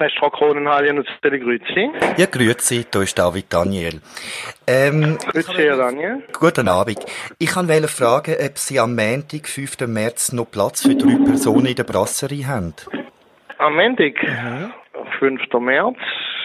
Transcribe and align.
Restaurant 0.00 0.32
Kronenhalle 0.34 0.90
und 0.90 1.06
Grüezi. 1.22 1.90
Ja, 2.16 2.26
grüezi, 2.26 2.86
da 2.90 3.02
ist 3.02 3.18
David 3.18 3.52
Daniel. 3.52 4.00
Ähm, 4.66 5.18
grüezi, 5.18 5.52
Herr 5.54 5.76
Daniel. 5.76 6.22
Guten 6.32 6.68
Abend. 6.68 7.04
Ich 7.38 7.54
wollte 7.56 7.88
fragen, 7.88 8.36
ob 8.44 8.58
Sie 8.58 8.78
am 8.78 8.94
Montag, 8.94 9.48
5. 9.48 9.86
März, 9.86 10.32
noch 10.32 10.50
Platz 10.50 10.82
für 10.82 10.94
drei 10.94 11.16
Personen 11.24 11.66
in 11.66 11.74
der 11.74 11.84
Brasserie 11.84 12.46
haben. 12.46 12.74
Am 13.58 13.74
Montag, 13.74 14.14
mhm. 14.22 14.72
5. 15.18 15.40
März, 15.60 15.98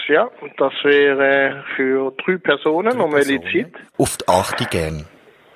ja, 0.08 0.30
das 0.58 0.74
wäre 0.84 1.64
für 1.76 2.12
drei 2.24 2.38
Personen, 2.38 3.00
um 3.00 3.14
welche 3.14 3.42
Zeit? 3.42 3.74
Auf 3.98 4.18
die 4.18 4.28
8 4.28 4.72
gern. 4.72 5.06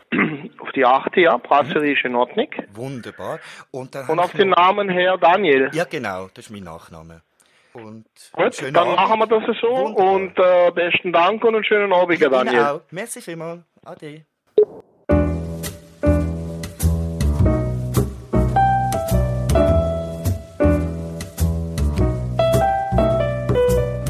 Auf 0.60 0.72
die 0.72 0.86
8, 0.86 1.18
ja, 1.18 1.38
Brasserie 1.38 1.94
ist 1.94 2.06
in 2.06 2.16
Ordnung. 2.16 2.48
Wunderbar. 2.74 3.40
Und, 3.72 3.94
Und 4.08 4.20
auf 4.20 4.32
den 4.32 4.52
Namen 4.52 4.88
Herr 4.88 5.18
Daniel. 5.18 5.70
Ja, 5.74 5.84
genau, 5.84 6.30
das 6.34 6.46
ist 6.46 6.52
mein 6.52 6.64
Nachname. 6.64 7.24
Und 7.78 8.06
Gut, 8.34 8.60
dann 8.60 8.76
Abend. 8.76 8.96
machen 8.96 9.20
wir 9.20 9.28
das 9.28 9.44
so 9.62 9.68
Wunderbar. 9.68 10.14
und 10.14 10.40
äh, 10.40 10.72
besten 10.72 11.14
Dank 11.14 11.44
und 11.44 11.54
einen 11.54 11.64
schönen 11.64 11.94
Abend, 11.94 12.20
Daniel. 12.20 12.56
Genau. 12.56 12.82
Merci 12.90 13.22
vielmals. 13.22 13.62
Ade. 13.86 14.26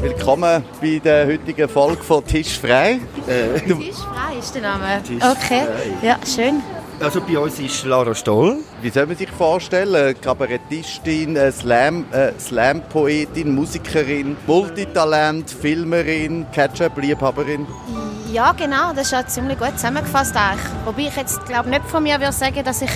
Willkommen 0.00 0.64
bei 0.80 1.00
der 1.02 1.26
heutigen 1.26 1.68
Folge 1.68 2.02
von 2.02 2.24
Tisch 2.24 2.58
frei. 2.58 3.00
Äh, 3.26 3.60
Tisch 3.60 3.96
frei 3.96 4.38
ist 4.38 4.54
der 4.54 4.62
Name. 4.62 5.02
Tisch 5.02 5.22
okay, 5.22 5.62
frei. 5.66 6.06
ja, 6.06 6.18
schön. 6.24 6.62
Also 7.00 7.20
bei 7.20 7.38
uns 7.38 7.60
ist 7.60 7.84
Lara 7.84 8.12
Stoll. 8.12 8.56
Wie 8.82 8.90
soll 8.90 9.06
man 9.06 9.16
sich 9.16 9.30
vorstellen? 9.30 10.20
Kabarettistin, 10.20 11.36
äh, 11.36 11.52
Slam, 11.52 12.04
äh, 12.10 12.32
Slam-Poetin, 12.40 13.54
Musikerin, 13.54 14.36
Multitalent, 14.48 15.48
Filmerin, 15.48 16.44
Ketchup-Liebhaberin? 16.50 17.68
Ja, 18.32 18.50
genau. 18.50 18.92
Das 18.92 19.06
ist 19.06 19.12
ja 19.12 19.24
ziemlich 19.24 19.60
gut 19.60 19.74
zusammengefasst 19.76 20.34
eigentlich. 20.34 20.66
Wobei 20.84 21.02
ich 21.02 21.16
jetzt 21.16 21.46
glaube 21.46 21.70
nicht 21.70 21.84
von 21.84 22.02
mir 22.02 22.18
würde 22.18 22.32
sagen, 22.32 22.64
dass 22.64 22.82
ich 22.82 22.90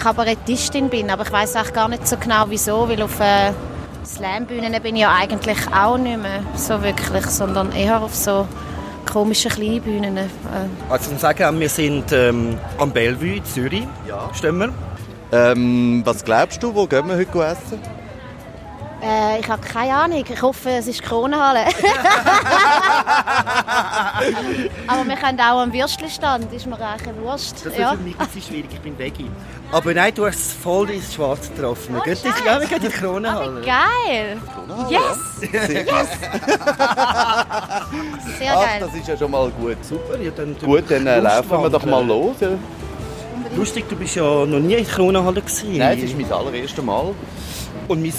Kabarettistin 0.00 0.88
bin, 0.88 1.10
aber 1.10 1.24
ich 1.24 1.32
weiß 1.32 1.56
auch 1.56 1.72
gar 1.74 1.88
nicht 1.88 2.08
so 2.08 2.16
genau 2.16 2.46
wieso, 2.48 2.88
weil 2.88 3.02
auf 3.02 3.20
äh, 3.20 3.52
Slam-Bühnen 4.06 4.72
bin 4.82 4.96
ich 4.96 5.02
ja 5.02 5.14
eigentlich 5.14 5.58
auch 5.74 5.98
nicht 5.98 6.20
mehr 6.20 6.42
so 6.56 6.82
wirklich, 6.82 7.26
sondern 7.26 7.70
eher 7.72 8.00
auf 8.00 8.14
so 8.14 8.48
komischen 9.12 9.50
kleinen 9.50 9.82
Bühnen. 9.82 10.16
Äh. 10.16 10.22
Also 10.88 11.10
zum 11.10 11.18
sagen, 11.18 11.60
wir 11.60 11.68
sind 11.68 12.10
ähm, 12.12 12.56
am 12.78 12.90
Bellevue 12.90 13.36
in 13.36 13.44
Zürich. 13.44 13.86
Ja. 14.08 14.30
Stimmen 14.32 14.72
wir? 15.30 15.48
Ähm, 15.52 16.02
was 16.04 16.24
glaubst 16.24 16.62
du, 16.62 16.74
wo 16.74 16.86
gehen 16.86 17.06
wir 17.08 17.16
heute 17.16 17.38
essen? 17.44 17.78
Äh, 19.02 19.40
ich 19.40 19.48
habe 19.48 19.60
keine 19.66 19.94
Ahnung. 19.94 20.24
Ich 20.28 20.42
hoffe, 20.42 20.70
es 20.70 20.86
ist 20.86 21.02
Kronenhalle. 21.02 21.64
Aber 24.86 25.08
wir 25.08 25.16
können 25.16 25.40
auch 25.40 25.60
am 25.60 25.72
Würstchenstand. 25.72 26.52
Ist 26.52 26.66
mir 26.66 26.78
eigentlich 26.80 27.16
Wurst. 27.16 27.66
Das 27.66 27.72
ist 27.72 27.78
ja. 27.78 27.90
für 27.90 27.96
mich 27.96 28.14
ein 28.18 28.28
schwierig. 28.40 28.68
Ich 28.72 28.80
bin 28.80 28.96
Veggie. 28.96 29.28
Aber 29.72 29.92
nein, 29.92 30.14
du 30.14 30.24
hast 30.26 30.36
es 30.36 30.52
voll 30.52 30.90
ins 30.90 31.14
Schwarz 31.14 31.48
getroffen. 31.48 31.96
Oh, 31.98 32.04
wir 32.04 32.14
gehen, 32.14 32.32
ja, 32.46 32.60
wir 32.60 32.68
gehen 32.68 32.76
in 32.76 32.90
die 32.90 32.96
Kronenhalle. 32.96 33.60
Oh, 33.60 33.66
geil! 33.66 34.38
Yes! 34.88 35.18
Sehr 35.40 35.82
yes. 35.82 35.86
Sehr 38.38 38.54
Ach, 38.54 38.78
das 38.78 38.94
ist 38.94 39.08
ja 39.08 39.16
schon 39.16 39.30
mal 39.30 39.50
gut. 39.50 39.78
Super. 39.82 40.20
Ja, 40.20 40.30
dann, 40.30 40.56
gut, 40.58 40.84
dann 40.88 41.06
äh, 41.06 41.18
laufen 41.18 41.50
wir 41.50 41.70
doch 41.70 41.84
mal 41.84 42.06
los. 42.06 42.36
Ja. 42.40 42.50
Lustig, 43.56 43.88
du 43.88 43.96
bist 43.96 44.14
ja 44.14 44.22
noch 44.22 44.60
nie 44.60 44.74
in 44.74 44.84
der 44.84 44.94
Kronenhalle 44.94 45.40
gewesen. 45.40 45.76
Nein, 45.76 46.00
das 46.00 46.10
ist 46.10 46.18
mein 46.20 46.32
allererstes 46.32 46.84
Mal. 46.84 47.14
Und 47.88 48.04
ich 48.04 48.14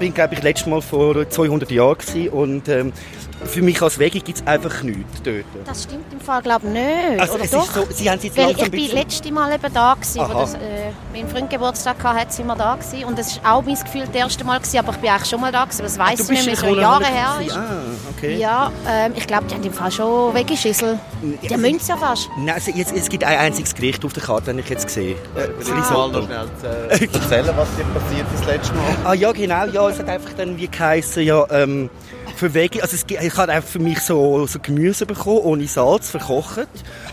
bin, 0.00 0.14
glaube 0.14 0.32
ich, 0.34 0.42
letztes 0.42 0.66
Mal 0.66 0.80
vor 0.80 1.28
200 1.28 1.70
Jahren 1.70 2.28
und 2.32 2.68
ähm, 2.68 2.92
für 3.44 3.62
mich 3.62 3.80
als 3.80 3.98
Veggie 3.98 4.20
gibt 4.20 4.38
es 4.38 4.46
einfach 4.46 4.82
nichts 4.82 5.22
dort. 5.22 5.44
Das 5.64 5.84
stimmt 5.84 6.12
im 6.12 6.20
Fall, 6.20 6.42
glaube 6.42 6.66
ich, 6.66 6.72
nicht. 6.72 7.20
Also, 7.20 7.34
Oder 7.34 7.46
doch? 7.46 7.72
So, 7.72 7.86
Sie 7.90 8.10
haben 8.10 8.20
jetzt 8.20 8.36
Weil 8.36 8.50
ich 8.50 8.70
bin 8.70 8.90
letzte 8.92 9.32
Mal 9.32 9.52
eben 9.52 9.72
da 9.72 9.94
gewesen, 9.94 10.20
wo 10.28 10.32
das, 10.32 10.54
äh, 10.54 10.58
mein 11.12 11.28
Freund 11.28 11.50
Geburtstag 11.50 12.02
hatte, 12.02 12.32
sind 12.32 12.46
wir 12.46 12.56
da 12.56 12.76
gewesen. 12.76 13.04
Und 13.04 13.18
das 13.18 13.42
war 13.42 13.54
auch 13.54 13.62
mein 13.62 13.74
Gefühl 13.74 14.02
das 14.06 14.14
erste 14.14 14.44
Mal 14.44 14.58
gewesen, 14.58 14.78
aber 14.78 14.92
ich 14.92 14.98
bin 14.98 15.10
eigentlich 15.10 15.30
schon 15.30 15.40
mal 15.40 15.52
da 15.52 15.64
gewesen. 15.64 15.82
Das 15.82 15.98
weiß 15.98 16.20
ich 16.20 16.28
nicht 16.28 16.46
mehr, 16.46 16.56
so 16.56 16.74
Jahre 16.74 17.06
her 17.06 17.40
ist. 17.44 17.56
Ah, 17.56 17.82
okay. 18.16 18.36
Ja, 18.36 18.72
ähm, 18.88 19.12
ich 19.16 19.26
glaube, 19.26 19.44
die 19.46 19.54
haben 19.54 19.64
im 19.64 19.72
Fall 19.72 19.90
schon 19.90 20.34
Veggie-Schüssel. 20.34 20.98
Die 21.22 21.38
also, 21.42 21.56
müssen 21.56 21.88
ja 21.88 21.96
fast. 21.96 22.28
Nein, 22.38 22.54
also 22.54 22.70
jetzt, 22.72 22.92
es 22.92 23.08
gibt 23.08 23.24
ein 23.24 23.38
einziges 23.38 23.74
Gericht 23.74 24.04
auf 24.04 24.12
der 24.12 24.22
Karte, 24.22 24.52
das 24.52 24.64
ich 24.64 24.68
jetzt 24.68 24.90
sehe. 24.90 25.16
Äh, 25.34 25.48
Risotto. 25.58 25.92
Mal 25.92 26.08
noch 26.12 26.26
schnell 26.26 26.48
äh, 26.90 27.04
erzählen, 27.04 27.54
was 27.56 27.68
dir 27.76 27.84
passiert 27.84 28.26
ist 28.34 28.40
das 28.40 28.46
letzte 28.46 28.74
Mal. 28.74 28.96
Ah 29.04 29.14
ja, 29.14 29.32
genau. 29.32 29.64
Ja, 29.66 29.88
es 29.88 29.98
hat 29.98 30.08
einfach 30.08 30.32
dann 30.36 30.56
wie 30.58 30.68
geheißen, 30.68 31.22
ja, 31.22 31.46
ähm, 31.50 31.90
für 32.40 32.54
Veggie, 32.54 32.80
also 32.80 32.96
es, 32.96 33.04
ich 33.06 33.36
habe 33.36 33.52
einfach 33.52 33.68
für 33.68 33.78
mich 33.78 34.00
so, 34.00 34.46
so 34.46 34.58
Gemüse 34.60 35.04
bekommen, 35.04 35.40
ohne 35.40 35.66
Salz, 35.66 36.08
verkocht. 36.08 36.68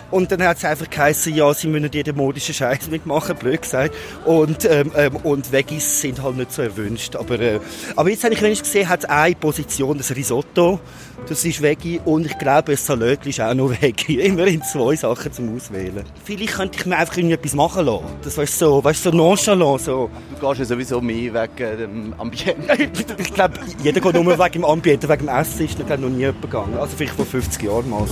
Und 0.09 0.31
dann 0.31 0.41
hat 0.43 0.57
es 0.57 0.63
einfach 0.63 0.89
geheißen, 0.89 1.35
ja, 1.35 1.53
sie 1.53 1.67
müssen 1.67 1.91
jeden 1.91 2.15
modischen 2.15 2.53
Scheiß 2.53 2.89
mitmachen, 2.89 3.35
blöd 3.35 3.61
gesagt. 3.61 3.93
Und, 4.23 4.63
ähm, 4.63 4.93
ähm, 4.95 5.17
und 5.17 5.51
Veggies 5.51 5.99
sind 5.99 6.23
halt 6.23 6.38
nicht 6.38 6.53
so 6.53 6.61
erwünscht. 6.61 7.17
Aber, 7.17 7.38
äh, 7.41 7.59
aber 7.97 8.09
jetzt 8.09 8.23
habe 8.23 8.35
ich 8.35 8.41
wenigstens 8.41 8.69
gesehen, 8.69 8.88
hat 8.88 9.03
es 9.03 9.09
eine 9.09 9.35
Position, 9.35 9.97
das 9.97 10.15
Risotto, 10.15 10.79
das 11.28 11.44
ist 11.44 11.61
Veggie. 11.61 12.00
Und 12.05 12.25
ich 12.25 12.38
glaube, 12.38 12.72
das 12.72 12.85
Salat 12.85 13.25
ist 13.25 13.41
auch 13.41 13.53
noch 13.53 13.69
Veggie. 13.81 14.19
Immerhin 14.22 14.61
zwei 14.63 14.95
Sachen 14.95 15.31
zum 15.31 15.55
Auswählen. 15.55 16.03
Vielleicht 16.23 16.53
könnte 16.53 16.78
ich 16.79 16.85
mir 16.85 16.97
einfach 16.97 17.17
irgendetwas 17.17 17.53
machen 17.53 17.85
lassen. 17.85 18.05
Das 18.23 18.38
weißt 18.38 18.59
so, 18.59 18.83
weißt 18.83 19.03
so 19.03 19.11
nonchalant, 19.11 19.81
so. 19.81 20.09
Du 20.39 20.47
gehst 20.47 20.59
ja 20.59 20.66
sowieso 20.66 21.01
mehr 21.01 21.33
wegen 21.33 21.77
dem 21.77 22.13
Ambiente. 22.17 22.89
ich 23.17 23.33
glaube, 23.33 23.56
jeder 23.83 24.00
geht 24.00 24.13
nur 24.13 24.39
wegen 24.39 24.51
dem 24.53 24.66
Ambiente, 24.66 25.09
wegen 25.09 25.25
dem 25.25 25.35
Essen 25.35 25.66
ist 25.66 25.79
noch 25.79 25.97
nie 25.97 26.19
jemand 26.19 26.41
gegangen. 26.41 26.77
Also 26.77 26.95
vielleicht 26.95 27.13
vor 27.13 27.25
50 27.25 27.63
Jahren 27.63 27.89
mal. 27.89 28.06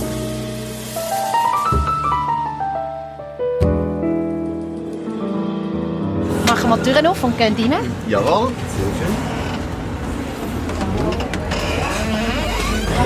Machen 6.46 6.70
wir 6.70 6.76
die 6.78 6.90
Türen 6.90 7.06
auf 7.06 7.22
und 7.22 7.36
gehen 7.38 7.54
rein? 7.54 7.92
Jawohl, 8.08 8.48
sehr 8.48 9.06
schön. 9.06 9.25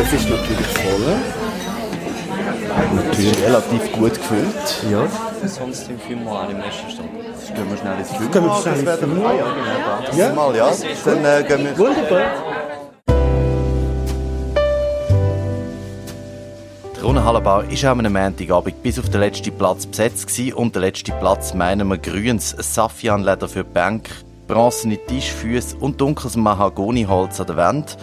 Es 0.03 0.13
ist 0.15 0.31
natürlich 0.31 0.67
voll. 0.67 1.15
Natürlich 2.95 3.45
relativ 3.45 3.93
gut 3.93 4.15
gefüllt. 4.15 4.85
Ja. 4.91 5.07
Sonst 5.47 5.91
im 5.91 5.99
Filmmal 5.99 6.51
im 6.51 6.59
nächsten 6.59 6.91
Stock. 6.91 7.05
Gehen 7.55 7.71
wir 7.71 7.77
schnell 7.77 7.99
ins 7.99 8.09
Filmmal. 8.09 8.31
Gehen 8.31 8.45
wir 8.45 8.55
schnell 8.63 8.79
ins 8.79 8.99
Filmmal? 8.99 9.37
Ja, 9.37 9.45
genau. 10.11 10.19
Ja. 10.19 10.35
Mal, 10.35 10.57
ja. 10.57 10.73
Dann 11.05 11.25
äh, 11.25 11.45
gehen 11.47 11.65
wir... 11.65 11.79
Wunderbar. 11.79 12.21
Die 16.97 17.01
Kronenhallenbar 17.01 17.65
war 17.65 17.91
auch 17.93 18.05
am 18.07 18.13
Montagabend 18.13 18.83
bis 18.83 18.99
auf 18.99 19.11
den 19.11 19.21
letzten 19.21 19.53
Platz 19.53 19.85
besetzt 19.85 20.29
gewesen. 20.29 20.55
und 20.55 20.75
den 20.75 20.83
letzten 20.83 21.13
Platz 21.19 21.53
meinen 21.53 21.89
wir 21.89 21.99
grünes 21.99 22.57
Safianleder 22.59 23.49
für 23.49 23.65
die 23.65 23.71
Bank, 23.75 24.09
bronzene 24.49 24.97
Tischfüße 24.97 25.77
und 25.77 26.01
dunkles 26.01 26.37
Mahagoniholz 26.37 27.39
an 27.39 27.47
der 27.47 27.57
Wand. 27.57 27.99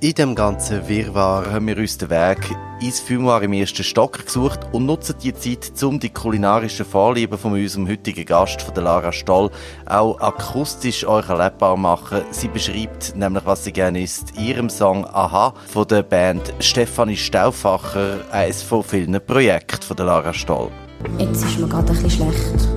In 0.00 0.14
dem 0.14 0.36
ganzen 0.36 0.86
Wirrwarr 0.86 1.50
haben 1.50 1.66
wir 1.66 1.76
uns 1.76 1.98
den 1.98 2.08
Weg 2.08 2.38
ins 2.80 3.00
Fumoir 3.00 3.42
im 3.42 3.52
ersten 3.52 3.82
Stock 3.82 4.24
gesucht 4.24 4.60
und 4.70 4.86
nutzen 4.86 5.16
die 5.20 5.34
Zeit, 5.34 5.82
um 5.82 5.98
die 5.98 6.10
kulinarischen 6.10 6.86
Vorlieben 6.86 7.36
von 7.36 7.54
unserem 7.54 7.88
heutigen 7.88 8.24
Gast, 8.24 8.62
von 8.62 8.72
der 8.74 8.84
Lara 8.84 9.10
Stoll, 9.10 9.50
auch 9.86 10.20
akustisch 10.20 11.04
euch 11.04 11.28
erlebbar 11.28 11.76
machen. 11.76 12.22
Sie 12.30 12.46
beschreibt 12.46 13.16
nämlich, 13.16 13.44
was 13.44 13.64
sie 13.64 13.72
gerne 13.72 14.00
isst, 14.00 14.38
ihrem 14.38 14.70
Song 14.70 15.04
«Aha» 15.04 15.52
von 15.66 15.88
der 15.88 16.04
Band 16.04 16.54
Stefanie 16.60 17.16
Stauffacher, 17.16 18.18
eines 18.30 18.62
von 18.62 18.84
vielen 18.84 19.20
Projekten 19.26 19.82
von 19.82 19.96
der 19.96 20.06
Lara 20.06 20.32
Stoll. 20.32 20.70
Jetzt 21.18 21.44
ist 21.44 21.58
mir 21.58 21.66
gerade 21.66 21.92
ein 21.92 22.00
bisschen 22.00 22.10
schlecht. 22.10 22.68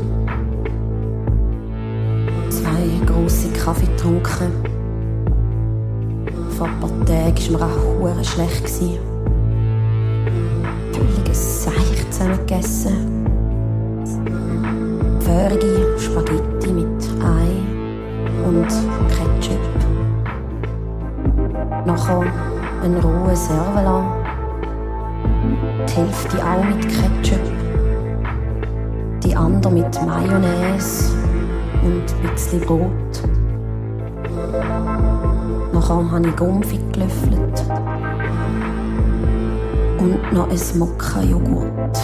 Zwei 2.49 3.05
grosse 3.05 3.51
Kaffee 3.51 3.85
getrunken 3.85 4.80
vor 6.61 6.69
ein 6.69 6.79
paar 6.79 7.05
Tagen 7.07 7.53
war 7.53 7.59
mir 7.59 7.65
auch 7.65 7.99
hure 7.99 8.23
schlecht. 8.23 8.69
Völliges 10.91 11.63
Seich 11.63 12.11
zusammengegessen. 12.11 13.25
Feurige 15.21 15.97
Spaghetti 15.97 16.71
mit 16.71 17.09
Ei 17.19 17.49
und 18.47 18.67
Ketchup. 19.09 19.57
Nachher 21.87 22.23
einen 22.83 22.99
rohen 22.99 23.35
Servalan. 23.35 24.05
Die 25.89 25.93
Hälfte 25.93 26.37
auch 26.45 26.63
mit 26.63 26.81
Ketchup. 26.87 27.41
Die 29.23 29.35
andere 29.35 29.73
mit 29.73 30.05
Mayonnaise 30.05 31.11
und 31.83 32.03
ein 32.23 32.33
bisschen 32.33 32.61
Brot. 32.61 32.91
Nachher 35.73 36.11
habe 36.11 36.27
ich 36.27 36.35
Gumpfi 36.35 36.79
gelöffelt. 36.91 37.63
Und 39.97 40.33
noch 40.33 40.49
ein 40.49 40.79
Mokka-Joghurt. 40.79 41.99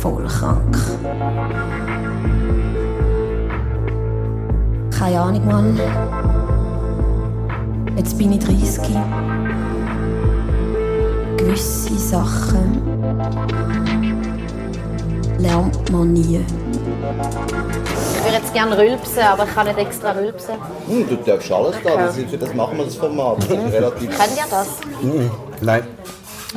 Voll 0.00 0.26
krank. 0.26 0.76
Keine 4.90 5.20
Ahnung, 5.20 5.46
Mann. 5.46 5.80
Jetzt 7.96 8.18
bin 8.18 8.32
ich 8.32 8.44
30. 8.44 8.96
Gewisse 11.36 11.98
Sachen 11.98 12.82
lernt 15.38 15.90
man 15.92 16.12
nie. 16.12 16.44
Ich 18.16 18.24
würde 18.24 18.36
jetzt 18.42 18.52
gerne 18.52 18.76
rülpsen, 18.76 19.22
aber 19.22 19.44
ich 19.44 19.54
kann 19.54 19.66
nicht 19.66 19.78
extra 19.78 20.10
rülpsen. 20.12 20.54
Hm, 20.88 21.08
du 21.08 21.16
darfst 21.16 21.50
alles 21.52 21.76
da, 21.84 21.96
das, 21.96 22.16
ist- 22.16 22.30
für 22.30 22.38
das 22.38 22.52
machen 22.54 22.76
wir 22.78 22.84
das 22.84 22.96
Format. 22.96 23.38
Das 23.38 23.48
ist 23.64 23.72
relativ 23.72 24.18
Kennt 24.18 24.36
ihr 24.36 24.44
das? 24.50 24.68
Nein, 25.60 25.82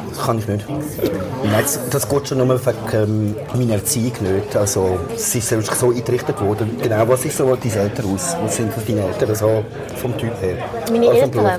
das 0.09 0.25
kann 0.25 0.39
ich 0.39 0.47
nicht. 0.47 0.65
Nein, 0.69 1.61
das, 1.61 1.79
das 1.89 2.09
geht 2.09 2.27
schon 2.27 2.37
nur 2.39 2.65
wegen 2.65 2.77
ähm, 2.93 3.35
meiner 3.55 3.73
Erziehung 3.75 4.13
nicht. 4.21 4.55
Also, 4.55 4.99
sie 5.15 5.37
ist 5.37 5.49
so 5.49 5.89
eingerichtet 5.91 6.41
worden. 6.41 6.77
Genau, 6.81 7.07
was 7.07 7.23
ist 7.25 7.37
so 7.37 7.55
deine 7.55 7.75
Eltern 7.75 8.13
aus? 8.13 8.35
Was 8.43 8.55
sind 8.55 8.75
das 8.75 8.85
deine 8.85 9.01
Eltern 9.05 9.35
so 9.35 9.63
vom 10.01 10.17
Typ 10.17 10.33
her? 10.41 10.57
Meine 10.91 11.07
Also 11.09 11.21
Eltern. 11.21 11.31
Beruf? 11.43 11.53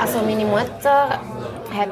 Also 0.00 0.18
meine 0.24 0.44
Mutter 0.46 1.08
hat 1.76 1.88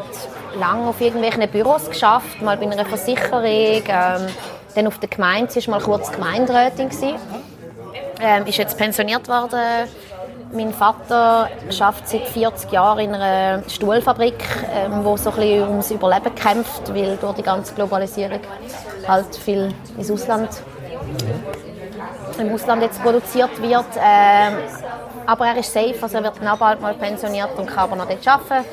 lange 0.59 0.89
auf 0.89 1.01
irgendwelchen 1.01 1.49
Büros 1.49 1.89
geschafft, 1.89 2.41
mal 2.43 2.57
bei 2.57 2.71
einer 2.71 2.85
Versicherung, 2.85 3.43
ähm, 3.45 4.27
dann 4.75 4.87
auf 4.87 4.99
der 4.99 5.09
Gemeinde, 5.09 5.53
sie 5.53 5.67
war 5.67 5.79
mal 5.79 5.85
kurz 5.85 6.11
Gemeinderätin. 6.13 6.89
gewesen. 6.89 7.17
Ähm, 8.21 8.47
ist 8.47 8.57
jetzt 8.57 8.79
pensioniert 8.79 9.29
worden. 9.29 9.89
Mein 10.53 10.73
Vater 10.73 11.51
arbeitet 11.81 12.09
seit 12.09 12.29
40 12.29 12.73
Jahren 12.73 12.99
in 13.01 13.15
einer 13.15 13.63
Stuhlfabrik, 13.69 14.43
ähm, 14.73 15.05
wo 15.05 15.17
so 15.17 15.31
ein 15.31 15.37
bisschen 15.37 15.69
ums 15.69 15.91
Überleben 15.91 16.35
kämpft, 16.35 16.95
weil 16.95 17.17
durch 17.17 17.35
die 17.35 17.43
ganze 17.43 17.75
Globalisierung 17.75 18.41
halt 19.07 19.37
viel 19.37 19.75
ins 19.99 20.11
Ausland 20.11 20.49
im 22.39 22.53
Ausland 22.53 22.83
jetzt 22.83 23.03
produziert 23.03 23.61
wird. 23.61 23.87
Ähm, 23.99 24.55
aber 25.27 25.47
er 25.47 25.59
ist 25.59 25.73
safe, 25.73 25.95
also 26.01 26.19
er 26.19 26.25
wird 26.25 26.39
genau 26.39 26.57
bald 26.57 26.81
mal 26.81 26.95
pensioniert 26.95 27.51
und 27.57 27.67
kann 27.67 27.79
aber 27.79 27.97
noch 27.97 28.07
dort 28.07 28.27
arbeiten. 28.27 28.65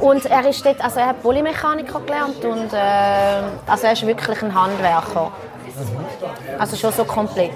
Und 0.00 0.26
er 0.26 0.48
ist 0.48 0.64
dort, 0.64 0.82
also 0.82 1.00
er 1.00 1.08
hat 1.08 1.22
Polymechaniker 1.22 2.00
gelernt 2.00 2.44
und 2.44 2.72
äh, 2.72 3.42
also 3.66 3.86
er 3.86 3.92
ist 3.92 4.06
wirklich 4.06 4.42
ein 4.42 4.54
Handwerker. 4.54 5.32
Also 6.58 6.76
schon 6.76 6.92
so 6.92 7.04
komplett. 7.04 7.52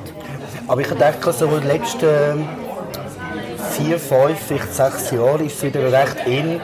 Aber 0.69 0.81
ich 0.81 0.88
denke, 0.88 1.32
so 1.32 1.46
in 1.46 1.61
den 1.61 1.69
letzten 1.69 2.49
vier, 3.70 3.99
fünf, 3.99 4.38
vielleicht 4.46 4.75
sechs 4.75 5.11
Jahren 5.11 5.44
ist 5.44 5.56
es 5.56 5.62
wieder 5.62 5.93
recht 5.93 6.26
in, 6.26 6.61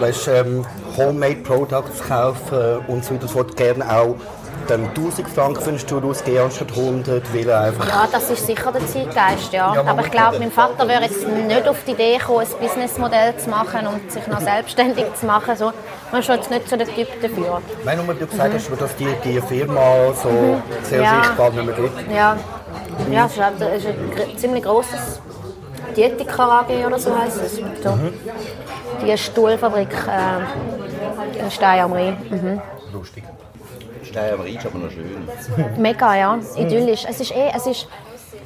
weißt, 0.00 0.28
ähm, 0.28 0.66
Homemade 0.96 1.36
Products 1.36 2.02
kaufen 2.06 2.78
und 2.88 3.04
so 3.04 3.14
weiter. 3.14 3.54
Gerne 3.54 3.84
auch 3.90 4.16
dann 4.66 4.84
1000 4.88 5.28
Franken 5.28 5.60
für 5.60 5.68
einen 5.70 5.78
Stuhl 5.78 6.04
ausgeben 6.04 6.44
anstatt 6.44 6.70
100, 6.70 7.22
weil 7.34 7.50
einfach... 7.52 7.88
Ja, 7.88 8.08
das 8.10 8.30
ist 8.30 8.46
sicher 8.46 8.72
der 8.72 8.86
Zeitgeist, 8.86 9.52
ja. 9.52 9.74
Ja, 9.74 9.84
Aber 9.86 10.02
ich 10.04 10.10
glaube, 10.10 10.38
mein 10.38 10.50
Vater 10.50 10.88
wäre 10.88 11.02
jetzt 11.02 11.26
nicht 11.26 11.68
auf 11.68 11.76
die 11.86 11.92
Idee 11.92 12.18
gekommen, 12.18 12.40
ein 12.40 12.58
Businessmodell 12.66 13.36
zu 13.36 13.50
machen 13.50 13.86
und 13.86 14.10
sich 14.10 14.26
noch 14.26 14.40
selbstständig 14.40 15.04
zu 15.14 15.26
machen. 15.26 15.56
So, 15.56 15.72
man 16.10 16.20
ist 16.20 16.28
jetzt 16.28 16.50
nicht 16.50 16.68
so 16.68 16.76
der 16.76 16.86
Typ 16.86 17.08
dafür. 17.22 17.60
Nein, 17.84 17.96
nur 17.98 18.08
weil 18.08 18.16
du 18.16 18.26
gesagt 18.26 18.54
hast, 18.54 18.70
dass 18.80 18.96
die, 18.96 19.08
die 19.24 19.40
Firma 19.40 20.12
so 20.22 20.60
sehr 20.82 20.98
Mhm. 20.98 21.04
Ja. 21.04 21.22
sichtbar 21.24 21.50
nicht 21.50 21.66
mehr 21.66 21.74
gibt. 21.74 22.10
Ja, 22.12 22.36
ja 23.10 23.26
es 23.26 23.32
ist, 23.32 23.40
halt, 23.42 23.62
ein 23.62 24.38
ziemlich 24.38 24.64
grosses 24.64 25.20
Dietiker 25.96 26.50
AG 26.50 26.86
oder 26.86 26.98
so 26.98 27.16
heisst 27.18 27.40
es. 27.42 27.56
So. 27.56 27.98
Die 29.04 29.16
Stuhlfabrik 29.18 29.88
äh, 30.08 31.38
in 31.40 31.50
Stein 31.50 31.80
am 31.80 31.92
Rhein. 31.92 32.16
Mhm. 32.30 32.60
Lustig. 32.92 33.24
Stein 34.16 34.32
am 34.32 34.46
ist 34.46 34.64
aber 34.64 34.78
noch 34.78 34.90
schön. 34.90 35.28
Mega, 35.76 36.16
ja. 36.16 36.38
Idyllisch. 36.56 37.04
Es 37.06 37.20
ist 37.20 37.32
eh, 37.32 37.50
es 37.54 37.66
ist, 37.66 37.86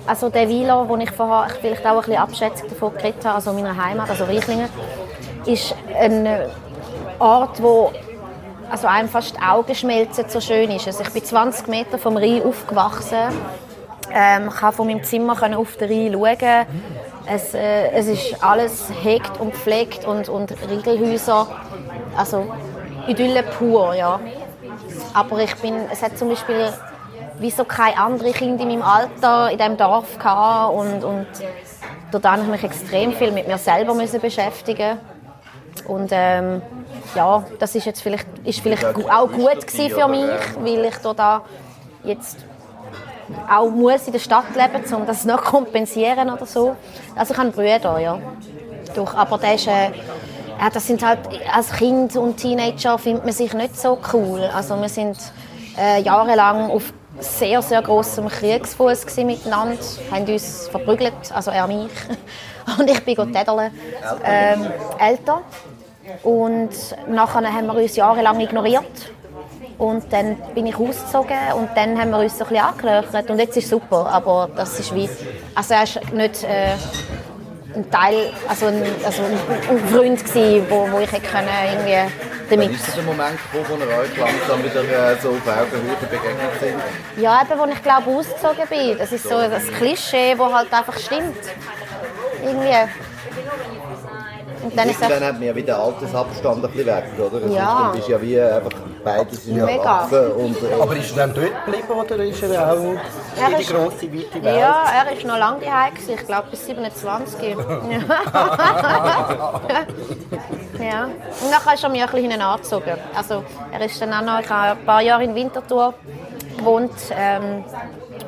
also 0.05 0.29
der 0.29 0.49
Weiler, 0.49 0.89
wo 0.89 0.97
ich 0.97 1.11
vorher 1.13 1.49
vielleicht 1.61 1.87
auch 1.87 2.09
ein 2.09 2.27
bisschen 2.27 2.51
davon 2.69 2.93
geredet 2.95 3.25
habe, 3.25 3.37
also 3.37 3.53
meiner 3.53 3.77
Heimat, 3.77 4.11
also 4.11 4.25
Reichlingen, 4.25 4.69
ist 5.47 5.77
ein 5.97 6.29
Ort, 7.21 7.63
wo 7.63 7.93
also 8.69 8.89
einem 8.89 9.09
fast 9.09 9.37
die 9.37 9.41
Augen 9.41 9.73
schmelzen, 9.73 10.25
so 10.27 10.41
schön 10.41 10.73
ist 10.73 10.89
es. 10.89 10.99
Ich 10.99 11.11
bin 11.11 11.25
20 11.25 11.69
Meter 11.69 11.99
vom 11.99 12.17
Rhein 12.17 12.43
aufgewachsen. 12.43 13.29
Ähm, 14.13 14.51
kann 14.51 14.73
von 14.73 14.89
meinem 14.89 15.05
Zimmer 15.05 15.37
können 15.37 15.55
auf 15.55 15.77
den 15.77 15.89
Rhein 15.89 16.13
schauen. 16.13 16.67
Es, 17.27 17.55
äh, 17.55 17.91
es 17.93 18.09
ist 18.09 18.43
alles 18.43 18.91
hegt 19.05 19.39
und 19.39 19.55
pflegt 19.55 20.05
und, 20.05 20.29
und 20.29 20.53
Riegelhäuser. 20.69 21.47
Also 22.17 22.49
Idylle 23.07 23.45
pur, 23.45 23.95
ja. 23.95 24.19
Aber 25.15 25.39
ich 25.39 25.55
bin, 25.57 25.75
es 25.91 26.03
hat 26.03 26.17
zum 26.17 26.29
Beispiel 26.29 26.73
wie 27.39 27.51
so 27.51 27.65
keine 27.65 27.97
andere 27.97 28.33
Kinder 28.33 28.63
in 28.63 28.69
meinem 28.69 28.83
Alter 28.83 29.51
in 29.51 29.59
diesem 29.59 29.77
Dorf 29.77 30.19
gehabt 30.19 30.75
und, 30.75 31.05
und 31.05 31.27
dort 32.13 32.25
habe 32.25 32.43
ich 32.43 32.49
mich 32.49 32.65
extrem 32.65 33.13
viel 33.13 33.33
mit 33.33 33.49
mir 33.49 33.59
selber 33.59 33.95
müssen 33.95 34.21
beschäftigen 34.21 34.99
und 35.87 36.11
ähm, 36.13 36.61
ja, 37.15 37.45
das 37.59 37.75
ist 37.75 37.87
jetzt 37.87 38.03
vielleicht, 38.03 38.27
ist 38.45 38.61
vielleicht 38.61 38.85
auch 38.85 39.31
gut 39.31 39.67
gewesen 39.67 39.91
für 39.91 40.09
mich, 40.09 40.31
weil 40.59 40.85
ich 40.85 40.97
da 41.17 41.43
jetzt 42.05 42.39
auch 43.49 43.71
muss 43.71 44.07
in 44.07 44.13
der 44.13 44.19
Stadt 44.19 44.55
leben, 44.55 44.95
um 44.95 45.07
das 45.07 45.25
noch 45.25 45.45
zu 45.45 45.51
kompensieren 45.51 46.31
oder 46.31 46.47
so. 46.47 46.77
Also 47.17 47.33
ich 47.33 47.39
habe 47.41 47.51
Brüder, 47.51 47.99
ja. 47.99 48.19
Doch, 48.95 49.15
aber 49.15 49.39
der 49.39 49.55
ist, 49.55 49.69
äh, 49.69 49.91
ja, 50.61 50.69
das 50.69 50.87
sind 50.87 51.03
halt, 51.03 51.21
als 51.51 51.73
Kind 51.73 52.17
und 52.17 52.37
Teenager 52.37 52.99
findet 52.99 53.25
man 53.25 53.33
sich 53.33 53.55
nicht 53.55 53.81
so 53.81 53.99
cool. 54.13 54.43
Also 54.55 54.79
wir 54.79 54.91
sind 54.91 55.17
äh, 55.79 56.03
jahrelang 56.03 56.71
auf 56.71 56.93
sehr, 57.19 57.63
sehr 57.63 57.81
grossem 57.81 58.29
Kriegsfuß 58.29 59.07
miteinander, 59.25 59.79
haben 60.11 60.27
uns 60.27 60.69
verprügelt, 60.69 61.15
also 61.35 61.51
er 61.51 61.67
mich. 61.67 61.91
Und 62.79 62.91
ich 62.91 63.03
bin 63.05 63.33
tädeln. 63.33 63.73
Ähm, 64.23 64.67
älter. 64.99 65.41
Und 66.23 66.71
nachher 67.09 67.53
haben 67.53 67.67
wir 67.67 67.75
uns 67.75 67.97
jahrelang 67.97 68.39
ignoriert. 68.39 69.11
Und 69.79 70.13
dann 70.13 70.37
bin 70.55 70.67
ich 70.67 70.77
ausgezogen 70.77 71.39
und 71.57 71.71
dann 71.75 71.99
haben 71.99 72.11
wir 72.11 72.19
uns 72.19 72.37
so 72.37 72.45
ein 72.45 72.51
bisschen 72.51 72.65
angelöchert. 72.65 73.31
Und 73.31 73.39
jetzt 73.39 73.57
ist 73.57 73.65
es 73.65 73.71
super, 73.71 74.07
aber 74.07 74.51
das 74.55 74.79
ist 74.79 74.95
wie... 74.95 75.09
Also 75.55 75.75
er 75.75 75.85
ist 75.85 76.13
nicht 76.13 76.45
äh, 76.45 76.75
ein 77.75 77.91
Teil, 77.91 78.33
also 78.49 78.67
ein, 78.67 78.83
also 79.05 79.23
ein, 79.23 79.39
ein 79.69 79.89
Freund 79.89 80.25
gewesen, 80.25 80.67
wo, 80.69 80.89
wo 80.91 80.99
ich 80.99 81.13
hätte 81.13 81.27
können 81.29 81.49
irgendwie 81.73 82.13
damit... 82.51 82.71
Ist 82.73 82.89
es 82.89 82.95
der 82.95 83.05
Moment 83.05 83.39
gekommen, 83.53 83.81
wo 83.81 83.93
ihr 83.93 83.99
euch 83.99 84.17
langsam 84.17 84.65
wieder 84.65 85.13
äh, 85.13 85.17
so 85.23 85.31
auf 85.31 85.47
Augenhöhe 85.47 85.97
begegnet 86.01 86.61
sind? 86.61 87.23
Ja, 87.23 87.43
eben, 87.43 87.61
als 87.61 87.73
ich 87.73 87.83
glaube 87.83 88.11
ausgezogen 88.11 88.67
bin. 88.69 88.99
Das 88.99 89.13
ist 89.13 89.25
so 89.25 89.41
das 89.41 89.67
Klischee, 89.79 90.35
das 90.37 90.53
halt 90.53 90.73
einfach 90.73 90.99
stimmt. 90.99 91.37
Irgendwie. 92.43 92.91
Und 94.63 94.77
dann 94.77 94.91
ist 94.91 95.01
Dann 95.01 95.25
hat 95.25 95.35
man 95.35 95.43
ja 95.43 95.55
wieder 95.55 95.79
Altersabstand 95.79 96.65
ein 96.65 96.71
bisschen 96.71 96.87
weg, 96.87 97.05
oder? 97.19 97.47
Es 97.47 97.55
Ja. 97.55 97.93
ist, 97.95 98.01
ist 98.01 98.09
ja 98.09 98.21
wie 98.21 98.41
einfach, 98.41 98.71
beide 99.05 99.35
sind 99.35 99.57
ja 99.57 99.65
Mega. 99.67 99.83
erwachsen 99.83 100.33
und 100.33 100.57
äh, 100.63 100.81
Aber 100.81 100.97
ist 100.97 101.11
er 101.13 101.17
dann 101.27 101.35
dort 101.35 101.65
geblieben 101.67 101.91
oder 101.93 102.17
ist 102.25 102.43
er 102.43 102.73
auch 102.73 102.77
in 102.77 102.97
Er 102.97 103.49
die 103.57 103.63
ist- 103.63 103.71
grosse, 103.73 104.13
weite 104.13 104.43
Welt? 104.45 104.57
Ja, 104.59 104.85
er 105.05 105.13
ist 105.17 105.25
noch 105.27 105.39
lange 105.39 105.61
daheim, 105.65 105.95
gewesen, 105.95 106.15
ich 106.15 106.27
glaube 106.27 106.49
bis 106.51 106.67
27. 106.67 107.41
ja. 110.81 111.05
Und 111.05 111.51
dann 111.51 111.75
ist 111.75 111.83
er 111.85 111.89
mir 111.91 112.05
ein 112.05 112.11
bisschen 112.11 112.31
hinten 112.31 112.41
angezogen. 112.43 112.93
Also, 113.15 113.43
er 113.73 113.81
ist 113.85 114.01
dann 114.01 114.13
auch 114.13 114.23
noch, 114.23 114.41
ich 114.41 114.49
habe 114.51 114.79
ein 114.79 114.85
paar 114.87 115.01
Jahre 115.03 115.25
in 115.25 115.35
Winterthur 115.35 115.95
gewohnt 116.59 116.93
ähm, 117.17 117.65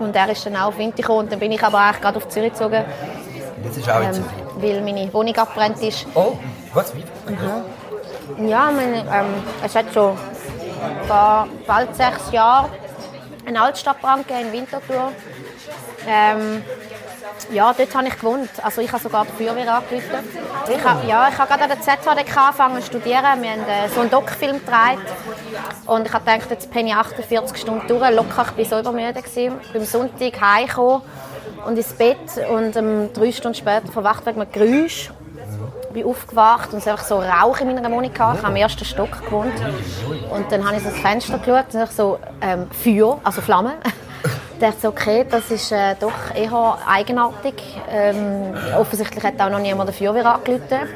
und 0.01 0.15
er 0.17 0.29
ist 0.31 0.45
dann 0.47 0.57
auch 0.57 0.69
auf 0.69 0.79
Winter 0.79 0.97
gekommen 1.03 1.21
und 1.21 1.33
dann 1.33 1.39
bin 1.39 1.53
ich 1.53 1.63
aber 1.63 1.79
eigentlich 1.79 2.01
gerade 2.01 2.17
auf 2.17 2.29
Zürich 2.29 2.53
gezogen, 2.53 2.85
Das 3.65 3.77
ist 3.77 3.89
auch 3.91 4.01
in 4.01 4.07
ähm, 4.07 4.13
Zürich. 4.15 4.27
weil 4.57 4.81
meine 4.83 5.13
Wohnung 5.13 5.37
abgebrannt 5.37 5.83
ist. 5.83 6.07
Oh, 6.15 6.33
was? 6.75 6.93
Wie? 6.97 7.05
Ja, 8.49 8.71
meine, 8.75 8.99
ähm, 9.01 9.35
es 9.65 9.75
hat 9.75 9.87
schon 9.93 10.17
vor 11.07 11.49
bald 11.67 11.95
sechs 11.95 12.31
Jahren 12.33 12.71
einen 13.47 13.57
Altstadtbrand 13.57 14.27
gegeben 14.27 14.49
in 14.49 14.53
Winterthur. 14.53 15.13
Ähm, 16.07 16.63
ja, 17.51 17.73
dort 17.73 17.95
habe 17.95 18.09
ich 18.09 18.15
gewohnt. 18.15 18.51
Also 18.63 18.81
ich 18.81 18.93
habe 18.93 19.03
sogar 19.03 19.27
die 19.27 19.45
Feuerwehr 19.45 19.75
angerufen. 19.75 20.19
Ich 20.69 20.85
habe, 20.85 21.07
ja, 21.07 21.29
ich 21.29 21.39
habe 21.39 21.49
gerade 21.49 21.65
an 21.65 21.69
der 21.71 21.81
ZHDK 21.81 22.37
angefangen 22.37 22.81
zu 22.81 22.87
studieren. 22.87 23.43
Wir 23.43 23.51
haben 23.51 23.69
äh, 23.69 23.89
so 23.93 24.01
einen 24.01 24.11
Doc-Film 24.11 24.59
gedreht. 24.59 24.99
Und 25.87 26.07
ich 26.07 26.13
habe 26.13 26.25
gedacht, 26.25 26.51
jetzt 26.51 26.73
bin 26.73 26.87
ich 26.87 26.95
48 26.95 27.57
Stunden 27.57 27.87
durch. 27.89 28.11
Locker, 28.15 28.47
ich 28.57 28.71
war 28.71 28.83
so 28.83 28.89
übermüdet. 28.91 29.25
Gewesen. 29.25 29.59
Beim 29.73 29.85
Sonntag 29.85 30.41
heimgekommen 30.41 31.03
und 31.67 31.77
ins 31.77 31.93
Bett. 31.93 32.19
Und 32.51 32.77
ähm, 32.77 33.11
drei 33.13 33.33
Stunden 33.33 33.57
später 33.57 33.91
verwacht 33.91 34.25
wegen 34.27 34.41
einem 34.41 34.53
Geräusch. 34.53 35.11
Bin 35.93 36.07
aufgewacht 36.07 36.73
und 36.73 36.79
es 36.79 36.89
einfach 36.89 37.05
so 37.05 37.19
Rauch 37.19 37.61
in 37.61 37.75
meiner 37.75 37.91
Wohnung 37.91 38.13
gehabt. 38.13 38.39
Ich 38.39 38.43
habe 38.43 38.53
im 38.55 38.63
ersten 38.63 38.85
Stock 38.85 39.25
gewohnt. 39.25 39.53
Und 40.31 40.51
dann 40.51 40.67
habe 40.67 40.77
ich 40.77 40.87
aus 40.87 40.93
dem 40.93 41.01
Fenster 41.01 41.39
geschaut 41.39 41.75
und 41.75 41.93
so 41.93 42.19
ähm, 42.41 42.67
Feuer, 42.71 43.21
also 43.25 43.41
Flammen. 43.41 43.73
Dachte 44.63 44.87
okay, 44.87 45.27
das 45.29 45.51
ist 45.51 45.73
äh, 45.73 45.97
doch 45.99 46.13
eher 46.33 46.79
eigenartig. 46.87 47.55
Ähm, 47.91 48.55
offensichtlich 48.79 49.25
hat 49.25 49.41
auch 49.41 49.51
noch 49.51 49.59
niemand 49.59 49.89
der 49.89 49.95
Feuerwehr 49.95 50.25
angerufen. 50.25 50.89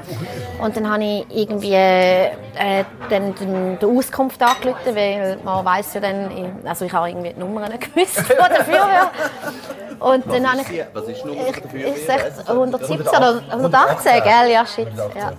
Und 0.63 0.77
dann 0.77 0.89
habe 0.89 1.03
ich 1.03 1.27
irgendwie 1.31 1.73
äh, 1.75 2.31
dann 3.11 3.35
die 3.35 3.85
Auskunft 3.85 4.41
angerufen, 4.41 4.95
weil 4.95 5.39
man 5.43 5.65
weiß 5.65 5.95
ja 5.95 6.01
dann, 6.01 6.61
also 6.65 6.85
ich 6.85 6.93
habe 6.93 7.09
irgendwie 7.09 7.33
die 7.33 7.41
Nummer 7.41 7.69
nicht 7.69 7.93
gewusst 7.93 8.21
von 8.21 8.37
der 8.49 8.65
Feuerwehr. 8.65 9.11
Und 9.99 10.33
dann 10.33 10.49
habe 10.49 10.61
ich, 10.61 10.85
Was 10.93 11.09
ist 11.09 11.23
die 11.25 11.27
Nummer 11.27 11.49
ich, 11.49 11.61
dafür? 11.61 11.87
ich 11.89 12.07
sag 12.07 12.49
117 12.49 13.01
oder 13.01 13.43
118, 13.51 14.23
gell? 14.23 14.53
Ja, 14.53 14.65
shit. 14.65 14.89
Ja. 15.19 15.33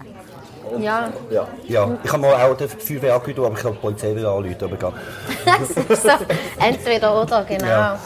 Ja, 0.79 1.09
Ja, 1.67 1.89
ich 2.03 2.11
habe 2.11 2.21
mal 2.21 2.33
auch 2.33 2.55
die 2.57 2.67
Feuerwehr 2.67 3.15
angerufen, 3.15 3.45
aber 3.45 3.57
ich 3.57 3.63
habe 3.63 3.75
die 3.75 3.81
Polizei 3.81 4.15
wieder 4.15 4.31
anrufen, 4.31 4.57
aber 4.61 4.73
egal. 4.73 4.93
so 5.95 6.09
entweder 6.59 7.21
oder, 7.21 7.43
genau. 7.43 7.65
Ja. 7.65 7.99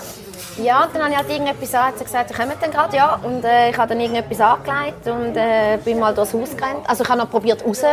Ja. 0.61 0.87
dann 0.91 1.01
habe 1.03 1.11
ich 1.11 1.17
halt 1.17 1.29
irgendetwas 1.29 1.73
an, 1.75 1.85
hat 1.87 1.97
sie 1.97 2.03
gesagt, 2.03 2.31
ich 2.31 2.37
komme 2.37 2.53
dann 2.59 2.71
gerade, 2.71 2.95
ja. 2.95 3.19
Und 3.23 3.43
äh, 3.43 3.69
ich 3.69 3.77
habe 3.77 3.89
dann 3.89 3.99
irgendetwas 3.99 4.41
angelegt 4.41 5.07
und 5.07 5.35
äh, 5.35 5.77
bin 5.83 5.99
mal 5.99 6.13
durchs 6.13 6.33
Haus 6.33 6.55
gerannt. 6.55 6.87
Also 6.87 7.03
ich 7.03 7.09
habe 7.09 7.19
noch 7.19 7.29
probiert 7.29 7.65
raus 7.65 7.83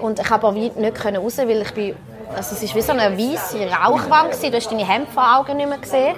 und 0.00 0.18
ich 0.18 0.30
habe 0.30 0.46
aber 0.48 0.56
nicht 0.56 0.94
können 0.94 1.16
raus, 1.22 1.38
weil 1.38 1.62
ich 1.62 1.72
bin, 1.72 1.94
also 2.36 2.54
es 2.54 2.68
war 2.68 2.74
wie 2.76 2.80
so 2.82 2.92
eine 2.92 3.16
weiße 3.16 3.58
Rauchwand 3.70 4.32
gewesen. 4.32 4.50
Du 4.50 4.56
hast 4.56 4.70
deine 4.70 4.86
Hemd 4.88 5.08
vor 5.10 5.38
Augen 5.38 5.56
nicht 5.56 5.68
mehr 5.68 5.78
gesehen. 5.78 6.16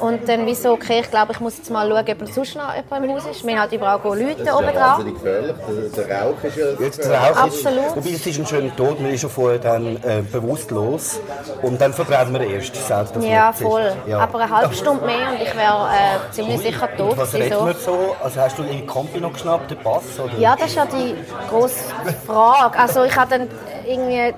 Und 0.00 0.28
dann 0.28 0.46
wie 0.46 0.54
so, 0.54 0.72
okay, 0.72 1.00
ich 1.00 1.10
glaube, 1.10 1.32
ich 1.32 1.40
muss 1.40 1.56
jetzt 1.58 1.70
mal 1.70 1.88
schauen, 1.88 2.04
ob 2.20 2.28
sonst 2.32 2.56
noch 2.56 2.74
jemand 2.74 3.04
im 3.04 3.12
Haus 3.12 3.26
ist. 3.26 3.44
Wir 3.44 3.52
haben 3.52 3.60
halt 3.60 3.72
überall 3.72 4.00
Leute 4.04 4.54
oben 4.54 4.72
dran. 4.72 5.12
gefährlich. 5.14 5.54
Der, 5.96 6.04
der 6.04 6.22
Rauch 6.22 6.44
ist 6.44 6.56
ja... 6.56 6.66
Jetzt 6.80 7.04
der 7.04 7.20
Rauch 7.20 7.36
Absolut. 7.36 7.86
Ist, 7.86 7.96
wobei 7.96 8.10
es 8.10 8.26
ist 8.26 8.38
ein 8.38 8.46
schöner 8.46 8.76
Tod, 8.76 9.00
man 9.00 9.10
ist 9.12 9.20
schon 9.22 9.30
vorher 9.30 9.58
dann 9.58 9.96
äh, 9.96 10.22
bewusstlos 10.30 11.20
und 11.62 11.80
dann 11.80 11.92
verbrennt 11.92 12.32
man 12.32 12.42
erst, 12.42 12.74
selbst 12.76 13.16
das 13.16 13.24
Ja, 13.24 13.52
voll. 13.52 13.92
Ja. 14.06 14.20
Aber 14.20 14.40
eine 14.40 14.50
halbe 14.50 14.74
Stunde 14.74 15.04
mehr 15.04 15.30
und 15.30 15.42
ich 15.42 15.54
wäre 15.56 15.88
äh, 15.88 16.32
ziemlich 16.32 16.60
sicher 16.60 16.88
tot 16.96 17.12
Und 17.12 17.18
was 17.18 17.34
redet 17.34 17.54
So. 17.54 17.64
man 17.64 17.74
so? 17.74 18.16
Also 18.22 18.40
hast 18.40 18.58
du 18.58 18.62
den 18.62 18.86
Kompi 18.86 19.20
noch 19.20 19.32
geschnappt, 19.32 19.70
den 19.70 19.78
Pass? 19.78 20.02
Oder? 20.22 20.38
Ja, 20.38 20.54
das 20.56 20.68
ist 20.68 20.76
ja 20.76 20.86
die 20.86 21.14
grosse 21.50 21.84
Frage. 22.26 22.78
Also 22.78 23.04
ich 23.04 23.16
habe 23.16 23.30
dann 23.38 23.48
irgendwie, 23.88 24.34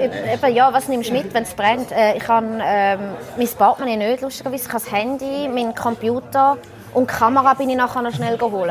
eben, 0.00 0.54
ja, 0.54 0.72
was 0.72 0.88
nimmst 0.88 1.10
du 1.10 1.14
mit, 1.14 1.32
wenn 1.32 1.44
es 1.44 1.54
brennt? 1.54 1.90
Äh, 1.92 2.16
ich 2.16 2.28
habe 2.28 2.46
ähm, 2.62 3.00
mein 3.36 3.48
Portemonnaie 3.48 3.96
nicht, 3.96 4.22
lustigerweise. 4.22 4.66
Ich 4.66 4.72
habe 4.72 4.84
das 4.84 4.92
Handy, 4.92 5.48
meinen 5.48 5.74
Computer 5.74 6.58
und 6.92 7.10
die 7.10 7.14
Kamera 7.14 7.54
bin 7.54 7.70
ich 7.70 7.76
nachher 7.76 8.02
noch 8.02 8.12
schnell 8.12 8.36
geholt. 8.36 8.70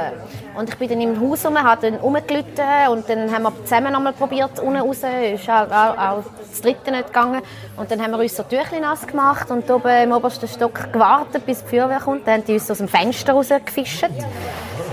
Und 0.56 0.70
ich 0.70 0.78
bin 0.78 0.90
dann 0.90 1.02
im 1.02 1.20
Haus 1.20 1.44
rum, 1.44 1.58
habe 1.58 1.90
dann 1.90 2.00
rumgelitten 2.00 2.90
und 2.92 3.10
dann 3.10 3.34
haben 3.34 3.44
wir 3.44 3.54
zusammen 3.64 3.92
nochmal 3.92 4.14
probiert, 4.14 4.60
unten 4.60 4.78
raus. 4.78 5.00
Ist 5.34 5.48
halt 5.48 5.72
auch, 5.72 5.98
auch 5.98 6.24
das 6.40 6.62
dritte 6.62 6.92
nicht 6.92 7.08
gegangen. 7.08 7.42
Und 7.78 7.90
dann 7.90 8.02
haben 8.02 8.12
wir 8.12 8.20
uns 8.20 8.36
so 8.36 8.44
Tüchli 8.44 8.80
nass 8.80 9.08
gemacht 9.08 9.50
und 9.50 9.70
oben 9.72 10.04
im 10.04 10.12
obersten 10.12 10.48
Stock 10.48 10.92
gewartet, 10.94 11.46
bis 11.48 11.64
die 11.64 11.70
Feuerwehr 11.70 12.00
kommt. 12.00 12.28
Dann 12.28 12.36
haben 12.36 12.46
die 12.46 12.54
uns 12.54 12.70
aus 12.70 12.78
dem 12.78 12.88
Fenster 12.88 13.34
rausgefischt. 13.34 14.10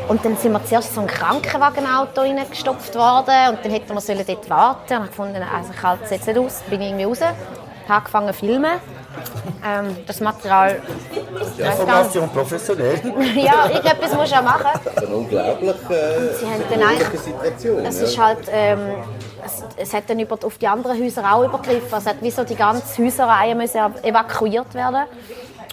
Und 0.08 0.24
dann 0.24 0.36
sind 0.36 0.52
wir 0.52 0.64
zuerst 0.64 0.88
in 0.88 0.94
so 0.94 1.00
ein 1.02 1.06
Krankenwagenauto 1.06 2.22
reingestopft 2.22 2.94
worden 2.94 3.50
und 3.50 3.58
dann 3.62 3.70
hätten 3.70 3.92
wir 3.92 4.00
sollen 4.00 4.24
dort 4.26 4.48
warten. 4.48 4.96
Und 4.96 5.04
ich 5.04 5.10
gefunden, 5.10 5.42
also 5.42 5.70
ich 5.74 5.82
halte 5.82 6.04
es 6.04 6.10
jetzt 6.10 6.26
nicht 6.26 6.38
aus, 6.38 6.62
bin 6.70 6.80
irgendwie 6.80 7.04
raus, 7.04 7.20
habe 7.20 7.36
angefangen 7.88 8.28
zu 8.28 8.34
filmen. 8.34 8.80
Ähm, 9.66 9.96
das 10.06 10.20
Material, 10.20 10.80
ich. 11.58 11.64
Information 11.64 12.28
professionell. 12.30 12.94
ja, 13.36 13.68
irgendetwas 13.68 14.14
muss 14.14 14.24
ich 14.26 14.30
ja 14.30 14.42
machen. 14.42 14.80
Eine 14.96 15.06
unglaublich 15.08 15.76
äh, 15.90 17.16
Situation. 17.16 17.84
es 17.84 18.00
ist 18.00 18.18
halt, 18.18 18.38
ähm, 18.50 18.78
es, 19.44 19.64
es 19.76 19.94
hat 19.94 20.04
dann 20.08 20.20
über, 20.20 20.38
auf 20.42 20.58
die 20.58 20.68
anderen 20.68 21.02
Häuser 21.02 21.24
auch 21.30 21.44
übergriffen. 21.44 21.98
Es 21.98 22.06
hat 22.06 22.22
wie 22.22 22.30
so 22.30 22.44
die 22.44 22.54
ganze 22.54 23.02
Häuserreihe 23.02 23.54
müssen 23.54 23.80
evakuiert 24.02 24.72
werden. 24.74 25.04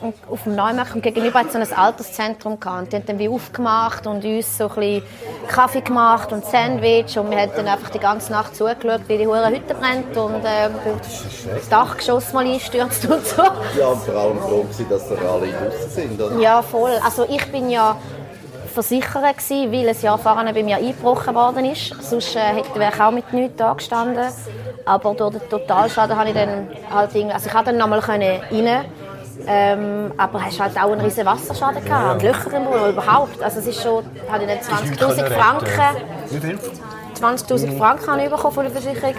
Und 0.01 0.13
auf 0.29 0.43
dem 0.43 0.55
Neumarkt 0.55 1.01
gegenüber 1.01 1.39
hat 1.39 1.51
so 1.51 1.57
ein 1.57 1.73
Alterszentrum 1.73 2.59
gehabt. 2.59 2.83
Und 2.83 2.91
die 2.91 2.95
haben 2.97 3.05
dann 3.05 3.19
wie 3.19 3.29
aufgemacht 3.29 4.05
und 4.07 4.25
uns 4.25 4.57
so 4.57 4.67
ein 4.67 4.75
bisschen 4.75 5.03
Kaffee 5.47 5.81
gemacht 5.81 6.31
und 6.33 6.45
Sandwich. 6.45 7.17
Und 7.17 7.31
wir 7.31 7.39
haben 7.39 7.51
dann 7.55 7.67
einfach 7.67 7.89
die 7.89 7.99
ganze 7.99 8.31
Nacht 8.31 8.55
zugeschaut, 8.55 9.01
wie 9.07 9.17
die 9.17 9.27
hure 9.27 9.49
Hütte 9.49 9.73
brennt 9.73 10.15
und 10.17 10.43
ähm, 10.45 10.73
das 11.53 11.69
Dachgeschoss 11.69 12.33
mal 12.33 12.45
einstürzt 12.45 13.05
und 13.05 13.25
so. 13.25 13.43
Ja, 13.79 13.87
und 13.87 14.01
vor 14.01 14.15
allem 14.15 14.39
froh 14.39 14.65
dass 14.89 15.09
da 15.09 15.15
alle 15.15 15.47
draußen 15.47 15.89
sind. 15.89 16.21
Oder? 16.21 16.39
Ja, 16.39 16.61
voll. 16.61 16.91
Also 17.03 17.25
ich 17.29 17.51
bin 17.51 17.69
ja 17.69 17.95
Versicherer 18.73 19.31
gewesen, 19.31 19.71
weil 19.71 19.87
ein 19.87 20.01
Jahr 20.01 20.17
vorher 20.17 20.53
bei 20.53 20.61
mir 20.61 20.75
eingebrochen 20.75 21.33
worden 21.33 21.65
ist. 21.65 21.95
Sonst 22.03 22.35
äh, 22.35 22.39
hätte 22.39 22.77
wäre 22.77 22.91
ich 22.93 23.01
auch 23.01 23.11
mit 23.11 23.31
nichts 23.31 23.55
da 23.55 23.71
gestanden. 23.71 24.25
Aber 24.83 25.13
durch 25.13 25.37
den 25.37 25.49
Totalschaden 25.49 26.17
habe 26.17 26.29
ich 26.29 26.35
dann 26.35 26.67
halt 26.93 27.15
irgendwie, 27.15 27.33
also 27.33 27.47
ich 27.47 27.53
konnte 27.53 27.71
dann 27.71 27.77
nochmal 27.77 27.99
rein. 27.99 28.41
Ähm, 29.47 30.11
aber 30.17 30.43
hast 30.43 30.59
halt 30.59 30.77
auch 30.77 30.91
einen 30.91 31.01
riesen 31.01 31.25
Wasserschaden 31.25 31.83
gehabt 31.83 32.13
und 32.15 32.23
Löcher 32.23 32.53
im 32.57 32.65
Boden 32.65 32.89
überhaupt. 32.89 33.41
Also 33.43 33.59
es 33.59 33.67
ist 33.67 33.81
schon, 33.83 34.03
habe 34.31 34.43
ich 34.43 34.49
dann 34.49 34.59
20'000 34.59 35.29
Franken, 35.29 35.97
Wie 36.29 36.39
viel? 36.39 36.59
20'000 37.19 37.77
Franken 37.77 38.07
habe 38.11 38.23
ich 38.23 38.29
bekommen 38.29 38.53
von 38.53 38.63
der 38.65 38.73
Versicherung. 38.73 39.13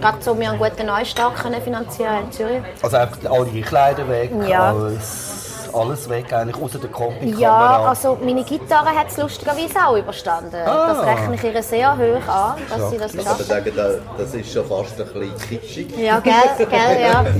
Gerade 0.00 0.18
so, 0.20 0.38
wir 0.38 0.50
einen 0.50 0.58
guten 0.58 0.86
Neustart 0.86 1.34
können 1.36 1.60
finanzieren 1.62 2.24
in 2.24 2.32
Zürich. 2.32 2.62
Also 2.82 2.96
einfach 2.96 3.18
alle 3.30 3.60
Kleider 3.62 4.08
weg, 4.08 4.30
Ja. 4.48 4.70
alles, 4.70 5.70
alles 5.72 6.08
weg 6.08 6.32
eigentlich, 6.32 6.62
außer 6.62 6.78
der 6.78 6.90
Kompi-Kamera. 6.90 7.40
Ja, 7.40 7.88
also 7.88 8.18
meine 8.22 8.44
Gitarre 8.44 8.90
hat 8.90 9.08
es 9.08 9.16
lustigerweise 9.16 9.78
auch 9.86 9.96
überstanden. 9.96 10.52
Das 10.64 11.06
rechne 11.06 11.34
ich 11.34 11.42
ihr 11.44 11.62
sehr 11.62 11.92
hoch 11.96 12.28
an, 12.32 12.54
dass 12.68 12.90
sie 12.90 12.98
das 12.98 13.12
Ich 13.14 13.18
geschafft 13.18 13.38
würde 13.40 13.44
sagen, 13.44 13.72
da- 13.74 14.22
das 14.22 14.34
ist 14.34 14.52
schon 14.52 14.64
fast 14.66 15.00
ein 15.00 15.06
bisschen 15.06 15.38
kitschig. 15.60 15.96
Ja, 15.98 16.20
gell, 16.20 16.32
gell, 16.58 17.00
ja. 17.00 17.24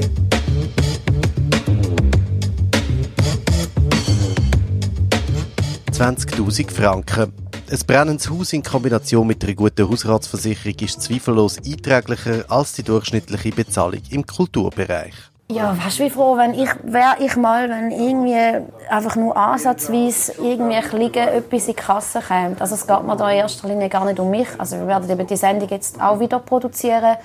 20.000 6.04 6.70
Franken. 6.70 7.32
Ein 7.70 7.78
brennendes 7.86 8.28
Haus 8.28 8.52
in 8.52 8.62
Kombination 8.62 9.26
mit 9.26 9.42
einer 9.42 9.54
guten 9.54 9.88
Hausratsversicherung 9.88 10.78
ist 10.80 11.00
zweifellos 11.00 11.56
einträglicher 11.56 12.44
als 12.50 12.74
die 12.74 12.82
durchschnittliche 12.82 13.52
Bezahlung 13.52 14.02
im 14.10 14.26
Kulturbereich. 14.26 15.14
Ja, 15.50 15.74
weißt 15.82 16.00
du, 16.00 16.04
wie 16.04 16.10
froh, 16.10 16.36
wenn 16.36 16.52
ich, 16.52 16.68
wäre 16.82 17.16
ich 17.20 17.36
mal, 17.36 17.70
wenn 17.70 17.90
irgendwie 17.90 18.66
einfach 18.90 19.16
nur 19.16 19.34
ansatzweise 19.34 20.34
irgendwie 20.42 20.96
Liegen 20.98 21.26
etwas 21.26 21.68
in 21.68 21.74
die 21.74 21.80
Kasse 21.80 22.20
kommt. 22.20 22.60
Also 22.60 22.74
es 22.74 22.86
geht 22.86 23.02
mir 23.02 23.16
da 23.16 23.30
in 23.30 23.38
erster 23.38 23.66
Linie 23.68 23.88
gar 23.88 24.04
nicht 24.04 24.20
um 24.20 24.28
mich. 24.28 24.48
Also 24.58 24.76
wir 24.76 24.86
werden 24.86 25.08
eben 25.08 25.26
die 25.26 25.36
Sendung 25.36 25.70
jetzt 25.70 25.98
auch 26.02 26.20
wieder 26.20 26.38
produzieren. 26.38 27.16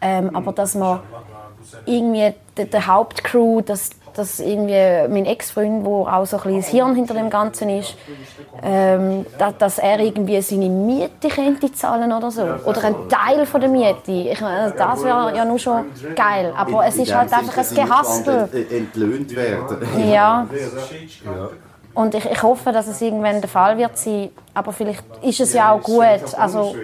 Ähm, 0.00 0.34
aber 0.34 0.52
dass 0.52 0.74
man 0.74 0.98
irgendwie 1.86 2.34
die, 2.58 2.68
die 2.68 2.80
Hauptcrew, 2.84 3.60
dass, 3.60 3.90
dass 4.14 4.40
irgendwie 4.40 5.08
mein 5.08 5.26
Ex-Freund, 5.26 5.84
der 5.84 5.92
auch 5.92 6.26
so 6.26 6.36
ein 6.36 6.42
bisschen 6.42 6.60
das 6.60 6.68
Hirn 6.68 6.94
hinter 6.94 7.14
dem 7.14 7.30
Ganzen 7.30 7.68
ist, 7.68 7.96
ähm, 8.62 9.26
dass, 9.58 9.78
er 9.78 9.98
irgendwie 10.00 10.40
seine 10.40 10.68
Miete 10.68 11.28
könnte 11.28 11.72
zahlen 11.72 12.12
oder 12.12 12.30
so. 12.30 12.42
Oder 12.64 12.84
einen 12.84 13.08
Teil 13.08 13.46
von 13.46 13.60
der 13.60 13.70
Miete. 13.70 14.12
Ich 14.12 14.40
meine, 14.40 14.72
das 14.72 15.04
wäre 15.04 15.36
ja 15.36 15.44
nur 15.44 15.58
schon 15.58 15.84
geil. 16.14 16.52
Aber 16.56 16.86
es 16.86 16.96
ist 16.96 17.14
halt 17.14 17.32
einfach 17.32 17.56
ein 17.56 17.74
Gehaspel. 17.74 18.48
Entlöhnt 18.70 19.34
werden. 19.34 20.10
Ja. 20.10 20.46
Und 21.94 22.14
ich, 22.14 22.24
ich 22.26 22.42
hoffe, 22.42 22.72
dass 22.72 22.88
es 22.88 23.00
irgendwann 23.00 23.40
der 23.40 23.48
Fall 23.48 23.78
wird 23.78 23.96
sein. 23.96 24.30
Aber 24.52 24.72
vielleicht 24.72 25.04
ist 25.22 25.40
es 25.40 25.52
ja 25.52 25.72
auch 25.72 25.82
gut. 25.82 26.34
Also, 26.36 26.74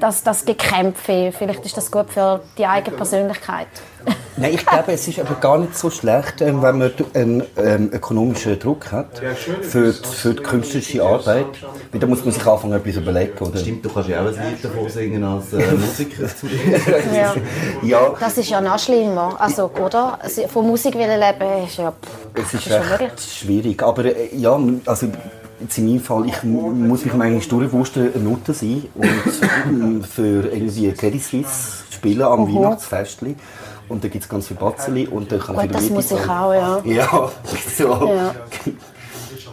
das, 0.00 0.24
das 0.24 0.44
Gekämpfe, 0.44 1.32
vielleicht 1.36 1.64
ist 1.64 1.76
das 1.76 1.90
gut 1.90 2.10
für 2.10 2.40
die 2.58 2.66
eigene 2.66 2.96
Persönlichkeit. 2.96 3.68
Nein, 4.36 4.54
ich 4.54 4.64
glaube, 4.66 4.92
es 4.92 5.06
ist 5.06 5.20
aber 5.20 5.34
gar 5.34 5.58
nicht 5.58 5.76
so 5.76 5.90
schlecht, 5.90 6.40
ähm, 6.40 6.62
wenn 6.62 6.78
man 6.78 6.90
einen 7.14 7.42
ähm, 7.56 7.90
ökonomischen 7.92 8.58
Druck 8.58 8.90
hat 8.90 9.20
für, 9.60 9.92
die- 9.92 10.08
für 10.08 10.34
die 10.34 10.42
künstlerische 10.42 11.04
Arbeit. 11.04 11.46
Weil 11.92 12.00
da 12.00 12.06
muss 12.06 12.24
man 12.24 12.32
sich 12.34 12.44
anfangen, 12.46 12.72
etwas 12.72 12.96
überlegen, 12.96 13.38
oder? 13.38 13.58
Stimmt, 13.58 13.84
du 13.84 13.90
kannst 13.90 14.08
ja 14.08 14.22
auch 14.22 14.26
ein 14.26 14.32
Lied 14.34 14.64
davon 14.64 14.88
singen 14.88 15.22
als 15.22 15.52
äh, 15.52 15.72
Musiker. 15.78 16.24
Ja. 17.14 17.34
Ja, 17.82 18.14
Das 18.18 18.38
ist 18.38 18.48
ja 18.48 18.60
noch 18.60 18.78
schlimmer. 18.78 19.36
Also, 19.38 19.70
oder? 19.80 20.18
Also, 20.20 20.48
Von 20.48 20.66
Musik 20.66 20.94
will 20.94 21.06
leben 21.06 21.66
ist 21.66 21.76
ja... 21.76 21.92
pff, 21.92 22.42
es 22.42 22.54
ist 22.54 22.64
schon 22.64 22.80
recht 22.98 23.20
schwierig. 23.20 23.82
Aber 23.82 24.04
äh, 24.06 24.34
ja, 24.34 24.58
also 24.86 25.08
jetzt 25.60 25.78
in 25.78 25.86
meinem 25.86 26.00
Fall, 26.00 26.26
ich 26.26 26.42
mu- 26.42 26.70
muss 26.70 27.04
mich 27.04 27.12
manchmal 27.14 27.40
durchwursten, 27.60 28.12
eine 28.14 28.24
Nutte 28.24 28.54
sein 28.54 28.84
und 28.94 29.10
ähm, 29.68 30.02
für 30.04 30.48
irgendwie 30.50 30.90
Credit 30.92 31.22
Suisse 31.22 31.84
spielen 31.90 32.22
am 32.22 32.52
Weihnachtsfestli. 32.52 33.36
Und 33.88 34.02
da 34.04 34.08
gibt 34.08 34.24
es 34.24 34.28
ganz 34.28 34.48
viele 34.48 34.60
Batzeli 34.60 35.06
und 35.06 35.30
dann 35.30 35.40
kann 35.40 35.54
Gut, 35.54 35.64
wieder 35.64 35.74
das 35.74 35.90
muss 35.90 36.10
ich 36.10 36.20
auch, 36.28 36.52
ja. 36.52 36.80
Ja, 36.84 37.30
so. 37.76 37.84
Ja. 38.08 38.34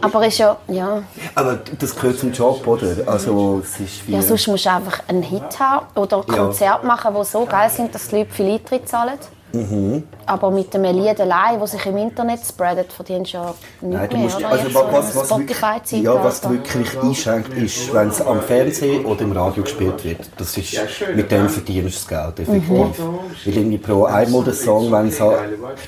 Aber 0.02 0.26
ist 0.26 0.38
ja, 0.38 0.56
ja. 0.68 1.02
Aber 1.34 1.58
das 1.78 1.94
gehört 1.94 2.18
zum 2.18 2.32
Job, 2.32 2.66
oder? 2.66 2.96
Also 3.06 3.60
es 3.62 3.80
ist 3.80 4.08
wie... 4.08 4.12
ja, 4.12 4.22
sonst 4.22 4.46
musst 4.48 4.64
du 4.64 4.70
einfach 4.70 5.02
einen 5.08 5.22
Hit 5.22 5.58
haben 5.58 5.86
oder 5.94 6.24
Ja. 6.26 6.34
Konzerte 6.36 6.86
machen, 6.86 7.14
die 7.18 7.24
so 7.24 7.44
geil 7.44 7.68
sind, 7.68 7.94
dass 7.94 8.08
die 8.08 8.16
Leute 8.16 8.32
viel 8.32 8.50
Eintritt 8.50 8.88
zahlen. 8.88 9.18
Mhm. 9.52 10.04
Aber 10.26 10.50
mit 10.50 10.74
einem 10.74 10.96
Lied 10.96 11.20
allein, 11.20 11.58
das 11.58 11.72
sich 11.72 11.86
im 11.86 11.96
Internet 11.96 12.40
spreadet, 12.46 12.92
verdienst 12.92 13.32
du 13.32 13.38
ja 13.38 13.54
nichts 13.80 13.98
Nein, 13.98 14.08
du 14.08 14.16
mehr, 14.16 14.24
musst, 14.24 14.36
oder? 14.36 14.48
also 14.48 14.74
was, 14.74 15.16
was, 15.16 15.38
wirklich, 15.38 16.02
ja, 16.02 16.24
was 16.24 16.48
wirklich 16.48 16.98
einschränkt, 17.02 17.52
ist, 17.54 17.92
wenn 17.92 18.08
es 18.08 18.20
am 18.20 18.40
Fernsehen 18.40 19.04
oder 19.04 19.22
im 19.22 19.32
Radio 19.32 19.62
gespielt 19.62 20.04
wird. 20.04 20.30
Das 20.38 20.56
ist, 20.56 20.78
mit 21.14 21.30
dem 21.30 21.48
verdienst 21.48 22.10
du 22.10 22.14
das 22.14 22.34
Geld, 22.36 22.48
effektiv. 22.48 22.70
Mhm. 22.70 23.18
Weil 23.44 23.56
irgendwie 23.56 23.78
pro 23.78 24.04
einmal 24.04 24.44
den 24.44 24.54
Song, 24.54 24.92
wenn 24.92 25.08
es, 25.08 25.18
du 25.18 25.34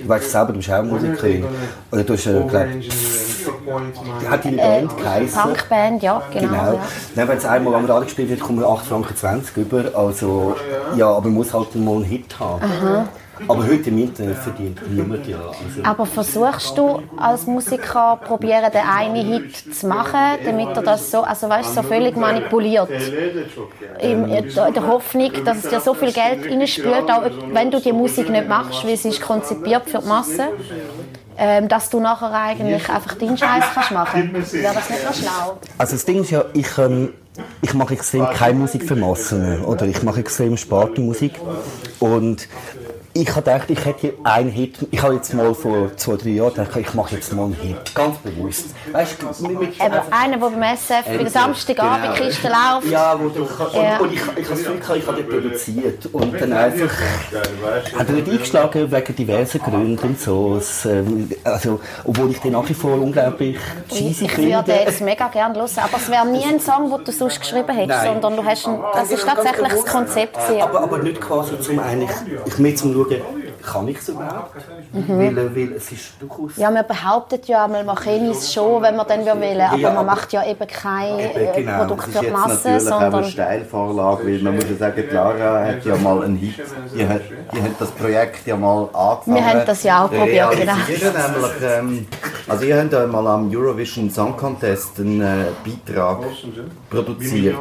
weißt 0.06 0.30
selber, 0.30 0.52
du 0.52 0.58
bist 0.58 0.70
auch 0.70 0.82
Musikerin, 0.82 1.44
oder 1.90 2.02
du 2.02 2.14
hast, 2.14 2.26
äh, 2.26 2.42
glaub, 2.48 2.66
hat 4.28 4.44
deine 4.44 4.56
Band 4.56 4.96
geheißen? 4.96 5.42
Punkband, 5.42 6.02
ja, 6.02 6.22
genau. 6.32 6.48
Genau. 6.48 6.80
Ja. 7.14 7.28
Wenn 7.28 7.38
es 7.38 7.44
einmal 7.44 7.74
am 7.74 7.84
Radio 7.84 8.04
gespielt 8.04 8.28
wird, 8.28 8.40
kommen 8.40 8.60
wir 8.60 8.68
8 8.68 8.86
Franken 8.86 9.16
20 9.16 9.56
über. 9.56 9.84
Also, 9.94 10.56
ja, 10.96 11.08
aber 11.08 11.26
man 11.26 11.34
muss 11.34 11.54
halt 11.54 11.74
mal 11.76 11.96
einen 11.96 12.04
Hit 12.04 12.38
haben. 12.38 13.08
Aber 13.48 13.66
heute 13.66 13.90
im 13.90 13.98
Internet 13.98 14.36
verdient 14.38 14.78
niemand 14.90 15.26
ja. 15.26 15.38
Also, 15.38 15.82
Aber 15.82 16.06
versuchst 16.06 16.76
du 16.76 17.02
als 17.16 17.46
Musiker 17.46 18.18
probieren, 18.24 18.70
den 18.72 18.82
einen 18.82 19.26
Hit 19.26 19.74
zu 19.74 19.86
machen, 19.86 20.38
damit 20.44 20.68
er 20.76 20.82
das 20.82 21.10
so, 21.10 21.22
also 21.22 21.48
weißt, 21.48 21.74
so 21.74 21.82
völlig 21.82 22.16
manipuliert? 22.16 22.90
In, 24.00 24.28
der 24.28 24.86
Hoffnung, 24.86 25.32
dass 25.44 25.64
es 25.64 25.70
dir 25.70 25.80
so 25.80 25.94
viel 25.94 26.12
Geld 26.12 26.46
reinspült, 26.46 27.10
auch 27.10 27.24
wenn 27.52 27.70
du 27.70 27.80
die 27.80 27.92
Musik 27.92 28.28
nicht 28.28 28.48
machst, 28.48 28.86
weil 28.86 28.96
sie 28.96 29.08
ist 29.08 29.20
konzipiert 29.20 29.88
für 29.88 29.98
die 29.98 30.08
Masse, 30.08 30.48
ähm, 31.38 31.68
dass 31.68 31.90
du 31.90 32.00
nachher 32.00 32.32
eigentlich 32.32 32.88
einfach 32.88 33.14
deinen 33.14 33.38
Scheiß 33.38 33.64
kannst 33.74 33.90
machen. 33.90 34.32
Wäre 34.34 34.74
das 34.74 34.90
nicht 34.90 35.04
noch 35.04 35.14
schlau? 35.14 35.58
also 35.78 35.92
das 35.92 36.04
Ding 36.04 36.20
ist 36.22 36.30
ja, 36.30 36.44
ich, 36.52 36.78
ähm, 36.78 37.14
ich 37.62 37.72
mache 37.74 37.94
extrem 37.94 38.26
keine 38.30 38.58
Musik 38.58 38.84
für 38.84 38.96
Massen. 38.96 39.64
Oder 39.64 39.86
ich 39.86 40.02
mache 40.02 40.20
extrem 40.20 40.56
Spartenmusik. 40.56 41.32
Und 42.00 42.48
ich 43.14 43.28
habe 43.30 43.42
gedacht, 43.42 43.68
ich 43.70 43.84
hätte 43.84 44.00
hier 44.00 44.12
einen 44.24 44.50
Hit. 44.50 44.76
Ich 44.90 45.02
habe 45.02 45.14
jetzt 45.14 45.34
mal 45.34 45.54
vor 45.54 45.94
zwei, 45.96 46.16
drei 46.16 46.30
Jahren 46.30 46.54
gedacht, 46.54 46.76
ich 46.76 46.94
mache 46.94 47.14
jetzt 47.14 47.32
mal 47.34 47.44
einen 47.44 47.54
Hit. 47.54 47.94
Ganz 47.94 48.16
bewusst. 48.18 48.66
Weißt 48.90 49.16
du, 49.20 49.46
mit, 49.48 49.60
mit, 49.60 49.74
Eben, 49.74 49.94
einer, 50.10 50.38
der 50.38 50.46
beim 50.48 50.62
SF 50.62 51.04
bei 51.04 51.16
der 51.18 51.30
Samstagabendkiste 51.30 52.48
läuft. 52.48 52.90
Ja, 52.90 53.18
wo 53.20 53.28
du, 53.28 53.42
und, 53.42 53.74
Ja. 53.74 53.98
und 53.98 54.12
ich, 54.12 54.20
ich 54.20 54.26
habe 54.26 54.62
das 54.62 54.64
Gefühl, 54.64 54.96
ich 54.96 55.06
habe 55.06 55.22
den 55.22 55.28
produziert 55.28 56.06
und 56.12 56.40
dann 56.40 56.52
einfach 56.52 56.90
hat 57.98 58.08
er 58.08 58.14
nicht 58.14 58.28
eingeschlagen 58.30 58.90
wegen 58.90 59.16
diversen 59.16 59.60
Gründen 59.60 59.98
und 59.98 60.20
so. 60.20 60.56
Es, 60.56 60.84
ähm, 60.86 61.30
also, 61.44 61.80
obwohl 62.04 62.30
ich 62.30 62.40
den 62.40 62.52
nach 62.52 62.68
wie 62.68 62.74
vor 62.74 62.94
unglaublich 62.94 63.58
cheesy 63.90 64.24
Ich 64.24 64.38
würde 64.38 64.64
finde. 64.64 64.72
jetzt 64.72 65.00
mega 65.02 65.28
gerne 65.28 65.54
hören, 65.54 65.68
aber 65.76 65.96
es 65.96 66.10
wäre 66.10 66.26
nie 66.26 66.44
ein 66.44 66.60
Song, 66.60 66.90
den 66.90 67.04
du 67.04 67.12
sonst 67.12 67.40
geschrieben 67.40 67.68
hättest, 67.74 68.02
Nein. 68.02 68.20
sondern 68.22 68.36
du 68.36 68.44
hast 68.44 68.66
ein, 68.66 68.78
das 68.94 69.10
ist 69.10 69.26
tatsächlich 69.26 69.68
das 69.68 69.84
Konzept. 69.86 70.38
Aber, 70.62 70.80
aber 70.80 70.98
nicht 70.98 71.20
quasi 71.20 71.60
zum 71.60 71.78
eigentlich, 71.78 72.10
ich 72.46 72.58
mehr 72.58 72.74
zum 72.74 73.01
Schauen, 73.10 73.42
kann 73.62 73.88
ich 73.88 73.98
es 73.98 74.08
überhaupt? 74.08 74.54
Weil, 74.92 75.38
äh, 75.38 75.56
weil 75.56 75.72
es 75.74 75.92
ist 75.92 76.12
durchaus... 76.20 76.56
Ja, 76.56 76.70
man 76.70 76.86
behauptet 76.86 77.46
ja, 77.46 77.66
man 77.68 77.86
macht 77.86 78.06
es 78.06 78.52
schon, 78.52 78.82
wenn 78.82 78.96
man 78.96 79.06
dann 79.06 79.24
will, 79.24 79.60
aber 79.60 79.76
Ja, 79.76 79.88
man 79.88 79.98
aber- 79.98 80.02
macht 80.04 80.32
ja 80.32 80.44
eben 80.46 80.66
kein 80.66 81.18
äh, 81.18 81.52
Genau, 81.56 81.78
Produkt 81.78 82.00
das 82.00 82.06
für 82.06 82.10
ist 82.12 82.20
die 82.20 82.24
jetzt 82.26 82.32
Masse, 82.32 82.68
natürlich 82.70 82.92
auch 82.92 83.00
eine 83.00 83.10
sondern 83.10 83.24
Steilvorlage, 83.30 84.26
weil 84.26 84.38
man 84.42 84.54
muss 84.56 84.64
ja 84.70 84.76
sagen, 84.76 85.04
Lara 85.12 85.64
hat 85.66 85.84
ja 85.84 85.96
mal 85.96 86.22
einen 86.24 86.36
Hit, 86.36 86.54
die 86.94 87.06
hat, 87.08 87.20
die 87.54 87.62
hat 87.62 87.70
das 87.78 87.90
Projekt 87.92 88.46
ja 88.46 88.56
mal 88.56 88.88
angefangen. 88.92 89.36
Wir 89.36 89.44
haben 89.46 89.66
das 89.66 89.82
ja 89.82 90.04
auch 90.04 90.10
probiert, 90.10 90.50
genau. 90.52 90.72
Nämlich, 90.74 91.52
ähm, 91.62 92.06
also 92.48 92.64
ihr 92.64 92.78
habt 92.80 92.92
ja 92.92 93.06
mal 93.06 93.26
am 93.26 93.50
Eurovision 93.54 94.10
Song 94.10 94.36
Contest 94.36 94.98
einen 94.98 95.20
äh, 95.20 95.44
Beitrag 95.64 96.18
produziert. 96.90 97.56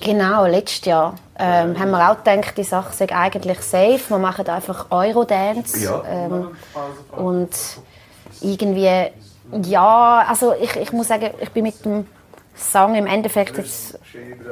genau, 0.00 0.46
letztes 0.46 0.84
Jahr 0.84 1.14
ähm, 1.38 1.78
haben 1.78 1.90
wir 1.90 2.10
auch 2.10 2.22
gedacht, 2.22 2.56
die 2.56 2.64
Sache 2.64 2.92
sei 2.92 3.14
eigentlich 3.14 3.60
safe, 3.60 4.00
wir 4.08 4.18
machen 4.18 4.48
einfach 4.48 4.86
Eurodance. 4.90 5.84
Ja. 5.84 6.02
ähm, 6.08 6.56
und 7.12 7.50
irgendwie, 8.40 9.10
ja, 9.62 10.24
also 10.28 10.54
ich, 10.60 10.74
ich 10.76 10.92
muss 10.92 11.08
sagen, 11.08 11.30
ich 11.40 11.50
bin 11.50 11.64
mit 11.64 11.84
dem 11.84 12.06
Song 12.56 12.96
im 12.96 13.06
Endeffekt 13.06 13.56
jetzt, 13.56 13.98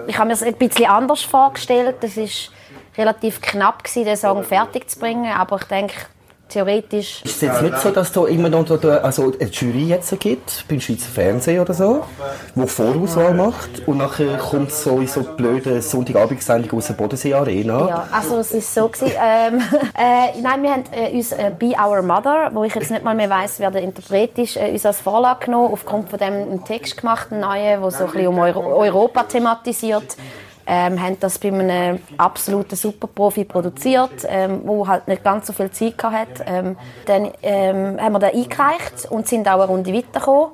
ich 0.06 0.16
habe 0.16 0.28
mir 0.28 0.34
das 0.34 0.42
ein 0.42 0.54
bisschen 0.54 0.86
anders 0.86 1.22
vorgestellt, 1.22 1.96
das 2.00 2.16
ist 2.16 2.52
relativ 2.96 3.40
knapp 3.40 3.82
gewesen, 3.82 4.04
den 4.04 4.16
Song 4.16 4.44
fertig 4.44 4.88
zu 4.88 4.98
bringen, 4.98 5.32
aber 5.32 5.56
ich 5.56 5.64
denke, 5.64 5.94
theoretisch 6.48 7.22
Ist 7.24 7.36
es 7.36 7.40
jetzt 7.40 7.62
nicht 7.62 7.78
so, 7.78 7.90
dass 7.90 8.12
da 8.12 8.26
immer 8.26 8.48
noch 8.48 8.68
also 9.02 9.32
eine 9.38 9.50
Jury 9.50 9.84
jetzt 9.84 10.18
gibt, 10.20 10.64
beim 10.68 10.80
Schweizer 10.80 11.08
Fernsehen 11.08 11.60
oder 11.60 11.74
so, 11.74 12.04
die 12.54 12.66
Vorauswahl 12.66 13.34
macht 13.34 13.86
und 13.86 13.98
nachher 13.98 14.38
kommt 14.38 14.72
so 14.72 14.98
in 14.98 15.06
so 15.06 15.22
blöde 15.22 15.82
Sonntagabend-Sendung 15.82 16.78
aus 16.78 16.86
der 16.86 16.94
Bodensee 16.94 17.34
Arena? 17.34 17.88
Ja, 17.88 18.08
also 18.10 18.38
es 18.38 18.52
ist 18.52 18.72
so 18.72 18.88
gewesen, 18.88 19.12
ähm, 19.20 19.60
äh, 19.98 20.40
nein, 20.40 20.62
wir 20.62 20.70
haben 20.70 20.84
äh, 20.92 21.14
uns 21.14 21.32
äh, 21.32 21.50
«Be 21.56 21.74
Our 21.78 22.02
Mother», 22.02 22.50
wo 22.52 22.64
ich 22.64 22.74
jetzt 22.74 22.90
nicht 22.90 23.04
mal 23.04 23.14
mehr 23.14 23.30
weiss, 23.30 23.58
wer 23.58 23.70
der 23.70 23.82
Interpret 23.82 24.38
ist, 24.38 24.56
äh, 24.56 24.70
uns 24.70 24.86
als 24.86 25.00
Vorlage 25.00 25.46
genommen, 25.46 25.72
aufgrund 25.72 26.10
von 26.10 26.18
dem 26.18 26.32
einen 26.32 26.64
Text 26.64 26.96
gemacht, 26.98 27.28
einen 27.30 27.40
neuen, 27.40 27.80
der 27.80 27.90
so 27.90 28.04
ein 28.04 28.10
bisschen 28.10 28.28
um 28.28 28.38
Euro 28.38 28.76
Europa 28.76 29.24
thematisiert. 29.24 30.16
Ähm, 30.68 31.00
haben 31.00 31.18
das 31.20 31.38
bei 31.38 31.48
einem 31.48 32.00
absoluten 32.18 32.74
Superprofi 32.74 33.44
produziert, 33.44 34.26
ähm, 34.26 34.62
wo 34.64 34.88
halt 34.88 35.06
nicht 35.06 35.22
ganz 35.22 35.46
so 35.46 35.52
viel 35.52 35.70
Zeit 35.70 36.02
hatte. 36.02 36.44
Ähm, 36.44 36.76
dann 37.04 37.30
ähm, 37.42 38.00
haben 38.00 38.12
wir 38.12 38.18
den 38.18 38.34
eingereicht 38.34 39.06
und 39.10 39.28
sind 39.28 39.46
auch 39.46 39.60
eine 39.60 39.66
Runde 39.66 39.92
weitergekommen. 39.94 40.50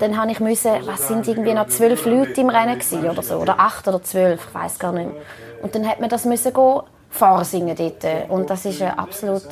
Dann 0.00 0.20
habe 0.20 0.30
ich 0.32 0.40
müssen, 0.40 0.72
was 0.86 1.08
sind 1.08 1.26
irgendwie 1.28 1.54
noch 1.54 1.68
zwölf 1.68 2.04
Leute 2.04 2.40
im 2.40 2.50
Rennen 2.50 2.78
gewesen 2.78 3.08
oder 3.08 3.22
so, 3.22 3.36
oder 3.36 3.58
acht 3.58 3.88
oder 3.88 4.02
zwölf, 4.02 4.48
ich 4.48 4.54
weiß 4.54 4.78
gar 4.78 4.92
nicht 4.92 5.12
mehr. 5.12 5.22
Und 5.62 5.74
dann 5.74 5.88
hat 5.88 6.00
man 6.00 6.08
das 6.08 6.24
müssen 6.24 6.52
go 6.52 6.84
vorsingen 7.10 7.74
dort. 7.76 8.04
Und 8.28 8.50
das 8.50 8.64
ist 8.64 8.82
eine 8.82 8.98
absolut 8.98 9.44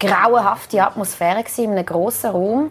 grauenhafte 0.00 0.82
Atmosphäre 0.82 1.42
gewesen, 1.42 1.64
in 1.64 1.70
einem 1.72 1.86
grossen 1.86 2.30
Raum. 2.30 2.70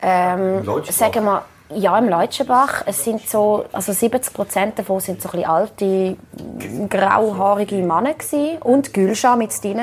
Ähm, 0.00 0.64
sagen 0.90 1.24
wir, 1.24 1.44
ja, 1.74 1.98
im 1.98 2.08
Leutschenbach. 2.08 2.82
Es 2.86 3.04
sind 3.04 3.28
so, 3.28 3.64
also 3.72 3.92
70 3.92 4.32
Prozent 4.32 4.78
davon 4.78 5.00
sind 5.00 5.20
so 5.22 5.28
ein 5.28 5.32
bisschen 5.32 5.50
alte, 5.50 6.16
grauhaarige 6.88 7.76
Männer 7.76 8.14
gewesen. 8.14 8.58
und 8.62 8.92
Gülscha 8.94 9.36
mit 9.36 9.50
drin. 9.62 9.80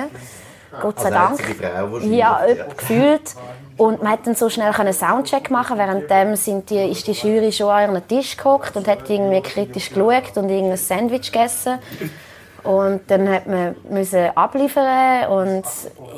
Gott 0.82 1.00
sei 1.00 1.10
Dank. 1.10 1.40
Frau 1.42 1.98
Ja, 2.00 2.46
ja. 2.46 2.46
öp- 2.48 2.76
gefühlt. 2.78 3.36
Und 3.78 4.02
man 4.04 4.14
hat 4.14 4.26
dann 4.26 4.36
so 4.36 4.50
schnell 4.50 4.72
einen 4.72 4.94
Soundcheck 4.94 5.50
machen. 5.52 5.78
Währenddem 5.78 6.36
sind 6.36 6.70
die, 6.70 6.90
ist 6.92 7.08
die 7.08 7.12
Jury 7.12 7.52
schon 7.52 7.70
an 7.70 7.92
ihren 7.92 8.08
Tisch 8.08 8.36
gehockt 8.38 8.76
und 8.78 8.88
hat 8.88 9.10
irgendwie 9.10 9.42
kritisch 9.42 9.90
geschaut 9.90 10.36
und 10.38 10.50
irgendein 10.50 10.78
Sandwich 10.78 11.32
gegessen. 11.32 11.80
Und 12.66 13.02
dann 13.12 13.30
hat 13.30 13.46
man 13.46 13.76
müssen 13.90 14.36
abliefern 14.36 15.28
und 15.30 15.64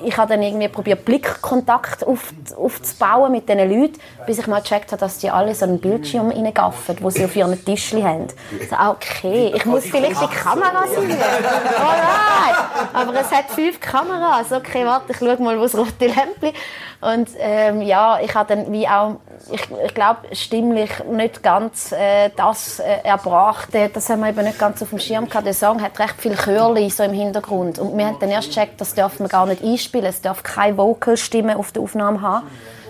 ich 0.04 0.16
habe 0.18 0.30
dann 0.30 0.42
irgendwie 0.42 0.70
probiert 0.70 1.04
Blickkontakt 1.04 2.08
auf, 2.08 2.32
aufzubauen 2.56 3.34
mit 3.34 3.50
diesen 3.50 3.70
Leuten, 3.70 4.00
bis 4.26 4.40
ich 4.40 4.48
mal 4.48 4.62
gecheckt 4.62 4.94
habe, 4.94 5.00
dass 5.02 5.18
die 5.18 5.30
alle 5.30 5.54
so 5.54 5.66
einen 5.66 5.80
Bildschirm 5.80 6.30
reingaffen, 6.32 6.96
wo 7.02 7.10
sie 7.10 7.26
auf 7.26 7.36
ihren 7.36 7.64
Tischli 7.66 8.02
haben. 8.02 8.28
So, 8.70 8.76
ah, 8.78 8.92
okay, 8.92 9.52
ich 9.56 9.66
muss 9.66 9.86
vielleicht 9.86 10.22
die 10.22 10.28
Kamera 10.28 10.88
sehen. 10.88 11.12
Alright. 11.12 12.58
Aber 12.94 13.20
es 13.20 13.32
hat 13.32 13.50
fünf 13.50 13.82
Kameras. 13.82 14.52
Okay, 14.52 14.86
warte, 14.86 15.12
ich 15.12 15.18
schaue 15.18 15.38
mal, 15.42 15.58
wo 15.58 15.64
das 15.64 15.76
rote 15.76 16.06
Lämpchen. 16.06 16.54
Und 17.02 17.30
ähm, 17.40 17.82
ja, 17.82 18.20
ich 18.22 18.34
habe 18.34 18.56
dann 18.56 18.72
wie 18.72 18.88
auch, 18.88 19.18
ich, 19.52 19.62
ich 19.86 19.94
glaube, 19.94 20.36
stimmlich 20.36 20.90
nicht 21.10 21.44
ganz 21.44 21.92
äh, 21.92 22.30
das 22.36 22.80
äh, 22.80 23.00
erbracht. 23.04 23.74
Äh, 23.74 23.90
Das 23.90 24.10
haben 24.10 24.22
wir 24.22 24.30
eben 24.30 24.44
nicht 24.44 24.60
ganz 24.60 24.82
auf 24.82 24.90
dem 24.90 25.00
Schirm 25.00 25.28
gehabt. 25.28 25.46
Der 25.46 25.54
Song 25.54 25.82
hat 25.82 25.98
recht 26.00 26.16
viel 26.20 26.36
Chörli 26.36 26.90
so 26.90 27.04
im 27.04 27.14
Hintergrund. 27.14 27.80
Und 27.80 27.98
wir 27.98 28.08
haben 28.08 28.18
dann 28.20 28.30
erst 28.30 28.50
gecheckt, 28.50 28.80
das 28.82 28.94
darf 28.94 29.20
man 29.20 29.30
gar 29.30 29.46
nicht 29.46 29.64
einspielen. 29.64 30.06
Es 30.06 30.22
darf 30.22 30.44
keine 30.44 30.78
Vocalstimme 30.78 31.58
auf 31.58 31.72
der 31.72 31.82
Aufnahme 31.82 32.22
haben. 32.22 32.48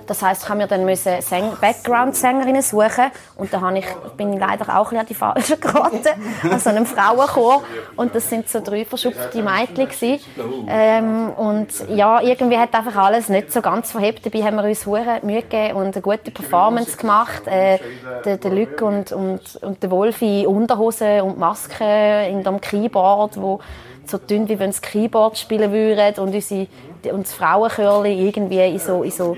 Das 0.08 0.22
heisst, 0.22 0.48
ich 0.48 0.56
mir 0.56 0.68
dann 0.68 0.86
müssen 0.86 1.22
Säng 1.22 1.52
Background-Sängerinnen 1.60 2.62
suchen 2.62 3.12
und 3.36 3.54
da 3.54 3.72
ich, 3.74 3.86
bin 4.16 4.34
ich 4.34 4.40
leider 4.40 4.78
auch 4.78 4.92
ein 4.92 5.06
die 5.06 5.14
Falsche 5.14 5.58
geraten, 5.60 6.00
an 6.50 6.60
so 6.60 6.70
einem 6.70 6.86
Frauenchor 6.86 7.64
und 7.96 8.16
das 8.16 8.30
sind 8.30 8.50
so 8.50 8.62
drei 8.62 8.86
verschupfte 8.86 9.42
Mädchen 9.42 9.88
gewesen. 9.88 10.20
ähm, 10.68 11.30
und 11.32 11.68
ja, 11.90 12.22
irgendwie 12.22 12.58
hat 12.58 12.74
einfach 12.74 12.96
alles 12.96 13.30
nicht 13.30 13.52
so 13.52 13.62
ganz 13.62 13.92
verhebt. 13.92 14.26
Dabei 14.26 14.44
haben 14.44 14.56
wir 14.56 14.64
uns 14.64 14.86
Mühe 14.86 15.42
gegeben 15.42 15.76
und 15.76 15.96
eine 15.96 16.02
gute 16.02 16.32
Performance 16.32 16.98
gemacht. 16.98 17.46
Äh, 17.46 17.80
der, 18.26 18.52
Luc 18.52 18.82
und, 18.82 19.12
und, 19.12 19.58
und 19.62 19.84
der 19.84 19.92
Wolf 19.92 20.22
in 20.22 20.48
Unterhose 20.48 21.24
und 21.24 21.38
Maske 21.38 22.28
in 22.30 22.44
dem 22.44 22.62
Keyboard, 22.62 23.40
wo 23.40 23.60
so 24.06 24.18
dünn, 24.18 24.48
wie 24.48 24.58
wenn 24.58 24.72
sie 24.72 24.82
Keyboard 24.82 25.38
spielen 25.38 25.72
würden 25.72 26.24
und 26.24 26.34
unsere 26.34 26.68
und 27.12 27.28
Frauenchörli 27.28 28.28
irgendwie 28.28 28.60
in 28.60 28.80
so, 28.80 29.04
in 29.04 29.12
so 29.12 29.38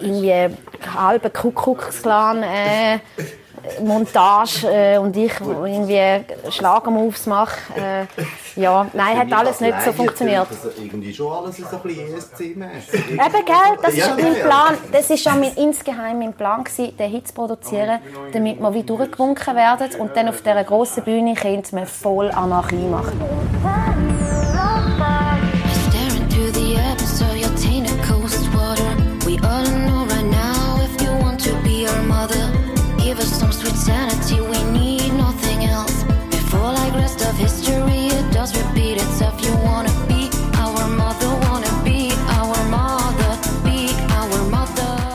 irgendwie 0.00 0.56
halbe 0.96 1.30
Kuckucksklan 1.30 2.42
äh, 2.42 2.98
Montage 3.82 4.66
äh, 4.68 4.98
und 4.98 5.16
ich 5.16 5.32
irgendwie 5.40 6.24
Schlagermoves 6.50 7.26
mache. 7.26 7.58
Äh, 7.76 8.60
ja, 8.60 8.86
nein, 8.92 9.18
hat 9.18 9.32
alles 9.32 9.60
nicht 9.60 9.80
so 9.82 9.92
funktioniert. 9.92 10.46
Also 10.48 10.70
irgendwie 10.76 11.12
schon 11.12 11.32
alles 11.32 11.56
so 11.56 11.64
ein 11.76 11.82
bisschen 11.82 12.14
ESC-mässig. 12.14 13.10
Eben, 13.10 13.44
gell, 13.44 13.78
das 13.82 13.94
ist 13.94 14.10
mein. 14.16 14.34
Plan. 14.34 14.78
Das 14.92 15.10
ist 15.10 15.22
schon 15.22 15.40
mein, 15.40 15.54
insgeheim 15.54 16.18
mein 16.18 16.32
Plan 16.32 16.62
gewesen, 16.62 16.96
den 16.96 17.10
Hit 17.10 17.28
zu 17.28 17.34
produzieren, 17.34 18.00
damit 18.32 18.60
wir 18.60 18.74
wie 18.74 18.82
durchgewunken 18.82 19.56
werden 19.56 19.88
und 19.98 20.16
dann 20.16 20.28
auf 20.28 20.42
dieser 20.42 20.64
grossen 20.64 21.02
Bühne 21.04 21.34
könnte 21.34 21.74
man 21.74 21.86
voll 21.86 22.30
Anarchie 22.30 22.76
machen. 22.76 24.03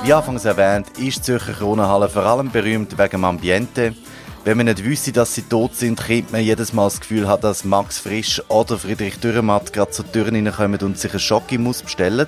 Wie 0.09 0.13
anfangs 0.13 0.43
erwähnt, 0.43 0.87
ist 0.97 1.19
die 1.19 1.21
Zürcher 1.21 1.53
Kronenhalle 1.53 2.09
vor 2.09 2.25
allem 2.25 2.49
berühmt 2.49 2.97
wegen 2.97 3.11
dem 3.11 3.25
Ambiente. 3.25 3.93
Wenn 4.43 4.57
man 4.57 4.65
nicht 4.65 4.83
wüsste, 4.83 5.11
dass 5.11 5.35
sie 5.35 5.43
tot 5.43 5.75
sind, 5.75 5.99
könnte 5.99 6.31
man 6.31 6.41
jedes 6.41 6.73
Mal 6.73 6.85
das 6.85 6.99
Gefühl 6.99 7.27
dass 7.39 7.63
Max 7.63 7.99
Frisch 7.99 8.41
oder 8.47 8.79
Friedrich 8.79 9.19
Dürrematt 9.19 9.71
gerade 9.71 9.91
zur 9.91 10.11
Tür 10.11 10.25
reinkommen 10.25 10.79
und 10.81 10.97
sich 10.97 11.11
einen 11.11 11.19
Schokimus 11.19 11.83
bestellen. 11.83 12.25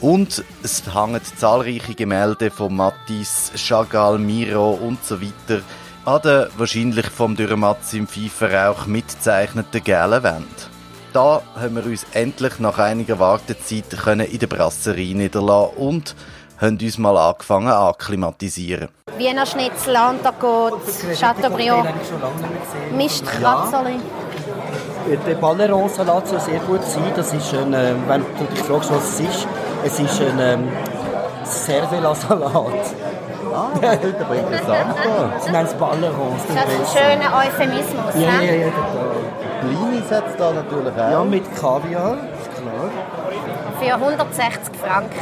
Und 0.00 0.42
es 0.62 0.82
hängen 0.94 1.20
zahlreiche 1.36 1.94
Gemälde 1.94 2.50
von 2.50 2.74
Matisse, 2.74 3.56
Chagall, 3.58 4.18
Miro 4.18 4.70
und 4.70 5.04
so 5.04 5.20
weiter 5.20 5.62
an 6.06 6.22
der 6.22 6.48
wahrscheinlich 6.56 7.06
vom 7.06 7.36
Dürrematz 7.36 7.92
im 7.92 8.08
Pfeiferrauch 8.08 8.86
mitgezeichneten 8.86 9.84
gelben 9.84 10.22
Wand. 10.22 10.70
Da 11.12 11.42
haben 11.54 11.76
wir 11.76 11.84
uns 11.84 12.06
endlich 12.12 12.58
nach 12.58 12.78
einiger 12.78 13.18
Wartezeit 13.18 13.90
können 13.90 14.26
in 14.26 14.38
der 14.38 14.46
Brasserie 14.46 15.14
niederlassen 15.14 15.76
und 15.76 16.16
haben 16.58 16.78
uns 16.80 16.98
mal 16.98 17.16
angefangen 17.18 17.68
akklimatisieren. 17.68 18.88
Wiener 19.18 19.44
Schnitzel, 19.44 19.96
Antagot, 19.96 20.80
Chateaubriand, 21.18 21.90
Mistkratzer. 22.96 23.84
Der 25.26 25.34
Balleron-Salat 25.34 26.28
soll 26.28 26.40
sehr 26.40 26.60
gut 26.60 26.84
sein. 26.84 27.12
Das 27.16 27.32
ist 27.32 27.52
ein, 27.54 27.72
wenn 27.72 28.24
du 28.38 28.44
dich 28.44 28.60
fragst, 28.60 28.90
was 28.90 29.20
es 29.20 29.20
ist, 29.20 29.46
es 29.84 29.98
ist 29.98 30.20
ein 30.20 30.38
ähm, 30.40 30.68
Cervela-Salat. 31.44 32.94
Ah, 33.52 33.68
das 33.80 33.94
ist 34.04 34.20
aber 34.20 34.34
interessant. 34.36 34.94
Sie 35.40 35.50
nennen 35.50 35.66
es 35.66 35.74
Balleron. 35.74 36.36
Das 36.54 36.64
ist 36.64 36.96
ein 36.96 37.02
schöner 37.02 37.36
Euphemismus. 37.36 38.14
Ja, 38.14 38.32
ne? 38.38 38.46
ja, 38.46 38.66
ja. 38.66 38.72
Blinis 39.62 40.10
hat 40.10 40.24
es 40.28 40.36
da 40.36 40.52
natürlich 40.52 40.92
auch. 40.94 41.10
Ja, 41.10 41.24
mit 41.24 41.44
Kaviar, 41.56 42.16
ist 42.32 42.50
klar. 42.56 42.90
Für 43.80 43.94
160 43.94 44.76
Franken. 44.76 45.14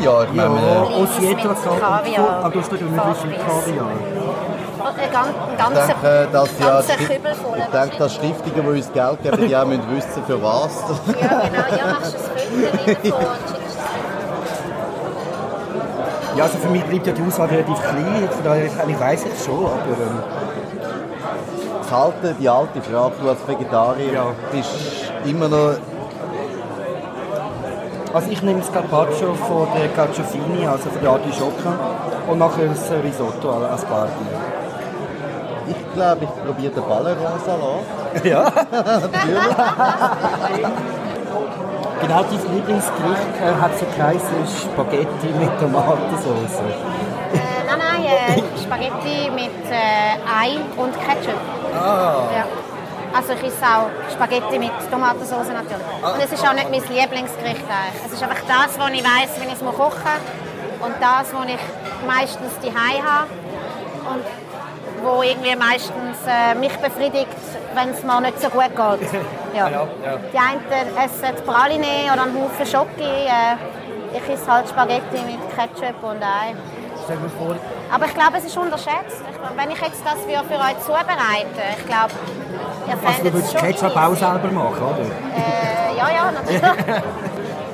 Ja, 0.00 0.22
ich 0.22 0.34
Ja, 0.34 0.48
meine, 0.48 0.66
äh, 0.66 1.02
aus 1.02 1.08
jeder. 1.20 1.54
Kaviar. 1.54 2.44
Ah, 2.44 2.48
du 2.48 2.58
hast 2.60 2.72
nicht. 2.72 2.84
Kaviar. 2.96 3.90
Ein, 4.84 5.10
gan 5.12 5.24
ein 5.26 5.34
ich 5.52 5.58
ganzer, 5.58 5.94
denke, 5.94 6.28
dass 6.32 6.48
ja, 6.58 6.80
ich 6.80 7.08
denke, 7.72 7.96
dass 7.98 8.14
Stiftungen, 8.14 8.62
die 8.62 8.78
uns 8.78 8.92
Geld 8.92 9.22
geben, 9.22 9.48
die 9.48 9.56
auch 9.56 9.66
müssen 9.66 9.96
wissen, 9.96 10.22
für 10.26 10.42
was. 10.42 10.72
Ja, 11.20 11.40
genau. 11.40 11.76
Ja, 11.76 11.86
machst 11.92 12.14
du 12.14 12.18
es 13.08 13.12
Ja, 16.36 16.44
also 16.44 16.56
für 16.58 16.68
mich 16.70 16.82
bleibt 16.84 17.06
ja 17.06 17.12
die 17.12 17.22
Auswahl 17.22 17.48
relativ 17.48 17.78
klein. 17.82 18.28
Von 18.30 18.44
daher, 18.44 18.64
ich 18.64 19.00
weiss 19.00 19.22
es 19.26 19.44
schon, 19.44 19.66
aber 19.66 19.74
ähm, 20.00 20.22
Das 21.82 21.90
halte 21.92 22.34
die 22.40 22.48
alte 22.48 22.80
Frage, 22.80 23.12
du 23.20 23.28
als 23.28 23.46
Vegetarier 23.46 24.12
Ja. 24.14 24.26
bist 24.50 24.70
immer 25.26 25.48
noch... 25.48 25.74
also 28.14 28.30
ich 28.30 28.42
nehme 28.42 28.60
das 28.60 28.72
Carpaccio 28.72 29.34
von 29.34 29.68
der 29.76 29.88
Carciofini, 29.88 30.66
also 30.66 30.88
von 30.88 31.02
der 31.02 31.10
Artischocken, 31.10 31.74
und 32.28 32.38
nachher 32.38 32.66
das 32.66 32.90
Risotto 33.04 33.50
als 33.50 33.84
Party. 33.84 34.24
Ich 35.68 35.94
glaube, 35.94 36.24
ich 36.24 36.44
probiere 36.44 36.72
den 36.72 36.84
Balleron-Salat. 36.84 37.84
Ja. 38.24 38.42
Natürlich. 38.70 39.56
Genau, 42.02 42.24
dein 42.24 42.54
Lieblingsgericht 42.54 43.34
äh, 43.40 43.62
hat 43.62 43.78
so 43.78 43.86
geheißen, 43.86 44.44
ist 44.44 44.62
Spaghetti 44.62 45.28
mit 45.38 45.58
Tomatensauce. 45.60 46.60
Äh, 46.60 47.38
nein, 47.66 47.78
nein, 47.78 48.04
äh, 48.04 48.42
Spaghetti 48.60 49.30
mit 49.30 49.70
äh, 49.70 50.18
Ei 50.26 50.58
und 50.76 50.92
Ketchup. 50.98 51.40
Ah. 51.74 52.26
Ja. 52.34 52.44
Also 53.14 53.34
ich 53.34 53.44
esse 53.44 53.64
auch 53.64 53.88
Spaghetti 54.10 54.58
mit 54.58 54.72
Tomatensauce 54.90 55.48
natürlich. 55.48 55.86
Und 56.02 56.24
es 56.24 56.32
ist 56.32 56.46
auch 56.46 56.54
nicht 56.54 56.70
mein 56.70 56.82
Lieblingsgericht 56.82 57.64
eigentlich. 57.70 58.06
Es 58.06 58.12
ist 58.12 58.22
einfach 58.22 58.42
das, 58.48 58.78
was 58.78 58.90
ich 58.90 59.04
weiß, 59.04 59.40
wenn 59.40 59.48
ich 59.48 59.54
es 59.54 59.60
kochen 59.60 59.78
muss. 59.78 60.86
Und 60.86 60.94
das, 60.98 61.32
was 61.32 61.46
ich 61.46 62.06
meistens 62.06 62.52
die 62.64 62.72
habe. 62.72 63.28
Und 64.10 64.41
wo 65.02 65.22
irgendwie 65.22 65.56
meistens 65.56 66.18
äh, 66.26 66.54
mich 66.54 66.76
befriedigt, 66.78 67.36
wenn 67.74 67.90
es 67.90 68.02
mir 68.02 68.20
nicht 68.20 68.40
so 68.40 68.48
gut 68.48 68.70
geht. 68.70 69.10
Ja. 69.54 69.68
Die 69.68 70.38
einen 70.38 70.96
essen 70.96 71.36
die 71.36 71.42
Praline 71.42 72.10
oder 72.10 72.22
einen 72.22 72.42
Haufen 72.42 72.64
Schoki. 72.64 73.02
Äh, 73.02 74.16
ich 74.16 74.26
esse 74.32 74.50
halt 74.50 74.66
Spaghetti 74.66 75.20
mit 75.26 75.40
Ketchup 75.54 76.02
und 76.02 76.22
Ei. 76.22 76.54
Aber 77.92 78.06
ich 78.06 78.14
glaube, 78.14 78.38
es 78.38 78.44
ist 78.44 78.56
unterschätzt. 78.56 79.22
Ich, 79.30 79.38
glaub, 79.38 79.56
wenn 79.56 79.70
ich 79.70 79.80
jetzt 79.80 80.02
das 80.04 80.14
für, 80.14 80.44
für 80.44 80.60
euch 80.60 80.78
zubereite, 80.80 81.62
ich 81.76 81.86
glaube, 81.86 82.12
ihr 82.86 82.92
also 82.92 83.00
du 83.00 83.12
fändet 83.12 83.32
würdest 83.34 83.54
es 83.54 83.60
schon 83.60 83.68
Ketchup 83.68 83.96
auch 83.96 84.14
selber 84.16 84.48
machen, 84.52 84.82
oder? 84.82 85.00
Äh, 85.02 85.98
ja, 85.98 86.10
ja, 86.10 86.30
natürlich. 86.32 86.62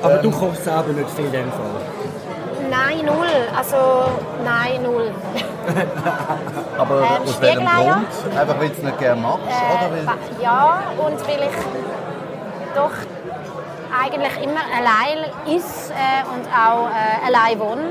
Aber 0.03 0.17
du 0.17 0.31
kochst 0.31 0.63
selber 0.63 0.93
nicht 0.93 1.09
viel 1.11 1.25
in 1.25 1.31
dem 1.31 1.51
Fall. 1.51 1.78
Null. 3.13 3.35
Also, 3.57 3.77
nein, 4.43 4.83
null. 4.83 5.11
Aber 6.77 6.95
Ähm, 7.01 7.23
aus 7.23 7.41
welchem? 7.41 7.65
Grund? 7.65 8.39
Einfach 8.39 8.59
weil 8.59 8.69
du 8.69 8.73
es 8.73 8.83
nicht 8.83 8.99
gerne 8.99 9.21
oder 9.27 9.91
weil... 9.91 10.39
Äh, 10.39 10.43
ja, 10.43 10.81
und 10.97 11.27
weil 11.27 11.41
ich 11.49 12.75
doch 12.75 12.91
eigentlich 14.01 14.43
immer 14.43 14.61
allein 14.77 15.25
ist 15.57 15.91
äh, 15.91 16.23
und 16.33 16.47
auch 16.47 16.89
äh, 16.89 17.27
allein 17.27 17.59
wohne. 17.59 17.83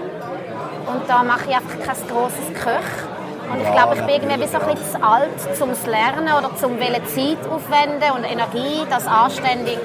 Und 0.87 1.09
da 1.09 1.22
mache 1.22 1.50
ich 1.50 1.57
einfach 1.57 1.78
kein 1.78 2.09
grosses 2.09 2.54
Köch. 2.54 3.52
Und 3.52 3.61
ich 3.62 3.72
glaube, 3.72 3.94
ich 3.94 4.02
bin 4.02 4.31
irgendwie 4.31 4.42
wie 4.42 4.46
so 4.46 4.59
ein 4.59 4.66
bisschen 4.74 4.92
zu 4.92 5.02
alt 5.02 5.57
zum 5.57 5.70
Lernen 5.90 6.28
oder 6.37 6.54
zum 6.57 6.78
wollen 6.78 7.07
Zeit 7.07 7.38
aufwenden 7.50 8.11
und 8.16 8.24
Energie, 8.24 8.85
das 8.90 9.07
anständig 9.07 9.78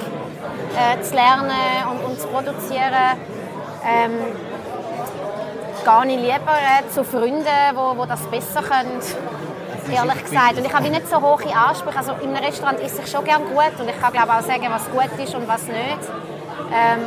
äh, 0.74 1.00
zu 1.02 1.14
lernen 1.14 1.50
und, 1.90 2.10
und 2.10 2.20
zu 2.20 2.28
produzieren. 2.28 3.18
Ähm, 3.86 4.12
gehe 5.84 6.14
ich 6.14 6.20
lieber 6.20 6.56
äh, 6.56 6.90
zu 6.90 7.04
Freunden, 7.04 7.44
wo 7.74 8.04
das 8.06 8.20
besser 8.22 8.62
können. 8.62 9.00
Ehrlich 9.92 10.24
gesagt. 10.24 10.56
Und 10.56 10.64
ich 10.64 10.72
habe 10.72 10.88
nicht 10.88 11.08
so 11.08 11.20
hohe 11.20 11.54
Ansprüche. 11.54 11.98
Also 11.98 12.12
in 12.22 12.30
einem 12.30 12.44
Restaurant 12.44 12.80
esse 12.80 13.02
ich 13.02 13.10
schon 13.10 13.24
gerne 13.24 13.44
gut 13.44 13.78
und 13.78 13.88
ich 13.88 14.00
kann 14.00 14.12
glaube 14.12 14.32
auch 14.32 14.40
sagen, 14.40 14.64
was 14.70 14.90
gut 14.90 15.22
ist 15.22 15.34
und 15.34 15.46
was 15.46 15.64
nicht. 15.64 16.04
Ähm, 16.72 17.00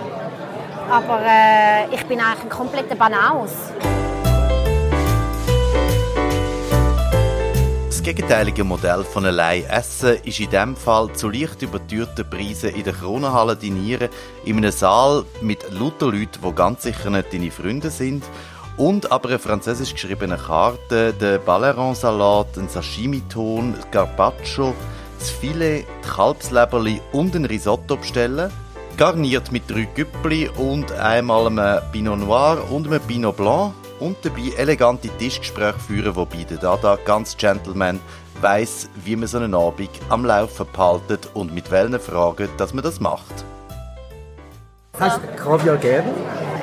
aber 0.92 1.20
äh, 1.26 1.94
ich 1.94 2.06
bin 2.06 2.20
eigentlich 2.20 2.44
ein 2.44 2.50
kompletter 2.50 2.96
Banaus. 2.96 3.52
Das 7.88 8.04
gegenteilige 8.04 8.64
Modell 8.64 9.04
von 9.04 9.26
allein 9.26 9.66
essen 9.66 10.18
ist 10.24 10.40
in 10.40 10.50
diesem 10.50 10.76
Fall 10.76 11.12
zu 11.14 11.30
leicht 11.30 11.62
überteuerten 11.62 12.30
Preisen 12.30 12.70
in 12.70 12.84
der 12.84 12.94
Kronenhalle 12.94 13.56
dinieren, 13.56 14.10
in 14.46 14.58
einem 14.58 14.72
Saal 14.72 15.26
mit 15.42 15.66
lauter 15.72 16.06
Leuten, 16.06 16.40
die 16.42 16.52
ganz 16.54 16.84
sicher 16.84 17.10
nicht 17.10 17.34
deine 17.34 17.52
Freunde 17.52 17.90
sind, 17.90 18.24
und 18.78 19.12
aber 19.12 19.30
eine 19.30 19.40
französisch 19.40 19.94
geschriebene 19.94 20.38
Karte, 20.38 21.14
den 21.14 21.44
Balleron-Salat, 21.44 22.58
ein 22.58 22.70
Sashimi-Ton, 22.70 23.76
Carpaccio, 23.92 24.74
das 25.20 25.30
Filet, 25.30 25.86
die 26.04 26.08
Kalbsleberli 26.08 27.02
und 27.12 27.36
ein 27.36 27.46
Risotto 27.46 27.98
bestellen, 27.98 28.52
garniert 28.98 29.52
mit 29.52 29.70
drei 29.70 29.88
Güppli 29.94 30.50
und 30.50 30.92
einmal 30.94 31.48
einem 31.48 31.82
Pinot 31.92 32.20
Noir 32.20 32.64
und 32.70 32.88
einem 32.88 33.02
Pinot 33.02 33.38
Blanc 33.38 33.74
und 34.00 34.18
dabei 34.24 34.54
elegante 34.58 35.10
Tischgespräche 35.18 35.80
führen, 35.80 36.16
wobei 36.16 36.44
der 36.44 36.58
Dada 36.58 36.98
ganz 37.04 37.36
Gentleman 37.36 38.00
weiß, 38.42 38.90
wie 39.04 39.16
man 39.16 39.28
so 39.28 39.38
einen 39.38 39.56
Abend 39.56 39.90
am 40.10 40.24
Laufen 40.24 40.68
behaltet 40.72 41.30
und 41.34 41.54
mit 41.54 41.72
welchen 41.72 42.00
Fragen, 42.00 42.50
dass 42.58 42.74
man 42.74 42.84
das 42.84 43.00
macht. 43.00 43.46
Hast 45.00 45.20
du 45.22 45.28
Kaviar 45.36 45.78
gern? 45.78 46.06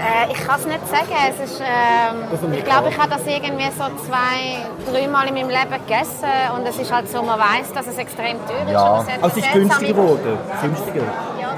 Äh, 0.05 0.33
ich 0.33 0.47
kann 0.47 0.61
es 0.61 0.67
nicht 0.67 0.87
sagen. 0.89 1.09
Es 1.31 1.51
ist, 1.51 1.61
ähm, 1.61 2.53
ich 2.53 2.65
glaube, 2.65 2.89
ich 2.91 2.99
habe 2.99 3.11
das 3.11 3.27
irgendwie 3.27 3.71
so 3.71 3.85
zwei, 4.07 4.93
dreimal 4.93 5.27
in 5.29 5.35
meinem 5.35 5.49
Leben 5.49 5.71
gegessen 5.87 6.29
und 6.55 6.67
es 6.67 6.79
ist 6.79 6.93
halt 6.93 7.09
so, 7.09 7.23
man 7.23 7.39
weiß, 7.39 7.73
dass 7.75 7.87
es 7.87 7.97
extrem 7.99 8.37
teuer 8.47 8.65
ist. 8.67 8.73
Ja. 8.73 9.01
es 9.01 9.23
Also 9.23 9.27
es 9.27 9.37
ist 9.39 9.45
eine 9.45 9.53
günstiger 9.61 9.87
seltsame- 9.87 9.87
geworden. 9.95 10.39
Günstiger. 10.63 11.03
Ja, 11.41 11.49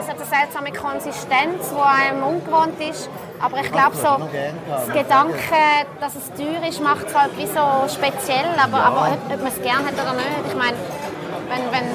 es 0.00 0.08
hat 0.08 0.16
eine 0.16 0.24
seltsame 0.24 0.72
Konsistenz, 0.72 1.70
die 1.70 1.82
einem 2.10 2.22
ungewohnt 2.22 2.80
ist. 2.80 3.08
Aber 3.40 3.58
ich 3.60 3.70
glaube, 3.70 3.96
so, 3.96 4.16
das 4.70 4.86
Gedanke, 4.88 5.36
dass 6.00 6.12
es 6.14 6.32
teuer 6.32 6.66
ist, 6.66 6.80
macht 6.82 7.06
es 7.08 7.14
halt 7.14 7.36
wie 7.36 7.46
so 7.46 7.60
speziell. 7.92 8.46
Aber, 8.62 8.78
aber 8.82 9.08
ob, 9.12 9.32
ob 9.34 9.38
man 9.42 9.48
es 9.52 9.60
gerne 9.62 9.84
hat 9.86 9.94
oder 9.94 10.14
nicht, 10.14 10.44
ich 10.48 10.56
meine, 10.56 10.76
wenn, 11.50 11.70
wenn 11.70 11.88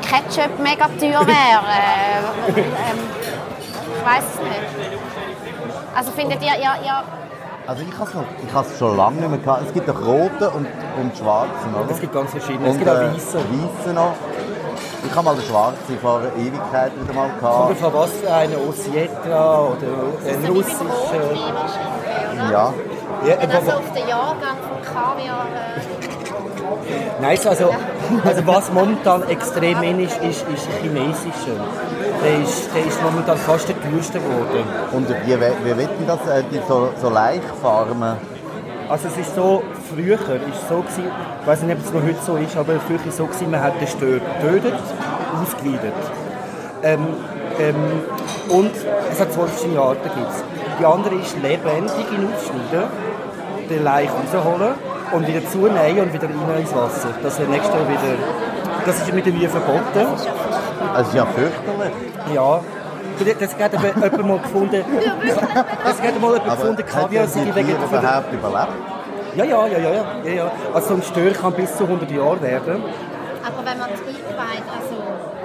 Ketchup 0.00 0.58
mega 0.60 0.86
teuer 0.98 1.26
wäre, 1.26 1.66
äh, 1.68 2.60
ähm, 2.60 2.98
ich 3.98 4.06
weiß 4.06 4.24
es 4.34 4.40
nicht. 4.40 5.05
Also 5.96 6.10
findet 6.10 6.42
ihr, 6.42 6.52
ihr, 6.52 6.74
ihr 6.84 7.02
Also 7.66 7.82
ich 7.82 7.98
habe 7.98 8.66
es 8.66 8.72
ich 8.72 8.78
schon 8.78 8.96
lange 8.98 9.16
nicht 9.16 9.30
mehr 9.30 9.38
gehabt. 9.38 9.62
Es 9.66 9.72
gibt 9.72 9.88
doch 9.88 9.98
rote 9.98 10.50
und, 10.50 10.66
und 11.00 11.16
schwarze, 11.16 11.66
oder? 11.74 11.90
Es 11.90 12.00
gibt 12.00 12.12
ganz 12.12 12.30
verschiedene. 12.32 12.68
und 12.68 12.72
es 12.72 12.78
gibt 12.78 12.90
auch 12.90 12.96
äh, 12.96 13.14
weiße. 13.14 13.38
weiße 13.38 13.94
noch. 13.94 14.12
Ich 15.06 15.14
habe 15.14 15.24
mal 15.24 15.36
den 15.36 15.44
schwarzen 15.44 15.98
vor 16.02 16.18
einer 16.18 16.34
Ewigkeit 16.36 16.92
wieder 17.00 17.14
mal 17.14 17.30
Oder 17.30 17.38
gehabt. 17.38 17.78
von 17.78 17.94
was 17.94 18.10
eine 18.30 18.58
Osietra 18.58 19.60
oder 19.60 19.86
ein 20.28 20.44
russischer. 20.46 20.84
Wahrscheinlich. 20.84 22.50
Ja. 22.50 22.74
Ja, 23.24 23.36
Oder 23.36 23.60
so 23.62 23.70
aber, 23.70 23.78
auf 23.78 23.92
den 23.92 24.08
Jahrgang 24.08 24.56
von 24.68 24.82
Kaviar. 24.82 25.46
Äh, 25.46 27.22
nein, 27.22 27.38
also, 27.46 27.70
also 28.24 28.46
was 28.46 28.72
momentan 28.72 29.22
extrem 29.28 29.82
in 29.82 30.00
ist, 30.00 30.18
ist, 30.18 30.46
ist 30.48 30.68
chinesischer. 30.82 31.56
Der 32.22 32.42
ist, 32.42 32.74
der 32.74 32.84
ist 32.86 33.02
momentan 33.02 33.36
fast 33.38 33.68
der 33.68 33.76
teuerste 33.80 34.18
geworden. 34.18 34.64
Und 34.92 35.08
wie, 35.08 35.34
wie 35.34 35.76
wird 35.76 35.90
das? 36.06 36.26
Äh, 36.28 36.42
die 36.50 36.60
so, 36.66 36.90
so 37.00 37.10
Laichfarmen? 37.10 38.16
Also 38.88 39.08
es 39.08 39.18
ist 39.18 39.34
so, 39.34 39.62
früher 39.92 40.14
ist 40.14 40.68
so 40.68 40.76
gewesen, 40.76 41.10
ich 41.40 41.46
weiß 41.46 41.62
nicht, 41.62 41.76
ob 41.76 41.84
es 41.84 41.92
noch 41.92 42.02
heute 42.02 42.22
so 42.24 42.36
ist, 42.36 42.56
aber 42.56 42.74
früher 42.86 42.96
ist 42.96 43.06
es 43.06 43.16
so 43.16 43.26
gewesen, 43.26 43.50
man 43.50 43.60
hat 43.60 43.80
den 43.80 43.88
Stör 43.88 44.20
getötet, 44.20 44.78
ausgeweidet. 45.42 45.92
Ähm, 46.82 47.06
ähm, 47.58 47.74
und 48.48 48.70
es 49.10 49.20
hat 49.20 49.32
zwei 49.32 49.46
verschiedene 49.46 49.80
Arten. 49.80 50.02
Gibt's. 50.02 50.44
Die 50.78 50.84
andere 50.84 51.14
ist 51.16 51.34
lebendig 51.42 52.06
in 52.12 52.32
aufschneiden, 52.32 52.88
den 53.68 53.82
Laich 53.82 54.10
rausholen 54.10 54.74
und 55.12 55.26
wieder 55.26 55.44
zunähen 55.48 56.00
und 56.00 56.12
wieder 56.12 56.28
rein 56.28 56.60
ins 56.60 56.74
Wasser. 56.74 57.08
Das 57.22 57.38
wäre 57.38 57.50
nächstes 57.50 57.74
Jahr 57.74 57.88
wieder... 57.88 58.55
Das 58.84 58.96
ist 59.00 59.12
mit 59.12 59.26
dem 59.26 59.38
Mühe 59.38 59.48
verboten. 59.48 60.06
Also 60.94 61.16
ja, 61.16 61.26
fürchterlich. 61.26 61.92
Ja. 62.34 62.60
Das 63.40 63.54
hat 63.58 63.72
eben 63.72 63.82
jemand 64.02 64.26
mal 64.26 64.38
gefunden. 64.38 64.84
Das 65.84 66.02
hat 66.02 66.20
mal 66.20 66.32
jemand 66.34 66.42
Aber 66.42 66.56
gefunden, 66.56 66.78
hat 66.78 66.86
Kaviar 66.86 67.26
sei 67.26 67.40
wegen 67.54 67.54
der- 67.54 67.64
überhaupt 68.00 68.32
überlebt? 68.32 68.68
Ja, 69.36 69.44
ja, 69.44 69.66
ja, 69.66 69.78
ja, 69.78 69.90
ja, 70.24 70.32
ja. 70.32 70.50
Also 70.74 70.88
so 70.88 70.94
ein 70.94 71.02
Stör 71.02 71.30
kann 71.32 71.52
bis 71.54 71.74
zu 71.76 71.84
100 71.84 72.10
Jahre 72.10 72.40
werden. 72.42 72.82
Aber 73.46 73.58
wenn 73.64 73.78
man 73.78 73.88
es 73.90 74.00
eingeweiht, 74.00 74.64
also... 74.72 74.95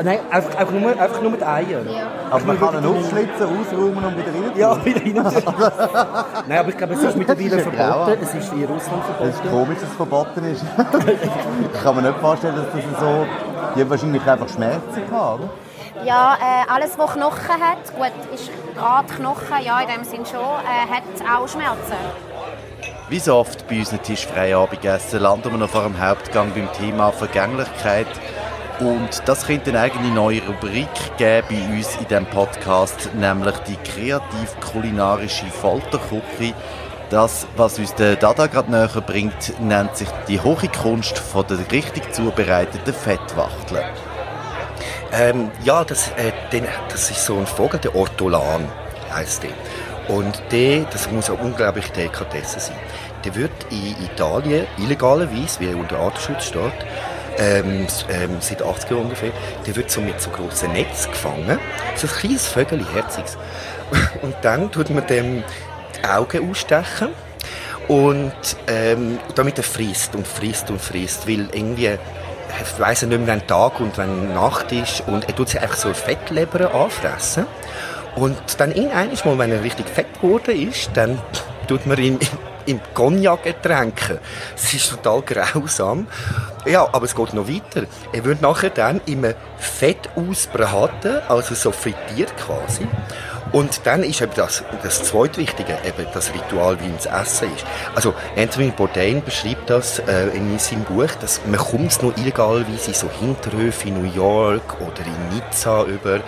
Ah, 0.02 0.04
Nein, 0.04 0.20
einfach, 0.32 0.56
einfach, 0.56 0.74
nur, 0.74 0.90
einfach 1.00 1.22
nur 1.22 1.32
die 1.34 1.44
Eier. 1.44 1.84
Ja. 1.86 2.08
Aber 2.32 2.44
man 2.46 2.60
kann 2.60 2.84
ihn 2.84 2.86
aufschlitzen, 2.86 3.46
ausräumen 3.46 4.04
und 4.04 4.18
wieder 4.18 4.34
rein. 4.34 4.52
Ja, 4.56 4.84
wieder 4.86 5.00
rein. 5.00 5.34
Nein, 6.48 6.58
aber 6.58 6.70
ich 6.70 6.78
glaube, 6.78 6.94
es 6.96 7.04
ist 7.04 7.18
mittlerweile 7.18 7.60
verboten. 7.60 8.18
Es 8.24 8.34
ist 8.34 8.52
in 8.54 8.66
Russland 8.66 9.04
Es 9.22 9.28
ist 9.30 9.42
verboten. 9.42 9.50
komisch, 9.64 9.78
dass 9.80 9.90
es 9.90 9.96
verboten 9.96 10.44
ist. 10.46 10.64
ich 11.76 11.84
kann 11.84 11.96
mir 11.96 12.02
nicht 12.02 12.20
vorstellen, 12.20 12.56
dass 12.56 12.66
das 12.74 13.00
so... 13.00 13.26
Die 13.76 13.82
haben 13.82 13.90
wahrscheinlich 13.92 14.28
einfach 14.28 14.50
Schmerzen 14.50 15.08
gehabt, 15.08 15.40
oder? 15.40 15.50
Ja, 16.04 16.36
äh, 16.42 16.72
alles, 16.74 16.98
was 16.98 17.12
Knochen 17.14 17.62
hat, 17.62 17.96
gut, 17.96 18.34
ist 18.34 18.50
gerade 18.76 19.14
Knochen, 19.14 19.64
ja, 19.64 19.82
in 19.82 19.88
dem 19.88 20.04
Sinn 20.04 20.26
schon, 20.26 20.40
äh, 20.40 20.90
hat 20.90 21.04
auch 21.32 21.48
Schmerzen. 21.48 21.94
Wie 23.10 23.20
so 23.20 23.36
oft 23.36 23.68
bei 23.68 23.78
unseren 23.80 24.02
tischfreien 24.02 24.58
Abendessen 24.58 25.20
landen 25.20 25.52
wir 25.52 25.58
noch 25.60 25.70
vor 25.70 25.84
dem 25.84 26.02
Hauptgang 26.02 26.52
beim 26.56 26.72
Thema 26.74 27.12
Vergänglichkeit. 27.12 28.08
Und 28.82 29.22
das 29.26 29.46
könnte 29.46 29.70
eine 29.70 29.82
eigene 29.82 30.10
neue 30.10 30.42
Rubrik 30.42 30.88
geben 31.18 31.48
bei 31.48 31.78
uns 31.78 31.96
in 31.98 32.08
diesem 32.08 32.26
Podcast, 32.26 33.14
nämlich 33.14 33.56
die 33.68 33.76
kreativ-kulinarische 33.76 35.46
Folterküche. 35.46 36.56
Das, 37.12 37.46
was 37.56 37.78
uns 37.78 37.94
der 37.94 38.16
Dada 38.16 38.48
gerade 38.48 38.72
näher 38.72 39.04
bringt, 39.06 39.60
nennt 39.62 39.96
sich 39.96 40.08
die 40.28 40.40
hohe 40.40 40.68
Kunst 40.68 41.20
von 41.20 41.46
der 41.46 41.60
richtig 41.72 42.12
zubereiteten 42.12 42.94
Fettwachtel. 42.94 43.84
Ähm, 45.14 45.52
ja, 45.64 45.84
das, 45.84 46.08
äh, 46.18 46.32
den, 46.52 46.66
das 46.90 47.12
ist 47.12 47.24
so 47.24 47.38
ein 47.38 47.46
Vogel, 47.46 47.80
der 47.80 47.96
Ortolan 47.96 48.68
heißt 49.14 49.44
der. 49.44 50.16
Und 50.16 50.42
der, 50.52 50.86
das 50.86 51.12
muss 51.12 51.30
eine 51.30 51.40
unglaubliche 51.40 51.92
Delikatesse 51.94 52.60
sein. 52.60 52.80
Der 53.24 53.36
wird 53.36 53.52
in 53.70 53.96
Italien 54.04 54.66
illegalerweise, 54.80 55.60
wie 55.60 55.68
er 55.68 55.78
unter 55.78 56.00
Artenschutz 56.00 56.46
steht, 56.46 56.74
ähm, 57.38 57.88
ähm, 58.10 58.38
seit 58.40 58.62
80 58.62 58.92
Jahren 58.92 59.04
ungefähr, 59.04 59.32
der 59.66 59.76
wird 59.76 59.90
so 59.92 60.02
mit 60.02 60.20
so 60.22 60.30
grossen 60.30 60.74
Netz 60.74 61.08
gefangen. 61.08 61.60
So 61.96 62.08
ein 62.08 62.14
kleines 62.14 62.48
Vögel, 62.48 62.86
herziges. 62.94 63.38
Und 64.22 64.36
dann 64.42 64.72
tut 64.72 64.90
man 64.90 65.06
dem 65.08 65.44
die 65.98 66.08
Augen 66.08 66.50
ausstechen. 66.50 67.10
Und 67.88 68.34
ähm, 68.68 69.20
damit 69.36 69.58
er 69.58 69.64
frisst 69.64 70.16
und 70.16 70.26
frisst 70.26 70.70
und 70.70 70.80
frisst, 70.80 71.28
weil 71.28 71.50
irgendwie 71.52 71.88
ich 71.88 72.80
weiss 72.80 73.02
nicht 73.02 73.18
mehr, 73.18 73.28
wann 73.28 73.48
Tag 73.48 73.80
und 73.80 73.98
wann 73.98 74.34
Nacht 74.34 74.72
ist 74.72 75.04
und 75.08 75.28
er 75.28 75.36
tut 75.36 75.50
sich 75.50 75.62
einfach 75.62 75.76
so 75.76 75.94
Fettleber 75.94 76.74
anfressen 76.74 77.48
und 78.16 78.38
dann 78.60 78.72
irgendwann 78.72 79.38
mal, 79.38 79.38
wenn 79.40 79.52
er 79.52 79.64
richtig 79.64 79.88
fett 79.88 80.14
geworden 80.22 80.70
ist, 80.70 80.92
dann 80.94 81.20
tut 81.68 81.86
man 81.86 81.98
ihn 81.98 82.20
im 82.66 82.80
Cognac 82.94 83.46
ertränken. 83.46 84.20
Das 84.54 84.74
ist 84.74 84.90
total 84.90 85.22
grausam. 85.22 86.08
Ja, 86.66 86.88
aber 86.92 87.06
es 87.06 87.16
geht 87.16 87.34
noch 87.34 87.48
weiter. 87.48 87.88
Er 88.14 88.24
wird 88.24 88.42
nachher 88.42 88.70
dann 88.70 89.02
im 89.08 89.26
Fett 89.58 90.10
ausbraten, 90.16 91.22
also 91.28 91.56
so 91.56 91.72
frittiert 91.72 92.36
quasi. 92.38 92.88
Und 93.52 93.82
dann 93.86 94.04
ist 94.04 94.22
eben 94.22 94.32
das, 94.36 94.64
das 94.82 95.04
zweitwichtige, 95.04 95.78
eben 95.86 96.08
das 96.14 96.34
Ritual, 96.34 96.80
wie 96.80 96.86
ins 96.86 97.06
Essen 97.06 97.54
ist. 97.54 97.66
Also 97.96 98.14
Anthony 98.38 98.72
Bourdain 98.72 99.22
beschreibt 99.24 99.70
das 99.70 100.00
äh, 100.00 100.28
in 100.30 100.58
seinem 100.58 100.84
Buch, 100.84 101.10
dass 101.20 101.42
man 101.46 101.60
kommt 101.60 101.92
es 101.92 102.02
noch 102.02 102.16
illegalerweise 102.16 102.88
in 102.88 102.94
so 102.94 103.10
Hinterhöfe 103.10 103.90
in 103.90 104.02
New 104.02 104.10
York 104.14 104.80
oder 104.80 105.06
in 105.06 105.36
Nizza 105.36 105.84
über, 105.84 106.22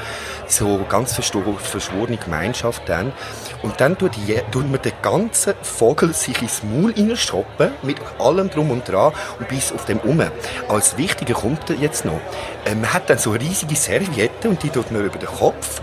so 0.47 0.81
ganz 0.89 1.13
verschworene 1.13 2.17
Gemeinschaft 2.17 2.83
dann. 2.87 3.13
Und 3.61 3.79
dann 3.79 3.97
tut, 3.97 4.17
die, 4.17 4.39
tut 4.51 4.69
man 4.69 4.81
den 4.81 4.91
ganzen 5.01 5.53
Vogel 5.61 6.13
sich 6.13 6.41
ins 6.41 6.61
Maul 6.63 6.93
reinschoppen, 6.97 7.71
mit 7.83 7.97
allem 8.19 8.49
drum 8.49 8.69
und 8.69 8.87
dran 8.87 9.13
und 9.39 9.47
bis 9.47 9.71
auf 9.71 9.85
dem 9.85 9.99
um. 9.99 10.22
Als 10.69 10.97
Wichtiger 10.97 11.33
kommt 11.33 11.69
jetzt 11.69 12.05
noch, 12.05 12.19
man 12.65 12.93
hat 12.93 13.09
dann 13.09 13.17
so 13.17 13.31
riesige 13.31 13.75
Servietten 13.75 14.51
und 14.51 14.63
die 14.63 14.69
tut 14.69 14.91
man 14.91 15.05
über 15.05 15.17
den 15.17 15.29
Kopf 15.29 15.81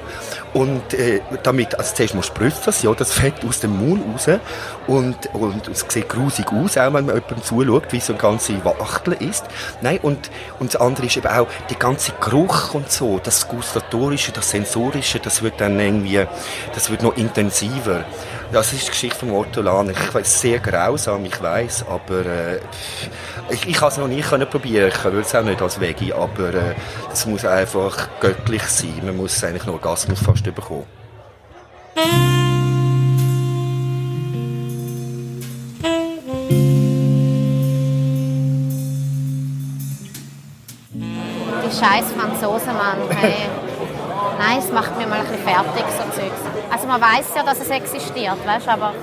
und 0.53 0.95
äh, 0.95 1.21
damit, 1.43 1.79
also 1.79 1.95
zuerst 1.95 2.15
mal 2.15 2.23
sprüht 2.23 2.55
das, 2.65 2.83
ja, 2.83 2.93
das 2.93 3.13
Fett 3.13 3.45
aus 3.47 3.61
dem 3.61 3.77
Maul 3.77 4.01
raus 4.13 4.29
und, 4.87 5.33
und 5.35 5.69
es 5.69 5.85
sieht 5.89 6.09
grusig 6.09 6.47
aus, 6.53 6.77
auch 6.77 6.87
wenn 6.87 7.07
man 7.07 7.07
jemandem 7.07 7.43
zuschaut, 7.43 7.93
wie 7.93 8.01
so 8.01 8.13
eine 8.13 8.23
ganze 8.23 8.65
Wachtel 8.65 9.15
ist. 9.21 9.45
Nein, 9.81 10.01
und, 10.03 10.31
und 10.59 10.75
das 10.75 10.81
andere 10.81 11.07
ist 11.07 11.17
eben 11.17 11.29
auch 11.29 11.47
der 11.69 11.77
ganze 11.77 12.13
Geruch 12.21 12.75
und 12.75 12.91
so, 12.91 13.21
das 13.23 13.47
Gustatorische, 13.47 14.33
das 14.33 14.51
Sensorische, 14.51 15.21
das 15.21 15.43
wird 15.43 15.61
dann 15.61 15.79
irgendwie, 15.79 16.27
das 16.75 16.91
wird 16.91 17.03
noch 17.03 17.17
intensiver. 17.17 18.05
Das 18.53 18.73
ist 18.73 18.87
die 18.87 18.91
Geschichte 18.91 19.17
vom 19.17 19.33
Ortolan. 19.33 19.91
Ich 19.91 20.15
weiß 20.15 20.41
sehr 20.41 20.59
grausam, 20.59 21.25
ich 21.25 21.41
weiß, 21.41 21.85
aber 21.89 22.27
äh, 22.27 22.59
ich, 23.49 23.65
ich 23.69 23.81
habe 23.81 23.93
es 23.93 23.97
noch 23.97 24.09
nie 24.09 24.23
können 24.23 24.49
probieren. 24.49 24.91
Ich 24.93 25.05
will 25.05 25.21
es 25.21 25.33
auch 25.37 25.45
nicht 25.45 25.63
als 25.63 25.79
Veggie, 25.79 26.13
aber 26.13 26.53
äh, 26.53 26.75
es 27.13 27.27
muss 27.27 27.45
einfach 27.45 28.09
göttlich 28.19 28.63
sein. 28.65 29.03
Man 29.05 29.17
muss 29.17 29.45
eigentlich 29.45 29.63
einen 29.63 29.75
Orgasmus 29.75 30.19
fast 30.19 30.43
bekommen. 30.43 30.85
Die 41.65 41.77
scheiß 41.77 42.13
Franzosen, 42.17 42.73
Mann. 42.73 42.99
Hey. 43.11 43.70
Nein, 44.41 44.59
es 44.59 44.73
macht 44.73 44.97
mir 44.97 45.07
mal 45.07 45.21
ein 45.21 45.27
bisschen 45.27 45.45
fertig, 45.45 45.85
so 45.99 46.19
Zeugs. 46.19 46.41
Also 46.73 46.87
man 46.87 46.99
weiß 46.99 47.27
ja, 47.37 47.43
dass 47.43 47.61
es 47.61 47.69
existiert, 47.69 48.39
weißt 48.47 48.69
du, 48.69 48.71
aber 48.71 48.95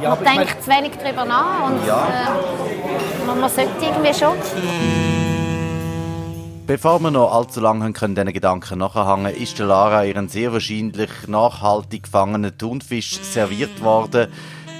Ja, 0.00 0.12
aber 0.12 0.22
man 0.22 0.34
ich 0.34 0.38
denkt 0.38 0.62
zu 0.62 0.70
wenig 0.70 0.92
drüber 0.92 1.24
nach 1.24 1.66
und 1.66 1.84
äh, 1.84 3.26
man, 3.26 3.40
man 3.40 3.50
sollte 3.50 3.72
irgendwie 3.80 4.14
schon. 4.14 4.36
Bevor 6.64 7.00
wir 7.00 7.10
noch 7.10 7.34
allzu 7.34 7.58
lange 7.58 7.92
können, 7.92 8.14
diesen 8.14 8.32
Gedanken 8.32 8.78
nachhängen, 8.78 9.34
ist 9.34 9.58
der 9.58 9.66
Lara 9.66 10.04
ihren 10.04 10.28
sehr 10.28 10.52
wahrscheinlich 10.52 11.10
nachhaltig 11.26 12.04
gefangenen 12.04 12.56
Thunfisch 12.56 13.18
serviert 13.20 13.82
worden. 13.82 14.28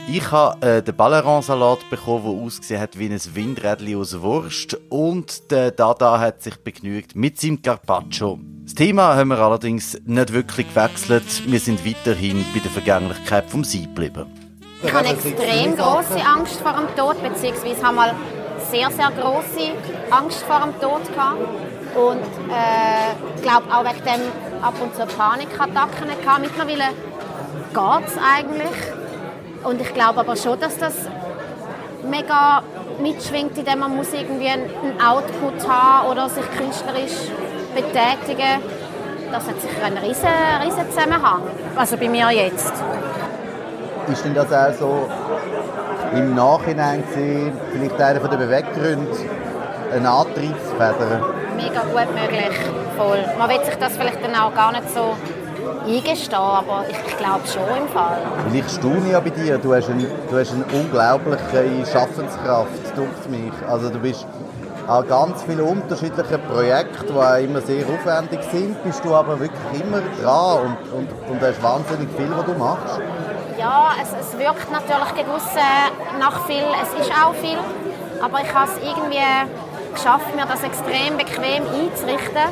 Ich 0.09 0.31
habe 0.31 0.65
äh, 0.65 0.81
den 0.81 0.95
Balleron-Salat 0.95 1.91
bekommen, 1.91 2.37
der 2.37 2.45
ausgesehen 2.47 2.81
hat 2.81 2.97
wie 3.01 3.07
ein 3.07 3.21
Windrädchen 3.35 3.99
aus 3.99 4.21
Wurst. 4.21 4.79
Und 4.91 5.51
der 5.51 5.73
Dada 5.73 6.21
hat 6.21 6.41
sich 6.41 6.57
begnügt 6.57 7.17
mit 7.17 7.41
seinem 7.41 7.61
Carpaccio. 7.63 8.39
Das 8.69 8.75
Thema 8.75 9.17
haben 9.17 9.29
wir 9.29 9.39
allerdings 9.39 9.99
nicht 10.05 10.31
wirklich 10.35 10.69
gewechselt. 10.69 11.25
Wir 11.47 11.59
sind 11.59 11.87
weiterhin 11.87 12.45
bei 12.53 12.61
der 12.61 12.71
Vergänglichkeit 12.71 13.49
vom 13.49 13.65
Sein 13.65 13.85
geblieben. 13.85 14.27
Ich 14.83 14.93
habe 14.93 15.07
extrem 15.07 15.75
große 15.75 16.23
Angst 16.23 16.61
vor 16.61 16.75
dem 16.75 16.95
Tod, 16.95 17.17
beziehungsweise 17.23 17.83
habe 17.83 17.97
mal 17.97 18.15
sehr, 18.71 18.91
sehr 18.91 19.11
große 19.11 19.73
Angst 20.11 20.43
vor 20.43 20.61
dem 20.61 20.79
Tod 20.83 21.01
gehabt. 21.15 21.39
Und 21.97 22.21
äh, 22.53 23.41
glaube 23.41 23.75
auch 23.75 23.85
wegen 23.85 24.05
dem 24.05 24.63
ab 24.63 24.75
und 24.83 24.95
zu 24.95 25.07
Panikattacken 25.17 26.21
gehabt. 26.23 26.41
Mittlerweile 26.43 26.93
geht 27.73 28.07
es 28.07 28.19
eigentlich. 28.19 29.65
Und 29.65 29.81
ich 29.81 29.95
glaube 29.95 30.21
aber 30.21 30.37
schon, 30.37 30.61
dass 30.61 30.77
das 30.77 30.95
mega 32.07 32.63
mitschwingt, 33.01 33.57
indem 33.57 33.79
man 33.79 33.97
muss 33.97 34.13
irgendwie 34.13 34.49
einen 34.49 35.01
Output 35.01 35.67
haben 35.67 36.11
oder 36.11 36.29
sich 36.29 36.45
künstlerisch 36.51 37.31
betätigen. 37.75 38.63
Das 39.31 39.47
hat 39.47 39.61
sicher 39.61 39.85
einen 39.85 39.99
riesen, 39.99 40.29
riesen 40.63 40.91
Zusammenhang. 40.91 41.43
Also 41.77 41.97
bei 41.97 42.09
mir 42.09 42.31
jetzt. 42.31 42.73
Ist 44.11 44.25
denn 44.25 44.35
das 44.35 44.53
auch 44.53 44.73
so 44.73 45.09
im 46.15 46.35
Nachhinein 46.35 47.05
gesehen, 47.07 47.53
vielleicht 47.73 48.01
einer 48.01 48.21
der 48.21 48.37
Beweggründe, 48.37 49.07
eine 49.93 50.11
Antriebsfeder? 50.11 51.21
Mega 51.57 51.83
gut 51.83 52.15
möglich. 52.15 52.59
Voll. 52.97 53.19
Man 53.39 53.51
will 53.51 53.65
sich 53.65 53.75
das 53.75 53.97
vielleicht 53.97 54.25
dann 54.25 54.35
auch 54.35 54.55
gar 54.55 54.73
nicht 54.73 54.89
so 54.95 55.15
eingestehen, 55.87 56.39
aber 56.39 56.85
ich, 56.89 57.17
glaube 57.17 57.47
schon 57.47 57.77
im 57.77 57.89
Fall. 57.89 58.19
Weil 58.47 58.61
ich 58.61 58.69
staune 58.69 59.11
ja 59.11 59.21
bei 59.21 59.31
dir, 59.31 59.59
du 59.59 59.75
hast, 59.75 59.89
ein, 59.91 60.07
du 60.31 60.39
hast 60.39 60.53
eine 60.53 60.65
unglaubliche 60.73 61.87
Schaffenskraft, 61.91 62.97
tut 62.97 63.31
mich. 63.31 63.53
Also 63.69 63.91
du 63.91 63.99
bist 63.99 64.27
an 64.89 65.07
ganz 65.07 65.43
vielen 65.43 65.61
unterschiedlichen 65.61 66.41
Projekten, 66.45 67.07
die 67.09 67.13
auch 67.13 67.37
immer 67.37 67.61
sehr 67.61 67.85
aufwendig 67.87 68.41
sind, 68.51 68.83
bist 68.83 69.05
du 69.05 69.15
aber 69.15 69.39
wirklich 69.39 69.83
immer 69.83 70.01
dran 70.23 70.79
und, 70.93 70.93
und, 70.93 71.31
und 71.31 71.43
hast 71.43 71.63
wahnsinnig 71.63 72.09
viel, 72.17 72.31
was 72.35 72.45
du 72.47 72.53
machst. 72.53 72.99
Ja, 73.59 73.91
es, 74.03 74.09
es 74.19 74.39
wirkt 74.39 74.73
natürlich 74.73 75.15
gegen 75.15 75.31
aussen 75.31 76.19
nach 76.19 76.47
viel, 76.47 76.65
es 76.83 77.07
ist 77.07 77.13
auch 77.13 77.35
viel, 77.35 77.59
aber 78.23 78.41
ich 78.41 78.55
habe 78.55 78.71
es 78.71 78.79
irgendwie 78.79 79.19
geschafft, 79.93 80.35
mir 80.35 80.47
das 80.47 80.63
extrem 80.63 81.19
bequem 81.19 81.65
einzurichten, 81.65 82.49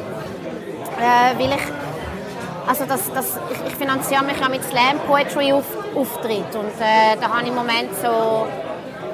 äh, 0.99 1.39
weil 1.39 1.57
ich, 1.57 2.69
also 2.69 2.85
das, 2.85 3.11
das, 3.15 3.39
ich, 3.51 3.73
ich 3.73 3.77
finanziere 3.77 4.25
mich 4.25 4.39
ja 4.39 4.51
mit 4.51 4.63
Slam 4.63 4.99
Poetry 5.07 5.55
auf, 5.55 5.65
Auftritt. 5.95 6.55
Und 6.55 6.77
äh, 6.81 7.17
da 7.19 7.31
habe 7.31 7.43
ich 7.43 7.49
im 7.49 7.55
Moment 7.55 7.91
so 8.03 8.47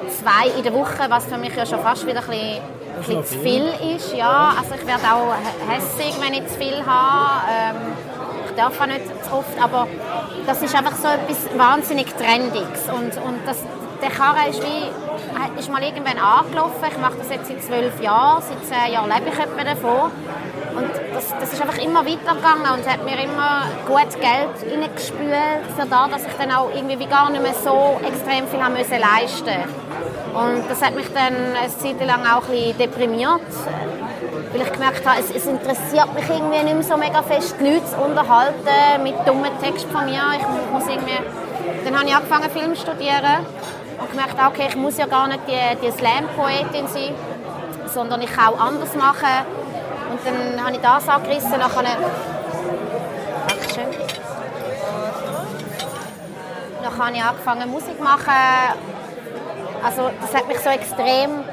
zwei 0.09 0.49
in 0.57 0.63
der 0.63 0.73
Woche, 0.73 1.05
was 1.07 1.25
für 1.25 1.37
mich 1.37 1.55
ja 1.55 1.65
schon 1.65 1.79
fast 1.79 2.05
wieder 2.05 2.19
ein 2.19 2.27
bisschen, 2.27 2.82
bisschen 2.97 3.25
zu 3.25 3.39
viel 3.39 3.65
ist. 3.95 4.13
Ja, 4.13 4.53
also 4.57 4.75
ich 4.75 4.85
werde 4.87 5.03
auch 5.03 5.33
hässig, 5.69 6.15
wenn 6.19 6.33
ich 6.33 6.47
zu 6.47 6.57
viel 6.57 6.85
habe. 6.85 7.41
Ähm, 7.49 7.75
ich 8.49 8.55
darf 8.55 8.79
auch 8.79 8.85
nicht 8.85 9.01
zu 9.25 9.33
oft, 9.33 9.61
aber 9.61 9.87
das 10.45 10.61
ist 10.61 10.75
einfach 10.75 10.95
so 10.95 11.07
etwas 11.07 11.57
wahnsinnig 11.57 12.07
Trendiges. 12.13 12.87
Und, 12.87 13.17
und 13.23 13.39
das, 13.45 13.63
der 14.01 14.09
Karren 14.09 14.49
ist, 14.49 14.61
wie, 14.61 15.59
ist 15.59 15.71
mal 15.71 15.81
irgendwann 15.81 16.17
angelaufen. 16.17 16.83
Ich 16.89 16.97
mache 16.97 17.15
das 17.17 17.29
jetzt 17.29 17.47
seit 17.47 17.63
zwölf 17.63 18.01
Jahren, 18.01 18.43
seit 18.43 18.63
zehn 18.65 18.93
Jahren 18.93 19.09
lebe 19.09 19.29
ich 19.29 19.39
etwa 19.39 19.63
davon. 19.63 20.11
Und 20.75 20.89
das, 21.13 21.33
das 21.39 21.53
ist 21.53 21.61
einfach 21.61 21.77
immer 21.77 22.05
weitergegangen 22.05 22.71
und 22.73 22.89
hat 22.89 23.03
mir 23.05 23.23
immer 23.23 23.63
gut 23.87 24.09
Geld 24.19 24.71
reingespült, 24.71 25.65
für 25.77 25.85
das, 25.87 26.09
dass 26.09 26.25
ich 26.25 26.33
dann 26.39 26.51
auch 26.51 26.69
irgendwie 26.73 26.99
wie 26.99 27.05
gar 27.05 27.29
nicht 27.29 27.43
mehr 27.43 27.53
so 27.53 27.99
extrem 28.05 28.47
viel 28.47 28.61
haben 28.61 28.73
müssen 28.73 28.99
leisten 28.99 29.82
Und 30.33 30.63
das 30.67 30.81
hat 30.81 30.95
mich 30.95 31.07
dann 31.13 31.35
eine 31.55 31.77
Zeit 31.77 31.99
lang 32.05 32.25
auch 32.25 32.43
ein 32.43 32.51
bisschen 32.51 32.77
deprimiert, 32.79 33.41
weil 34.51 34.61
ich 34.61 34.71
gemerkt 34.71 35.07
habe, 35.07 35.19
es, 35.19 35.29
es 35.29 35.45
interessiert 35.45 36.11
mich 36.15 36.27
irgendwie 36.27 36.63
nicht 36.63 36.73
mehr 36.73 36.83
so 36.83 36.97
mega 36.97 37.21
fest, 37.21 37.55
die 37.59 37.65
Leute 37.65 37.85
zu 37.85 37.97
unterhalten 37.97 39.03
mit 39.03 39.15
dummen 39.27 39.51
Texten 39.61 39.91
von 39.91 40.05
mir. 40.05 40.23
Ich 40.39 40.71
muss 40.71 40.87
irgendwie... 40.87 41.19
Dann 41.85 41.95
habe 41.95 42.07
ich 42.07 42.15
angefangen, 42.15 42.49
Film 42.49 42.75
zu 42.75 42.81
studieren 42.81 43.45
und 43.99 44.09
gemerkt, 44.09 44.35
okay, 44.47 44.65
ich 44.69 44.75
muss 44.75 44.97
ja 44.97 45.05
gar 45.05 45.27
nicht 45.27 45.41
die, 45.47 45.85
die 45.85 45.91
Slam-Poetin 45.91 46.87
sein, 46.87 47.13
sondern 47.93 48.21
ich 48.21 48.33
kann 48.33 48.53
auch 48.53 48.59
anders 48.59 48.95
machen. 48.95 49.45
Und 50.11 50.19
dann 50.25 50.63
habe 50.63 50.75
ich 50.75 50.81
das 50.81 51.07
angerissen. 51.07 51.51
Nachher, 51.51 51.83
Dankeschön. 53.47 53.85
Dann 56.81 56.97
habe 56.97 57.15
ich 57.15 57.23
angefangen 57.23 57.69
Musik 57.69 57.97
zu 57.97 58.03
machen. 58.03 59.02
Also 59.83 60.09
das 60.21 60.33
hat 60.33 60.47
mich 60.47 60.59
so 60.59 60.69
extrem 60.69 61.43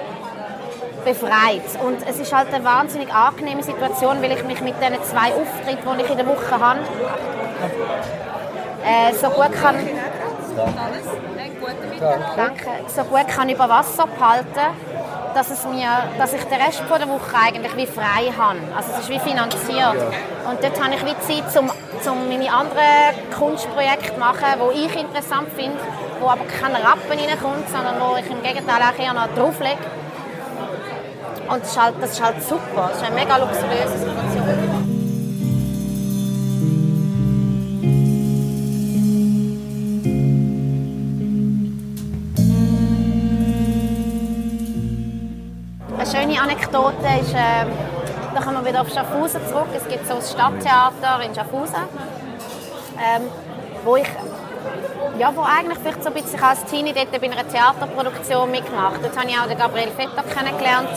befreit. 1.04 1.62
Und 1.84 2.06
es 2.06 2.18
ist 2.18 2.32
halt 2.32 2.52
eine 2.52 2.64
wahnsinnig 2.64 3.12
angenehme 3.12 3.62
Situation, 3.62 4.22
weil 4.22 4.32
ich 4.32 4.44
mich 4.44 4.60
mit 4.60 4.74
diesen 4.80 5.02
zwei 5.04 5.32
Auftritten, 5.34 5.98
die 5.98 6.04
ich 6.04 6.10
in 6.10 6.16
der 6.16 6.26
Woche 6.26 6.60
habe, 6.60 6.80
äh, 8.84 9.14
so 9.14 9.28
gut 9.30 9.52
kann... 9.52 9.76
Danke. 12.36 12.66
So 12.88 13.02
gut 13.04 13.28
kann 13.28 13.48
über 13.48 13.68
Wasser 13.68 14.06
behalten, 14.06 14.74
dass, 15.34 15.50
es 15.50 15.64
mir, 15.64 15.88
dass 16.18 16.32
ich 16.32 16.42
den 16.44 16.60
Rest 16.60 16.82
der 16.88 17.08
Woche 17.08 17.36
eigentlich 17.44 17.76
wie 17.76 17.86
frei 17.86 18.32
habe. 18.36 18.58
Also 18.76 18.90
es 18.92 19.00
ist 19.00 19.08
wie 19.08 19.18
finanziert. 19.18 20.02
Und 20.48 20.62
dort 20.62 20.82
habe 20.82 20.94
ich 20.94 21.04
wie 21.04 21.18
Zeit, 21.20 21.56
um, 21.56 21.70
um 21.70 22.28
meine 22.28 22.52
anderen 22.52 23.30
Kunstprojekte 23.36 24.14
zu 24.14 24.20
machen, 24.20 24.46
die 24.74 24.86
ich 24.86 24.96
interessant 24.96 25.48
finde, 25.56 25.78
wo 26.20 26.28
aber 26.28 26.44
kein 26.44 26.74
Rappen 26.74 27.10
reinkommt, 27.10 27.68
sondern 27.68 28.00
wo 28.00 28.16
ich 28.16 28.30
im 28.30 28.42
Gegenteil 28.42 28.80
auch 28.82 28.98
eher 28.98 29.14
noch 29.14 29.34
drauflege. 29.34 29.78
Und 31.48 31.62
das 31.62 31.70
ist, 31.70 31.82
halt, 31.82 31.94
das 32.00 32.12
ist 32.12 32.22
halt 32.22 32.42
super. 32.42 32.90
Das 32.90 32.96
ist 32.96 33.04
eine 33.04 33.14
mega 33.14 33.36
luxuriöse 33.36 33.98
Situation. 33.98 34.79
Schöne 46.10 46.40
Anekdote 46.40 47.06
ist, 47.20 47.34
äh, 47.34 47.66
da 48.34 48.40
kommen 48.40 48.64
wir 48.64 48.70
wieder 48.70 48.80
auf 48.80 48.88
Schaffhausen 48.88 49.40
zurück. 49.48 49.68
Es 49.76 49.86
gibt 49.88 50.06
so 50.06 50.14
ein 50.14 50.22
Stadttheater 50.22 51.22
in 51.24 51.34
Schaffhausen, 51.34 51.84
ähm, 52.98 53.22
wo 53.84 53.96
ich 53.96 54.08
ja, 55.18 55.32
wo 55.34 55.42
eigentlich 55.42 55.78
vielleicht 55.78 56.02
so 56.02 56.08
ein 56.08 56.14
bisschen 56.14 56.42
als 56.42 56.64
Teenie 56.64 56.92
dort 56.92 57.10
bei 57.10 57.30
einer 57.30 57.46
Theaterproduktion 57.46 58.50
mitgemacht. 58.50 59.00
Dort 59.02 59.16
habe 59.16 59.28
ich 59.28 59.38
auch 59.38 59.46
den 59.46 59.58
Gabriel 59.58 59.90
Vetter 59.90 60.22
kennengelernt. 60.22 60.88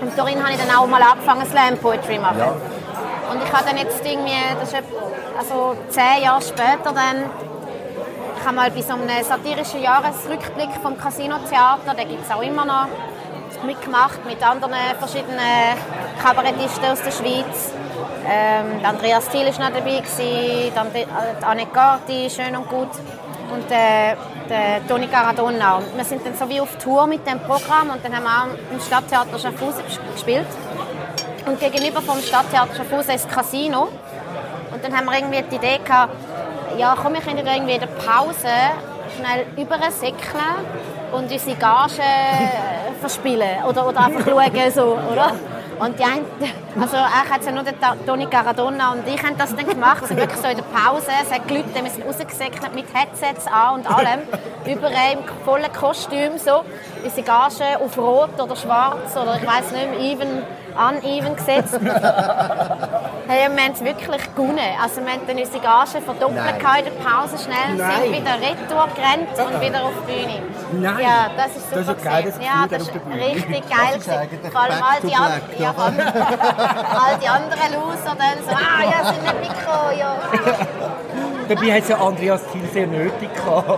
Und 0.00 0.16
darin 0.16 0.42
habe 0.42 0.52
ich 0.52 0.58
dann 0.58 0.76
auch 0.76 0.86
mal 0.86 1.02
angefangen, 1.02 1.44
Slam 1.46 1.78
Poetry 1.78 2.16
zu 2.16 2.20
machen. 2.20 2.38
Ja. 2.38 2.54
Und 3.30 3.42
ich 3.42 3.52
habe 3.52 3.64
dann 3.66 3.76
jetzt 3.76 4.04
irgendwie, 4.04 4.38
das 4.60 4.72
ist 4.72 4.82
also 5.36 5.76
zehn 5.88 6.22
Jahre 6.22 6.42
später 6.42 6.92
dann, 6.94 7.24
ich 8.38 8.46
habe 8.46 8.54
mal 8.54 8.70
bei 8.70 8.82
so 8.82 8.92
einem 8.92 9.24
satirischen 9.24 9.82
Jahresrückblick 9.82 10.70
vom 10.80 10.96
Casino 10.96 11.36
Theater, 11.48 11.94
den 11.94 12.08
gibt 12.08 12.24
es 12.24 12.30
auch 12.30 12.42
immer 12.42 12.64
noch, 12.64 12.86
mitgemacht 13.64 14.24
mit 14.26 14.42
anderen 14.42 14.74
verschiedenen 14.98 15.76
Kabarettisten 16.22 16.84
aus 16.86 17.02
der 17.02 17.10
Schweiz. 17.12 17.72
Ähm, 18.30 18.84
Andreas 18.84 19.28
Thiel 19.28 19.46
war 19.46 19.70
dabei, 19.70 20.02
dann 20.74 20.88
Annette 21.42 21.72
Garti, 21.72 22.28
schön 22.30 22.56
und 22.56 22.68
gut. 22.68 22.90
Und 23.50 23.70
äh, 23.70 24.14
der 24.48 24.86
Toni 24.86 25.06
Caradonna. 25.06 25.76
Und 25.76 25.96
wir 25.96 26.04
sind 26.04 26.24
dann 26.26 26.34
so 26.36 26.48
wie 26.48 26.60
auf 26.60 26.76
Tour 26.76 27.06
mit 27.06 27.26
dem 27.26 27.40
Programm 27.40 27.90
und 27.90 28.04
dann 28.04 28.14
haben 28.14 28.24
wir 28.24 28.30
auch 28.30 28.74
im 28.74 28.80
Stadttheater 28.80 29.38
Schaffhausen 29.38 29.84
ges- 29.84 30.12
gespielt. 30.12 30.46
Und 31.46 31.58
gegenüber 31.58 32.02
vom 32.02 32.20
Stadttheater 32.20 32.74
Schaffhausen 32.74 33.14
ist 33.14 33.24
das 33.24 33.34
Casino. 33.34 33.88
Und 34.70 34.84
dann 34.84 34.94
haben 34.94 35.06
wir 35.06 35.16
irgendwie 35.16 35.42
die 35.50 35.56
Idee 35.56 35.80
gehabt, 35.82 36.12
ja 36.76 36.94
komm, 37.02 37.14
wir 37.14 37.22
können 37.22 37.38
irgendwie 37.38 37.74
in 37.74 37.80
der 37.80 37.86
Pause 37.86 38.52
schnell 39.16 39.46
übersäckeln 39.56 40.12
und 41.12 41.30
unsere 41.30 41.56
Gage 41.56 42.00
äh, 42.00 43.00
verspielen. 43.00 43.64
Oder, 43.68 43.88
oder 43.88 44.00
einfach 44.00 44.24
schauen, 44.24 44.70
so, 44.72 44.98
oder? 45.10 45.32
Und 45.78 45.96
die 45.96 46.02
einen, 46.02 46.26
also 46.80 46.96
eigentlich 46.96 47.30
hat 47.30 47.44
ja 47.44 47.52
nur 47.52 47.62
der 47.62 47.74
Toni 48.04 48.26
Caradonna 48.26 48.92
und 48.92 49.06
ich 49.06 49.22
haben 49.22 49.38
das 49.38 49.54
dann 49.54 49.64
gemacht, 49.64 50.02
also 50.02 50.16
wirklich 50.16 50.40
so 50.40 50.48
in 50.48 50.56
der 50.56 50.64
Pause, 50.64 51.06
es 51.22 51.32
hat 51.32 51.48
Leute, 51.48 51.68
wir 51.72 51.90
sind 51.90 52.04
rausgesäckelt 52.04 52.74
mit 52.74 52.86
Headsets 52.92 53.46
an 53.46 53.76
und 53.76 53.86
allem, 53.86 54.20
überall 54.66 55.12
im 55.12 55.44
vollen 55.44 55.72
Kostüm, 55.72 56.36
so, 56.36 56.64
unsere 57.04 57.22
Gage 57.22 57.78
auf 57.80 57.96
rot 57.96 58.40
oder 58.40 58.56
schwarz 58.56 59.16
oder 59.16 59.38
ich 59.40 59.46
weiß 59.46 59.70
nicht 59.70 59.90
mehr, 59.90 60.00
even, 60.00 60.42
uneven 60.78 61.36
gesetzt. 61.36 61.78
Hey, 63.30 63.46
wir 63.54 63.62
haben 63.62 63.72
es 63.74 63.84
wirklich 63.84 64.34
gewonnen. 64.34 64.58
Also 64.82 65.02
wir 65.04 65.12
haben 65.12 65.20
dann 65.26 65.36
unsere 65.36 65.58
Gage 65.60 66.00
verdoppelt 66.02 66.38
in 66.48 66.84
der 66.86 66.90
Pause 67.04 67.36
schnell, 67.36 67.76
Nein. 67.76 68.00
sind 68.00 68.12
wieder 68.12 68.34
retour 68.40 68.88
gerannt 68.96 69.28
und 69.36 69.60
wieder 69.60 69.84
auf 69.84 69.92
die 70.08 70.12
Bühne. 70.14 70.42
Nein. 70.72 70.98
Ja, 71.04 71.28
das 71.36 71.54
ist 71.54 71.68
super 71.68 71.82
Das 71.84 71.88
ist 71.98 72.04
geiles 72.04 72.34
gewesen. 72.38 72.50
Ja, 72.50 72.66
das 72.66 72.82
ist 72.84 72.94
richtig 72.94 73.68
geil. 73.68 74.00
Das 74.42 74.50
Vor 74.50 74.60
allem 74.62 74.82
all 74.82 75.00
die, 75.02 75.14
an- 75.14 75.42
ja, 75.58 75.74
all 75.76 77.18
die 77.20 77.28
anderen 77.28 77.72
Loser 77.74 78.16
dann 78.16 78.38
so, 78.46 78.50
ah 78.50 78.82
ja, 78.82 79.12
sind 79.12 79.22
nicht 79.22 79.40
mitgekommen, 79.40 79.98
ja. 79.98 80.16
Dabei 81.48 81.72
hat 81.72 81.82
es 81.82 81.88
ja 81.88 81.96
Andreas 81.98 82.40
Thiel 82.52 82.68
sehr 82.72 82.86
nötig 82.86 83.28
gehabt. 83.34 83.68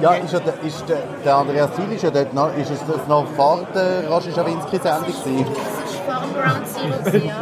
Ja, 0.00 0.12
ist, 0.14 0.32
ja 0.32 0.40
der, 0.40 0.54
ist 0.64 0.88
der, 0.88 0.98
der 1.24 1.36
Andreas 1.36 1.70
Thiel 1.76 1.92
ist 1.92 2.02
ja 2.02 2.10
dort 2.10 2.32
noch, 2.32 2.56
ist 2.56 2.70
es 2.70 2.80
das 2.86 3.06
noch 3.06 3.26
vor 3.36 3.60
der 3.74 4.10
Rashi 4.10 4.32
Schawinski-Sendung 4.32 5.06
gewesen? 5.06 5.46
Das 5.46 5.90
ist 5.90 6.00
vor 6.00 6.20
dem 6.22 6.34
Ground 6.34 6.66
Zero 7.12 7.26
ja. 7.26 7.34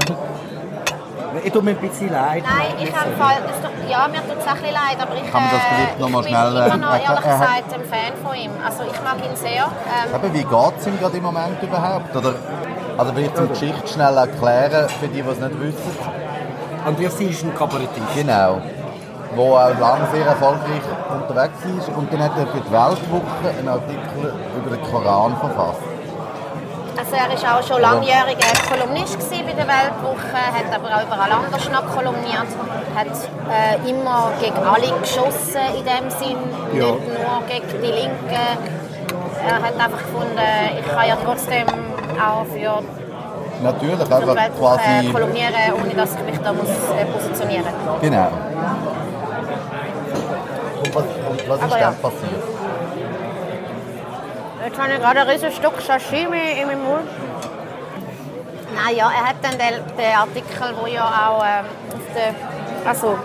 Ich 1.44 1.52
tue 1.52 1.62
mir 1.62 1.70
ein 1.70 1.76
bisschen 1.76 2.10
leid. 2.10 2.42
Nein, 2.42 2.74
ich 2.82 2.90
habe 2.92 3.10
Fall, 3.12 3.36
das 3.46 3.60
tut, 3.60 3.88
ja, 3.88 4.08
mir 4.08 4.16
tut 4.26 4.38
es 4.40 4.46
ein 4.46 4.54
bisschen 4.54 4.72
leid, 4.74 4.96
aber 4.98 5.14
ich, 5.14 5.30
Kann 5.30 5.42
man 5.42 5.50
das 5.52 5.60
äh, 5.60 5.74
vielleicht 5.76 6.00
noch 6.00 6.08
mal 6.08 6.20
ich 6.20 6.26
bin 6.26 6.34
schnell, 6.36 6.56
immer 6.66 6.76
noch, 6.76 6.88
äh, 6.94 7.02
ehrlich 7.02 7.08
hat- 7.08 7.22
gesagt, 7.22 7.74
ein 7.74 7.84
Fan 7.84 8.12
von 8.24 8.34
ihm. 8.34 8.50
Also 8.66 8.82
ich 8.82 9.00
mag 9.04 9.16
ihn 9.24 9.36
sehr. 9.36 9.62
Ähm, 9.62 10.14
Eben, 10.16 10.34
wie 10.34 10.42
geht 10.44 10.74
es 10.80 10.86
ihm 10.88 10.98
gerade 10.98 11.16
im 11.16 11.22
Moment 11.22 11.62
überhaupt? 11.62 12.16
Oder, 12.16 12.34
also 12.96 13.12
vielleicht 13.12 13.36
zum 13.36 13.48
Geschichte 13.50 13.86
schnell 13.86 14.16
erklären, 14.16 14.88
für 14.88 15.06
die, 15.06 15.22
die 15.22 15.28
es 15.30 15.38
nicht 15.38 15.60
wissen. 15.60 15.98
Andreas 16.84 17.16
Thiel 17.16 17.30
ist 17.30 17.44
ein 17.44 17.54
Kabarettist. 17.54 18.14
Genau. 18.16 18.60
Wo 19.34 19.54
auch 19.54 19.78
lange 19.78 20.06
sehr 20.12 20.26
erfolgreich 20.26 20.82
unterwegs 21.12 21.58
ist. 21.78 21.88
Und 21.96 22.12
dann 22.12 22.22
hat 22.22 22.32
er 22.38 22.46
für 22.46 22.60
die 22.60 22.72
Weltwoche 22.72 23.58
einen 23.58 23.68
Artikel 23.68 24.34
über 24.56 24.76
den 24.76 24.82
Koran 24.90 25.36
verfasst. 25.36 25.82
Also 26.98 27.14
er 27.14 27.30
war 27.30 27.58
auch 27.58 27.62
schon 27.62 27.80
langjähriger 27.80 28.52
Kolumnist 28.68 29.18
bei 29.30 29.52
der 29.52 29.68
Weltwoche, 29.68 30.34
hat 30.34 30.74
aber 30.74 30.88
auch 30.88 31.06
überall 31.06 31.30
anders 31.30 31.70
noch 31.70 31.86
kolumniert, 31.94 32.50
hat 32.96 33.06
äh, 33.06 33.88
immer 33.88 34.32
gegen 34.40 34.56
alle 34.56 34.98
geschossen 34.98 35.62
in 35.78 35.84
dem 35.84 36.10
Sinn, 36.10 36.38
Ja. 36.72 36.86
nicht 36.86 37.06
nur 37.06 37.42
gegen 37.46 37.82
die 37.82 37.92
Linken. 37.92 38.58
Er 39.46 39.54
hat 39.54 39.74
einfach 39.78 39.98
gefunden, 39.98 40.38
ich 40.78 40.88
kann 40.92 41.06
ja 41.08 41.16
trotzdem 41.24 41.66
auch 42.18 42.44
für 42.46 42.82
Natürlich, 43.62 43.98
die 44.08 44.12
einfach 44.12 44.34
Weltwoche 44.34 44.78
quasi... 44.78 45.12
kolumnieren, 45.12 45.54
ohne 45.80 45.94
dass 45.94 46.14
ich 46.14 46.22
mich 46.24 46.38
da 46.42 46.52
muss, 46.52 46.68
äh, 46.68 47.04
positionieren 47.06 47.64
muss. 47.86 48.00
Genau. 48.00 48.28
Was, 50.94 51.04
was 51.48 51.62
ist 51.62 51.80
dann 51.80 51.96
passiert? 51.98 52.42
Jetzt 54.64 54.78
habe 54.78 54.92
ich 54.92 55.00
gerade 55.00 55.20
ein 55.20 55.28
riesiges 55.28 55.56
Stück 55.56 55.80
Sashimi 55.80 56.60
in 56.60 56.66
meinem 56.66 56.84
Mund. 56.84 57.08
Nein, 58.74 58.96
ja, 58.96 59.10
er 59.10 59.28
hat 59.28 59.36
dann 59.42 59.52
den, 59.52 59.96
den 59.96 60.16
Artikel, 60.16 60.74
wo 60.80 60.86
ja 60.86 61.04
auch 61.04 61.42
ähm, 61.44 61.66
auf 61.94 62.14
der, 62.14 62.88
also 62.88 63.18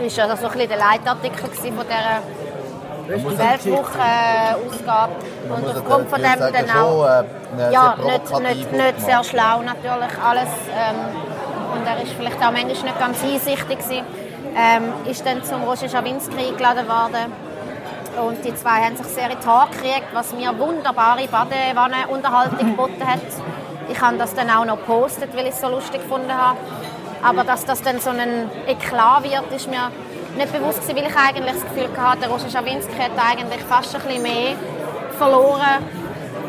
ist 0.00 0.16
ja 0.16 0.36
so 0.36 0.46
ein 0.46 0.52
bisschen 0.52 0.68
der 0.68 0.78
Leitartikel 0.78 1.48
von 1.48 1.50
dieser 1.86 2.22
die 3.06 3.38
Weltwoche-Ausgabe. 3.38 5.12
Man 5.48 5.62
Und 5.62 5.76
aufgrund 5.76 6.08
von 6.08 6.22
dem 6.22 6.38
sagen, 6.38 6.52
dann 6.52 6.70
auch... 6.70 7.06
schon, 7.06 7.60
äh, 7.60 7.72
ja, 7.72 7.96
nicht, 7.96 8.40
nicht, 8.40 8.72
nicht 8.72 9.00
sehr 9.00 9.24
schlau 9.24 9.62
natürlich 9.62 10.18
alles. 10.24 10.48
Ähm, 10.72 10.96
und 11.74 11.86
er 11.86 12.02
ist 12.02 12.12
vielleicht 12.12 12.38
auch 12.38 12.50
manchmal 12.50 12.68
nicht 12.68 12.98
ganz 12.98 13.22
einsichtig 13.22 13.78
gewesen. 13.78 14.06
Ähm, 14.56 14.92
ist 15.10 15.26
dann 15.26 15.42
zum 15.42 15.62
Roger 15.62 15.88
Schawinski 15.88 16.36
eingeladen 16.36 16.86
worden. 16.88 17.32
Und 18.24 18.44
die 18.44 18.54
zwei 18.54 18.82
haben 18.82 18.96
sich 18.96 19.06
sehr 19.06 19.30
in 19.30 19.38
die 19.40 19.46
Haare 19.46 19.70
gekriegt, 19.70 20.06
was 20.12 20.32
mir 20.32 20.56
wunderbare 20.56 21.26
Badewannenunterhaltung 21.26 22.58
geboten 22.58 23.04
hat. 23.04 23.20
Ich 23.88 24.00
habe 24.00 24.16
das 24.16 24.34
dann 24.34 24.48
auch 24.50 24.64
noch 24.64 24.76
gepostet, 24.76 25.36
weil 25.36 25.46
ich 25.46 25.54
es 25.54 25.60
so 25.60 25.68
lustig 25.68 26.02
gefunden 26.02 26.32
habe. 26.32 26.58
Aber 27.22 27.42
dass 27.42 27.64
das 27.64 27.82
dann 27.82 27.98
so 27.98 28.10
ein 28.10 28.48
Eklat 28.66 29.24
wird, 29.24 29.50
ist 29.54 29.68
mir 29.68 29.90
nicht 30.36 30.52
bewusst 30.52 30.82
gewesen, 30.82 30.96
weil 30.96 31.10
ich 31.10 31.16
eigentlich 31.16 31.54
das 31.54 31.74
Gefühl 31.74 31.88
hatte, 31.96 32.20
der 32.20 32.28
Roger 32.28 32.50
Schawinski 32.50 32.94
hat 32.96 33.12
eigentlich 33.18 33.62
fast 33.62 33.94
ein 33.94 34.02
bisschen 34.02 34.22
mehr 34.22 34.54
verloren 35.18 36.03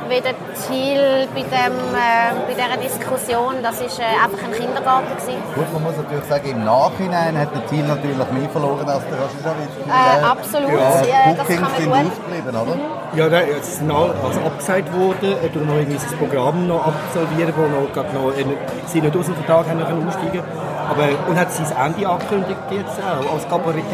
wie 0.09 0.21
der 0.21 0.35
Thiel 0.53 1.27
bei, 1.33 1.41
dem, 1.41 1.75
äh, 1.93 2.33
bei 2.47 2.53
dieser 2.53 2.77
Diskussion. 2.77 3.55
Das 3.63 3.79
war 3.79 3.87
äh, 3.87 4.23
einfach 4.23 4.41
ein 4.43 4.53
Kindergarten. 4.53 5.09
Gewesen. 5.15 5.41
Gut, 5.55 5.73
man 5.73 5.83
muss 5.83 5.97
natürlich 5.97 6.25
sagen, 6.25 6.49
im 6.49 6.63
Nachhinein 6.65 7.37
hat 7.37 7.53
der 7.55 7.65
Team 7.67 7.87
natürlich 7.87 8.17
mehr 8.31 8.49
verloren 8.49 8.87
als 8.87 9.03
der 9.09 9.17
Roger 9.17 9.39
Schawinski. 9.43 9.81
Äh, 9.89 10.23
absolut, 10.23 10.71
Ja, 10.71 10.77
ja, 10.77 11.31
die 11.31 11.37
das 11.37 11.47
Bookings 11.47 11.61
kann 11.61 11.71
man 11.71 11.81
sind 11.81 11.91
gut. 11.91 12.11
ausgeblieben, 12.11 12.55
oder? 12.55 12.75
Ja, 13.15 13.29
da 13.29 13.39
ist 13.39 13.81
noch 13.81 14.13
also 14.23 14.39
abgesagt 14.41 14.93
worden, 14.93 15.35
er 15.41 15.53
tut 15.53 15.65
noch 15.65 15.75
irgendwie 15.75 15.97
sein 15.97 16.17
Programm 16.19 16.67
noch 16.67 16.85
absolvieren, 16.85 17.53
wo 17.55 17.63
noch, 17.67 17.91
gerade 17.93 18.13
noch 18.13 18.31
äh, 18.35 18.45
sie 18.87 19.01
nicht 19.01 19.15
aus 19.15 19.25
dem 19.25 19.35
Vertrag 19.35 19.67
haben 19.69 19.83
können 19.85 20.07
aussteigen 20.07 20.43
aber 20.87 21.07
Und 21.27 21.39
hat 21.39 21.51
sein 21.51 21.65
Ende 21.85 22.07
angekündigt 22.07 22.59
jetzt 22.69 22.99
auch, 23.01 23.33
als 23.33 23.47
Kabarettist. 23.49 23.89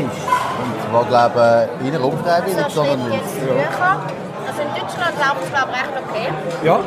Und 0.59 0.93
war, 0.93 1.05
glaube 1.05 1.69
ich, 1.81 1.93
eher 1.93 2.03
unfreiwillig, 2.03 2.65
So 2.67 2.83
sondern 2.83 3.11
jetzt 3.13 3.39
Bücher. 3.39 3.99
Glaube 5.21 5.37
ich 5.45 5.53
recht 5.53 5.93
okay. 6.01 6.27
Ja, 6.63 6.79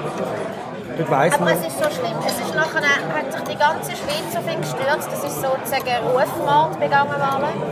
dort 0.99 1.11
weiss 1.11 1.35
Aber 1.35 1.45
man. 1.45 1.55
es 1.55 1.67
ist 1.69 1.79
so 1.79 1.85
schlimm. 1.85 2.19
Es 2.27 2.35
ist 2.35 2.53
nachher, 2.53 2.83
hat 2.83 3.33
sich 3.33 3.43
die 3.43 3.57
ganze 3.57 3.93
Schweiz 3.93 4.35
auf 4.35 4.53
ihn 4.53 4.61
gestürzt. 4.61 5.09
Das 5.09 5.23
ist 5.23 5.41
sozusagen 5.41 6.03
Rufmord 6.11 6.81
begangen 6.81 7.11
worden. 7.11 7.63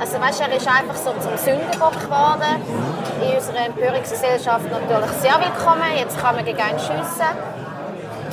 Also 0.00 0.20
weißt, 0.20 0.40
er 0.42 0.54
ist 0.54 0.68
einfach 0.68 0.94
so 0.94 1.10
zum 1.18 1.36
Sündenbock 1.36 1.98
geworden. 1.98 2.62
In 3.22 3.34
unserer 3.34 3.66
Empörungsgesellschaft 3.66 4.70
natürlich 4.70 5.10
sehr 5.18 5.34
willkommen. 5.34 5.90
Jetzt 5.98 6.16
kann 6.20 6.36
man 6.36 6.44
gegen 6.44 6.58
ihn 6.58 6.78
schiessen. 6.78 7.34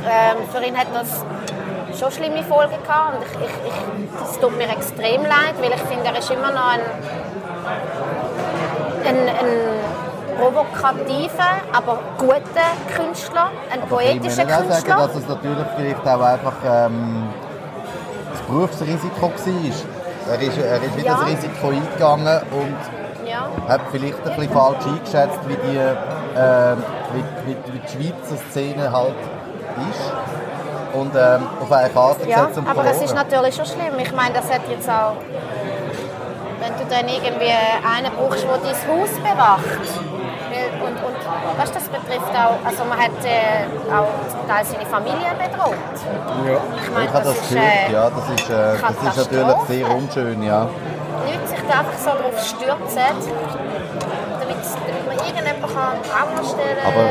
Ähm, 0.05 0.38
für 0.53 0.63
ihn 0.63 0.77
hat 0.77 0.88
das 0.93 1.25
schon 1.99 2.11
schlimme 2.11 2.43
Folgen 2.43 2.77
gehabt. 2.84 3.17
Und 3.17 3.25
ich, 3.25 3.34
ich, 3.41 3.73
ich, 3.73 4.19
das 4.19 4.39
tut 4.39 4.55
mir 4.55 4.69
extrem 4.69 5.23
leid, 5.23 5.57
weil 5.59 5.71
ich 5.71 5.82
finde, 5.89 6.05
er 6.05 6.19
ist 6.19 6.29
immer 6.29 6.51
noch 6.51 6.73
ein, 6.73 6.82
ein, 9.03 9.17
ein 9.17 9.80
provokativer, 10.41 11.51
aber 11.73 11.99
guter 12.17 12.71
Künstler, 12.95 13.47
ein 13.71 13.81
Aber 13.83 14.01
ich 14.01 14.07
poetischer 14.19 14.43
muss 14.43 14.53
auch 14.53 14.57
sagen, 14.57 14.67
Künstler. 14.69 14.95
dass 14.97 15.15
es 15.15 15.27
natürlich 15.27 15.67
vielleicht 15.77 16.07
auch 16.07 16.21
einfach 16.21 16.53
ähm, 16.65 17.29
das 18.31 18.41
Berufsrisiko 18.41 19.21
war. 19.21 19.29
Er 20.29 20.41
ist, 20.41 20.57
er 20.57 20.81
ist 20.83 20.97
wieder 20.97 21.05
Ja. 21.07 21.17
das 21.19 21.25
Risiko 21.27 21.67
eingegangen 21.67 22.41
und 22.51 23.27
Ja. 23.27 23.47
hat 23.67 23.81
vielleicht 23.91 24.17
ein 24.17 24.35
bisschen 24.35 24.53
falsch 24.53 24.85
eingeschätzt, 24.85 25.39
wie 25.47 25.55
die, 25.55 25.77
äh, 25.77 26.75
wie, 27.13 27.23
wie, 27.51 27.57
wie 27.73 27.79
die 27.79 27.87
Schweizer 27.87 28.37
Szene 28.49 28.91
halt 28.91 29.13
ist. 29.89 30.13
Und 30.93 31.11
ähm, 31.15 31.47
auf 31.61 31.71
eine 31.71 31.89
Karte 31.89 32.27
Ja, 32.27 32.41
gesetzt 32.41 32.57
und 32.59 32.67
aber 32.69 32.83
es 32.85 32.97
ist 32.97 33.11
verloren. 33.11 33.27
natürlich 33.29 33.55
schon 33.55 33.65
schlimm. 33.65 33.97
Ich 33.99 34.11
meine, 34.13 34.33
das 34.33 34.51
hat 34.51 34.61
jetzt 34.69 34.89
auch, 34.89 35.13
wenn 36.59 36.73
du 36.77 36.93
dann 36.93 37.07
irgendwie 37.07 37.53
einen 37.95 38.11
brauchst, 38.17 38.43
der 38.43 38.57
dein 38.57 38.99
Haus 38.99 39.09
bewacht. 39.23 40.11
Weißt, 41.58 41.76
das 41.76 41.84
betrifft 41.84 42.34
auch, 42.34 42.58
also 42.66 42.84
man 42.86 42.97
hat 42.97 43.12
äh, 43.24 43.66
auch 43.93 44.08
zum 44.30 44.47
Teil 44.47 44.66
seine 44.66 44.86
Familie 44.86 45.32
bedroht. 45.38 45.76
Ja. 46.47 46.58
Ich 46.82 46.91
meine, 46.91 47.06
Ich 47.06 47.14
habe 47.14 47.26
das 47.26 47.38
ist, 47.38 47.49
gehört, 47.49 47.89
äh, 47.89 47.93
ja, 47.93 48.10
das 48.10 48.30
ist, 48.30 48.49
äh, 48.49 48.54
das 48.82 49.18
ist 49.18 49.32
natürlich 49.32 49.58
sehr 49.68 49.95
unschön, 49.95 50.43
ja. 50.43 50.68
Leute 51.26 51.47
sich 51.47 51.60
da 51.68 51.80
einfach 51.80 51.97
so 51.97 52.10
drauf 52.10 52.39
stürzen, 52.39 53.16
damit, 54.39 54.58
damit 54.88 55.06
man 55.08 55.16
irgendjemanden 55.18 55.62
kann 55.62 56.02
Pranger 56.02 56.43
stellen 56.43 56.78
Aber 56.86 57.06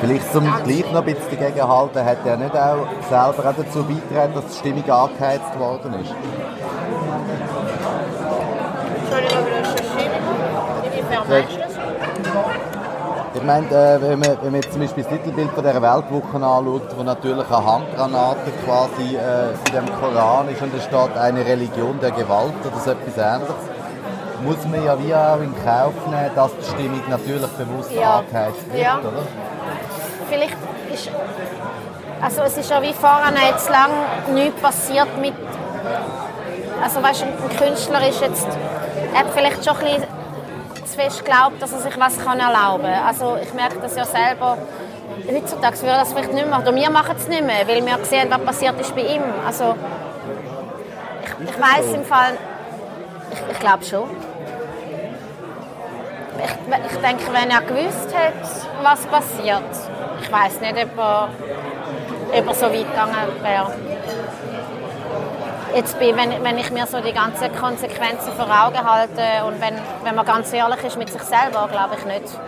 vielleicht 0.00 0.32
zum 0.32 0.44
gleich 0.64 0.92
noch 0.92 1.00
ein 1.00 1.14
bisschen 1.14 1.38
dagegenhalten, 1.38 2.04
hat 2.04 2.18
er 2.24 2.36
nicht 2.36 2.56
auch 2.56 2.86
selber 3.08 3.48
auch 3.48 3.54
dazu 3.56 3.84
beigetragen, 3.84 4.34
dass 4.34 4.46
die 4.46 4.58
Stimmung 4.58 4.90
angeheizt 4.90 5.58
worden 5.58 5.94
ist? 6.02 6.14
Entschuldigung, 9.04 9.46
wie 9.46 9.62
das 9.62 9.70
Entschuldigung. 9.70 10.22
Inwiefern 10.84 11.28
meinst 11.28 11.56
du 11.56 11.60
das? 11.60 11.71
Ich 13.34 13.42
meine, 13.42 13.66
äh, 13.68 14.00
wenn, 14.02 14.18
man, 14.18 14.36
wenn 14.42 14.52
man 14.52 14.60
jetzt 14.60 14.72
zum 14.72 14.82
Beispiel 14.82 15.04
das 15.04 15.12
Titelbild 15.12 15.50
von 15.52 15.64
dieser 15.64 15.80
Weltwoche 15.80 16.34
anschaut, 16.36 16.82
wo 16.96 17.02
natürlich 17.02 17.46
eine 17.50 17.66
Handgranate 17.66 18.50
quasi 18.64 19.16
äh, 19.16 19.50
in 19.68 19.72
dem 19.74 20.00
Koran 20.00 20.48
ist 20.50 20.60
und 20.60 20.74
es 20.74 20.84
steht 20.84 21.16
eine 21.18 21.44
Religion 21.44 21.98
der 22.00 22.10
Gewalt 22.10 22.52
oder 22.64 22.78
so 22.84 22.90
etwas 22.90 23.16
ähnliches, 23.16 23.54
muss 24.44 24.64
man 24.70 24.84
ja 24.84 24.98
wie 24.98 25.14
auch 25.14 25.40
in 25.40 25.54
Kauf 25.64 25.94
nehmen, 26.10 26.30
dass 26.34 26.50
die 26.58 26.64
Stimmung 26.74 27.00
natürlich 27.08 27.50
bewusst 27.52 27.92
Ja. 27.92 28.18
angeheizt 28.18 28.70
wird, 28.72 28.82
Ja. 28.82 28.98
oder? 28.98 29.22
vielleicht 30.28 30.56
ist. 30.92 31.10
Also 32.20 32.42
es 32.42 32.56
ist 32.58 32.70
ja 32.70 32.82
wie 32.82 32.92
vorher 32.92 33.32
jetzt 33.50 33.68
lang 33.70 33.90
nichts 34.34 34.60
passiert 34.60 35.08
mit. 35.20 35.34
Also 36.82 37.02
weißt 37.02 37.22
du, 37.22 37.26
ein 37.26 37.56
Künstler 37.56 38.06
ist 38.08 38.20
jetzt. 38.20 38.46
Er 39.14 39.20
hat 39.20 39.26
vielleicht 39.34 39.64
schon 39.64 39.76
ein 39.76 39.84
bisschen 39.84 40.21
zu 40.92 40.98
fest 40.98 41.24
geglaubt, 41.24 41.60
dass 41.60 41.72
er 41.72 41.80
sich 41.80 41.98
was 41.98 42.18
kann 42.18 42.38
erlauben 42.38 42.84
kann. 42.84 43.06
Also 43.06 43.38
ich 43.42 43.52
merke 43.54 43.78
das 43.80 43.96
ja 43.96 44.04
selber. 44.04 44.58
Heutzutage 45.26 45.80
würde 45.80 45.98
das 45.98 46.12
vielleicht 46.12 46.32
nicht 46.32 46.44
mehr 46.44 46.50
machen. 46.50 46.68
Oder 46.68 46.74
wir 46.74 46.90
machen 46.90 47.14
es 47.16 47.28
nicht 47.28 47.44
mehr, 47.44 47.66
weil 47.66 47.84
wir 47.84 48.04
sehen, 48.04 48.28
was 48.30 48.40
passiert 48.40 48.80
ist 48.80 48.94
bei 48.94 49.02
ihm. 49.02 49.22
Also 49.46 49.74
ich, 51.24 51.48
ich 51.48 51.60
weiß 51.60 51.94
im 51.94 52.04
Fall. 52.04 52.36
Ich, 53.32 53.52
ich 53.52 53.58
glaube 53.58 53.84
schon. 53.84 54.10
Ich, 56.44 56.92
ich 56.92 56.98
denke, 56.98 57.24
wenn 57.32 57.50
er 57.50 57.62
gewusst 57.62 58.12
hätte, 58.12 58.48
was 58.82 59.06
passiert, 59.06 59.62
ich 60.20 60.32
weiß 60.32 60.60
nicht, 60.60 60.72
ob 60.72 60.98
er, 60.98 61.28
ob 62.38 62.46
er 62.48 62.54
so 62.54 62.66
weit 62.66 62.90
gegangen 62.90 63.14
wäre. 63.42 63.72
Jetzt 65.74 65.98
bin, 65.98 66.16
wenn, 66.16 66.44
wenn 66.44 66.58
ich 66.58 66.70
mir 66.70 66.86
so 66.86 67.00
die 67.00 67.12
ganzen 67.12 67.54
Konsequenzen 67.56 68.32
vor 68.36 68.44
Augen 68.46 68.84
halte 68.84 69.44
und 69.46 69.60
wenn, 69.60 69.74
wenn 70.04 70.14
man 70.14 70.26
ganz 70.26 70.52
ehrlich 70.52 70.84
ist 70.84 70.98
mit 70.98 71.10
sich 71.10 71.22
selber, 71.22 71.68
glaube 71.70 71.96
ich 71.98 72.04
nicht. 72.04 72.38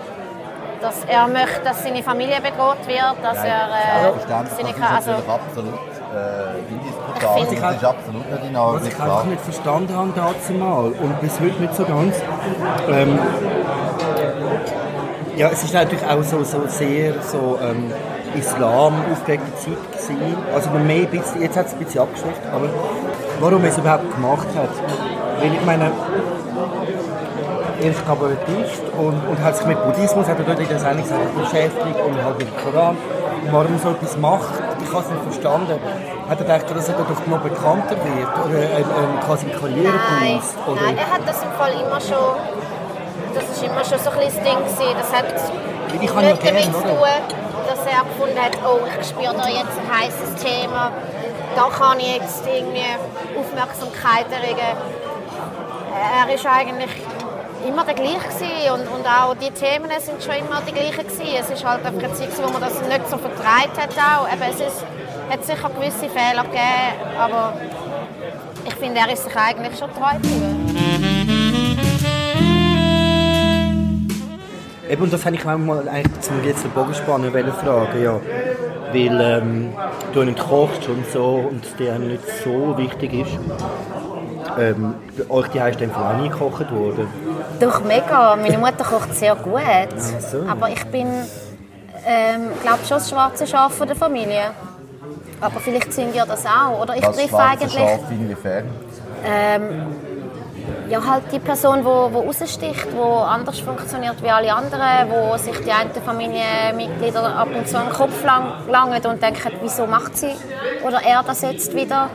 Dass 0.82 1.02
er 1.08 1.26
möchte, 1.28 1.60
dass 1.64 1.82
seine 1.82 2.02
Familie 2.02 2.36
bedroht 2.42 2.86
wird, 2.86 3.16
dass 3.22 3.38
er 3.38 3.68
äh, 3.68 4.02
Selbstverständlich, 4.02 4.76
seine 4.76 4.90
das 4.90 5.06
ist 5.06 5.08
also 5.08 5.32
absolut 5.32 5.74
äh, 6.14 6.58
indiskutabel. 6.68 7.60
Das 7.60 7.76
ist 7.76 7.84
absolut 7.84 8.30
nicht 8.30 8.44
in 8.50 8.56
Ordnung, 8.56 8.80
Was 8.82 8.88
ich 8.88 9.00
einfach 9.00 9.24
nicht 9.24 9.40
verstanden 9.40 9.96
habe 9.96 10.12
dazu 10.14 10.52
mal 10.52 10.84
und 10.92 11.20
bis 11.22 11.40
heute 11.40 11.62
nicht 11.62 11.74
so 11.74 11.84
ganz. 11.84 12.16
Ähm, 12.90 13.18
ja, 15.36 15.48
es 15.48 15.64
ist 15.64 15.72
natürlich 15.72 16.04
auch 16.06 16.22
so, 16.22 16.44
so 16.44 16.66
sehr 16.66 17.14
so 17.22 17.58
ähm, 17.62 17.90
Islam 18.36 18.94
aufgeregte 19.10 19.54
Zeit 19.56 19.92
gewesen. 19.92 20.36
Also 20.54 20.70
mehr 20.70 20.96
ein 21.02 21.06
bisschen, 21.06 21.42
jetzt 21.42 21.56
hat 21.56 21.66
es 21.66 21.72
ein 21.72 21.78
bisschen 21.78 22.02
abgeschwächt, 22.02 22.40
aber 22.52 22.68
warum 23.40 23.62
er 23.64 23.70
es 23.70 23.78
überhaupt 23.78 24.14
gemacht 24.14 24.48
hat. 24.56 24.70
Weil 25.40 25.52
ich 25.54 25.64
meine, 25.64 25.90
er 27.80 27.90
ist 27.90 28.06
Kabarettist 28.06 28.82
und, 28.96 29.20
und 29.28 29.42
hat 29.42 29.56
sich 29.56 29.66
mit 29.66 29.82
Buddhismus, 29.84 30.26
hat 30.26 30.38
er 30.38 30.44
dort 30.44 30.60
in 30.60 30.68
der 30.68 30.78
Sendung 30.78 31.02
gesagt, 31.02 31.34
beschäftigt 31.36 32.00
und 32.06 32.22
halt 32.22 32.38
mit 32.38 32.48
dem 32.48 32.56
Koran. 32.56 32.96
Und 33.42 33.52
warum 33.52 33.72
er 33.74 33.78
so 33.78 33.90
etwas 33.90 34.16
macht, 34.16 34.54
ich 34.82 34.88
habe 34.90 35.04
es 35.04 35.10
nicht 35.10 35.22
verstanden. 35.22 35.78
Hat 36.28 36.40
er 36.40 36.44
gedacht, 36.44 36.64
dass 36.74 36.88
er 36.88 36.94
dadurch 36.96 37.26
noch 37.26 37.40
bekannter 37.40 37.96
wird 38.00 38.32
oder 38.44 38.56
ein, 38.56 38.84
ein, 38.84 39.20
quasi 39.20 39.44
einen 39.44 39.52
Nein, 39.52 39.60
Karriereboost? 39.60 40.56
Oder? 40.66 40.80
nein, 40.80 40.96
er 40.96 41.10
hat 41.12 41.28
das 41.28 41.42
im 41.42 41.52
Fall 41.52 41.72
immer 41.72 42.00
schon. 42.00 42.40
Das 43.34 43.44
ist 43.44 43.62
immer 43.62 43.84
schon 43.84 43.98
so 43.98 44.10
ein 44.10 44.24
das 44.24 44.34
Ding 44.40 44.58
gewesen. 44.64 44.96
Das 44.96 45.12
hat 45.12 45.26
Ich 46.00 46.08
kann 46.08 46.24
ja 46.24 46.30
nicht 46.30 46.46
damit 46.46 46.64
zu 46.64 46.72
tun, 46.72 47.12
dass 47.68 47.80
er 47.84 48.04
gefunden 48.08 48.38
hat, 48.40 48.56
oh, 48.64 48.80
ich 48.88 49.06
spüre 49.06 49.34
da 49.34 49.48
jetzt 49.48 49.76
ein 49.76 49.88
heißes 49.92 50.40
Thema. 50.40 50.92
Da 51.56 51.68
kann 51.68 52.00
ich 52.00 52.16
jetzt 52.16 52.44
irgendwie 52.46 52.96
Aufmerksamkeit 53.54 54.26
erregen. 54.32 54.76
Er 56.26 56.34
ist 56.34 56.44
eigentlich 56.44 56.90
immer 57.66 57.84
der 57.84 57.94
gleiche 57.94 58.72
und, 58.72 58.80
und 58.80 59.06
auch 59.06 59.34
die 59.34 59.50
Themen 59.50 59.90
sind 59.98 60.22
schon 60.22 60.34
immer 60.34 60.60
die 60.66 60.72
gleichen 60.72 61.06
gewesen. 61.06 61.36
Es 61.40 61.50
ist 61.50 61.64
halt 61.64 61.86
einfach 61.86 62.02
eine 62.02 62.12
wo 62.12 62.52
man 62.52 62.60
das 62.60 62.80
nicht 62.82 63.08
so 63.08 63.16
vertreibt 63.16 63.80
hat 63.80 63.96
auch. 63.96 64.26
Eben, 64.30 64.42
es 64.50 64.60
ist, 64.60 64.84
hat 65.30 65.44
sicher 65.44 65.70
gewisse 65.70 66.10
Fehler 66.10 66.42
gegeben, 66.42 67.16
aber 67.18 67.54
ich 68.66 68.74
finde, 68.74 69.00
er 69.00 69.12
ist 69.12 69.24
sich 69.24 69.36
eigentlich 69.36 69.78
schon 69.78 69.90
treu 69.94 70.14
geblieben. 70.14 70.60
Eben, 74.90 75.02
und 75.02 75.12
das 75.12 75.24
habe 75.24 75.34
ich 75.34 75.46
auch 75.46 75.56
mal 75.56 75.88
eigentlich 75.88 76.20
zum 76.20 76.44
jetzt 76.44 76.64
den 76.64 76.70
Bogen 76.72 76.92
fragen, 76.94 78.02
ja. 78.02 78.20
Weil 78.94 79.20
ähm, 79.20 79.72
du 80.12 80.22
nicht 80.22 80.38
kochst 80.38 80.88
und 80.88 81.04
so 81.12 81.48
und 81.50 81.64
es 81.64 81.74
dir 81.76 81.98
nicht 81.98 82.22
so 82.44 82.76
wichtig 82.78 83.12
ist. 83.12 83.38
Ähm, 84.58 84.94
euch 85.28 85.48
die 85.48 85.58
ist 85.58 85.80
dann 85.80 85.94
auch 85.94 86.16
nie 86.20 86.28
gekocht 86.28 86.70
worden. 86.70 87.08
Doch, 87.58 87.82
mega. 87.84 88.36
Meine 88.36 88.58
Mutter 88.58 88.84
kocht 88.84 89.12
sehr 89.14 89.34
gut. 89.34 89.60
Aber 90.48 90.68
ich 90.68 90.84
bin, 90.86 91.08
ähm, 92.06 92.50
glaube 92.62 92.78
schon 92.86 92.98
das 92.98 93.10
schwarze 93.10 93.46
Schaf 93.46 93.74
von 93.74 93.88
der 93.88 93.96
Familie. 93.96 94.52
Aber 95.40 95.58
vielleicht 95.60 95.92
sind 95.92 96.14
ihr 96.14 96.24
das 96.24 96.44
auch. 96.46 96.80
Oder 96.82 96.94
ich 96.94 97.00
Das 97.02 97.16
treffe 97.16 97.38
eigentlich 97.38 97.72
Schaf 97.72 98.00
inwiefern? 98.10 98.64
ähm, 99.26 99.86
ja, 100.88 101.04
halt 101.04 101.24
die 101.32 101.38
Person, 101.38 101.78
die 101.78 101.84
wo, 101.84 102.10
wo 102.12 102.20
raussticht, 102.20 102.86
die 102.92 102.98
anders 102.98 103.58
funktioniert 103.60 104.22
wie 104.22 104.30
alle 104.30 104.54
anderen, 104.54 105.10
wo 105.10 105.36
sich 105.36 105.58
die 105.60 105.72
einen 105.72 105.90
Familienmitglieder 105.92 107.36
ab 107.36 107.48
und 107.54 107.66
zu 107.68 107.78
an 107.78 107.86
den 107.86 107.92
Kopf 107.94 108.22
lang, 108.24 108.68
langen 108.68 109.04
und 109.06 109.22
denken, 109.22 109.52
wieso 109.62 109.86
macht 109.86 110.16
sie 110.16 110.34
oder 110.86 111.00
er 111.02 111.22
das 111.22 111.42
jetzt 111.42 111.74
wieder? 111.74 112.10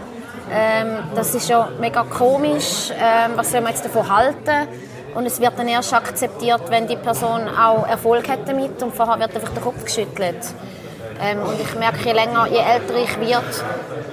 Ähm, 0.51 0.97
das 1.15 1.35
ist 1.35 1.47
ja 1.49 1.69
mega 1.79 2.03
komisch. 2.03 2.91
Ähm, 2.91 3.31
was 3.35 3.51
soll 3.51 3.61
man 3.61 3.71
jetzt 3.71 3.85
davon 3.85 4.09
halten? 4.09 4.67
Und 5.15 5.25
es 5.25 5.39
wird 5.39 5.57
dann 5.57 5.67
erst 5.67 5.93
akzeptiert, 5.93 6.61
wenn 6.69 6.87
die 6.87 6.95
Person 6.95 7.47
auch 7.49 7.87
Erfolg 7.87 8.29
hat 8.29 8.47
damit 8.47 8.81
und 8.81 8.95
vorher 8.95 9.19
wird 9.19 9.35
einfach 9.35 9.49
der 9.49 9.61
Kopf 9.61 9.83
geschüttelt. 9.83 10.37
Ähm, 11.21 11.39
und 11.43 11.59
ich 11.59 11.75
merke, 11.75 11.99
je 12.05 12.13
länger, 12.13 12.47
je 12.47 12.59
älter 12.59 12.95
ich 12.95 13.19
werde, 13.19 13.45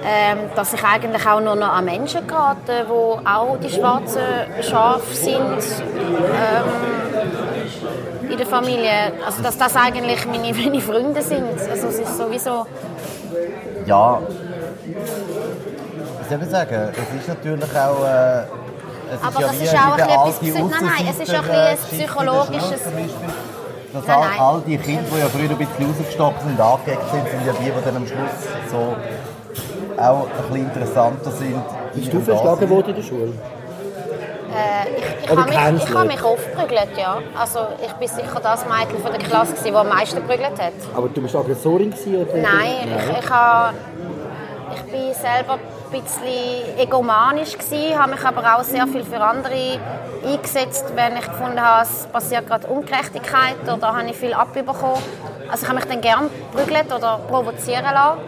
ähm, 0.05 0.39
dass 0.55 0.73
ich 0.73 0.83
eigentlich 0.83 1.25
auch 1.25 1.39
nur 1.39 1.55
noch 1.55 1.69
an 1.69 1.85
Menschen 1.85 2.27
gerate, 2.27 2.85
die 2.85 3.25
auch 3.27 3.57
die 3.63 3.69
schwarzen 3.69 4.21
Schafe 4.61 5.15
sind 5.15 5.39
ähm, 5.39 6.65
in 8.29 8.37
der 8.37 8.45
Familie. 8.45 9.13
Also 9.25 9.41
dass 9.41 9.57
das 9.57 9.75
eigentlich 9.75 10.25
meine, 10.25 10.53
meine 10.63 10.81
Freunde 10.81 11.21
sind. 11.21 11.57
Also 11.69 11.87
es 11.87 11.99
ist 11.99 12.17
sowieso... 12.17 12.65
Ja, 13.85 14.19
wie 14.85 16.29
soll 16.29 16.43
ich 16.43 16.49
sagen, 16.49 16.89
es 16.91 17.21
ist 17.21 17.27
natürlich 17.29 17.63
auch... 17.63 18.03
Äh, 18.05 18.43
es 19.09 19.23
Aber 19.23 19.39
ja 19.39 19.47
das 19.47 19.61
ist 19.61 19.73
auch 19.73 20.25
ein 20.25 20.33
bisschen 20.39 20.69
nein, 20.69 20.79
nein, 20.81 21.07
es 21.09 21.19
ist 21.29 21.33
auch 21.33 21.43
ein 21.43 21.47
bisschen 21.47 21.55
ein 21.55 21.67
äh, 21.67 21.75
Geschichte 21.77 21.95
in 21.95 21.99
der 21.99 22.07
psychologisches- 22.07 22.83
Beispiel. 22.83 23.56
Dass 23.93 24.05
Nein, 24.05 24.17
all, 24.17 24.29
nein. 24.29 24.39
all 24.39 24.61
die 24.61 24.77
Kinder, 24.77 25.03
die 25.13 25.19
ja 25.19 25.27
früher 25.27 25.49
ein 25.49 25.57
bisschen 25.57 25.87
rausgestopft 25.87 26.41
sind 26.41 26.59
und 26.59 26.61
angeeckt 26.61 27.09
sind, 27.11 27.29
sind 27.29 27.45
ja 27.45 27.53
die, 27.53 27.65
die 27.65 27.85
dann 27.85 27.95
am 27.95 28.07
Schluss 28.07 28.35
so 28.69 28.95
auch 29.97 30.27
ein 30.27 30.49
bisschen 30.49 30.65
interessanter 30.67 31.31
sind. 31.31 31.63
Bist 31.93 32.13
du 32.13 32.19
verschlagen 32.19 32.69
worden 32.69 32.89
in 32.89 32.95
der 32.95 33.03
Schule? 33.03 33.33
Äh, 34.53 34.97
ich 34.97 35.23
ich 35.23 35.29
habe 35.29 35.73
mich, 35.73 35.83
ich 35.83 35.93
habe 35.93 36.07
mich 36.07 36.23
oft 36.23 36.51
geprügelt, 36.51 36.97
ja. 36.97 37.19
Also 37.37 37.59
ich 37.85 37.91
bin 37.93 38.07
sicher 38.07 38.39
das 38.41 38.65
Mädchen 38.65 38.99
von 39.01 39.11
der 39.11 39.19
Klasse, 39.19 39.53
das 39.61 39.75
am 39.75 39.89
meisten 39.89 40.15
geprügelt 40.17 40.59
hat. 40.59 40.73
Aber 40.95 41.09
du 41.09 41.21
bist 41.21 41.35
Aggressorin 41.35 41.93
oder? 41.93 42.37
Nein, 42.37 42.87
ich, 42.87 43.19
ich, 43.19 43.29
habe, 43.29 43.75
ich 44.85 44.91
bin 44.91 45.13
selber 45.13 45.53
ein 45.53 46.01
bisschen 46.01 46.77
egomanisch 46.77 47.57
gewesen, 47.57 47.97
habe 47.99 48.11
mich 48.11 48.23
aber 48.23 48.55
auch 48.55 48.63
sehr 48.63 48.87
viel 48.87 49.03
für 49.03 49.19
andere 49.21 49.79
eingesetzt, 50.25 50.85
wenn 50.95 51.17
ich 51.17 51.25
gefunden 51.25 51.61
habe, 51.61 51.83
es 51.83 52.07
passiert 52.07 52.47
gerade 52.47 52.67
Ungerechtigkeit 52.67 53.61
oder 53.63 53.95
habe 53.95 54.09
ich 54.09 54.15
viel 54.17 54.33
abbekommen. 54.33 55.01
Also 55.49 55.63
ich 55.63 55.69
habe 55.69 55.79
mich 55.79 55.85
dann 55.85 56.01
gern 56.01 56.29
geprügelt 56.51 56.93
oder 56.93 57.19
provozieren 57.29 57.83
lassen. 57.83 58.19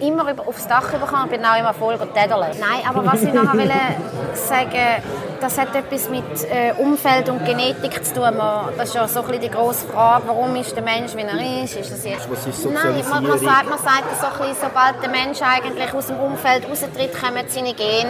Immer 0.00 0.26
aufs 0.46 0.66
Dach 0.66 0.90
bekommen 0.90 1.24
und 1.24 1.30
bin 1.30 1.44
auch 1.44 1.58
immer 1.58 1.72
voll 1.72 1.96
tädeln. 1.96 2.50
Nein, 2.60 2.82
aber 2.88 3.06
was 3.06 3.22
ich 3.22 3.32
nachher 3.32 3.58
wollte 3.58 3.72
sagen, 4.34 5.02
das 5.44 5.58
hat 5.58 5.76
etwas 5.76 6.08
mit 6.08 6.24
äh, 6.50 6.72
Umfeld 6.78 7.28
und 7.28 7.44
Genetik 7.44 8.02
zu 8.02 8.14
tun. 8.14 8.40
Das 8.78 8.88
ist 8.88 8.94
ja 8.94 9.06
so 9.06 9.20
ein 9.20 9.26
bisschen 9.26 9.42
die 9.42 9.50
grosse 9.50 9.86
Frage, 9.86 10.24
warum 10.26 10.56
ist 10.56 10.74
der 10.74 10.82
Mensch, 10.82 11.14
wie 11.14 11.20
er 11.20 11.62
ist? 11.62 11.76
ist 11.76 11.92
das 11.92 12.02
jetzt 12.02 12.30
Was 12.30 12.46
ist 12.46 12.64
Nein, 12.64 13.04
man, 13.10 13.26
man 13.26 13.38
sagt, 13.38 13.68
man 13.68 13.78
sagt 13.78 14.04
so 14.18 14.26
ein 14.26 14.32
bisschen, 14.38 14.68
sobald 14.68 15.02
der 15.02 15.10
Mensch 15.10 15.42
eigentlich 15.42 15.92
aus 15.92 16.06
dem 16.06 16.18
Umfeld 16.18 16.66
raustritt, 16.66 17.12
kommen 17.20 17.44
seine 17.46 17.74
Gene 17.74 18.08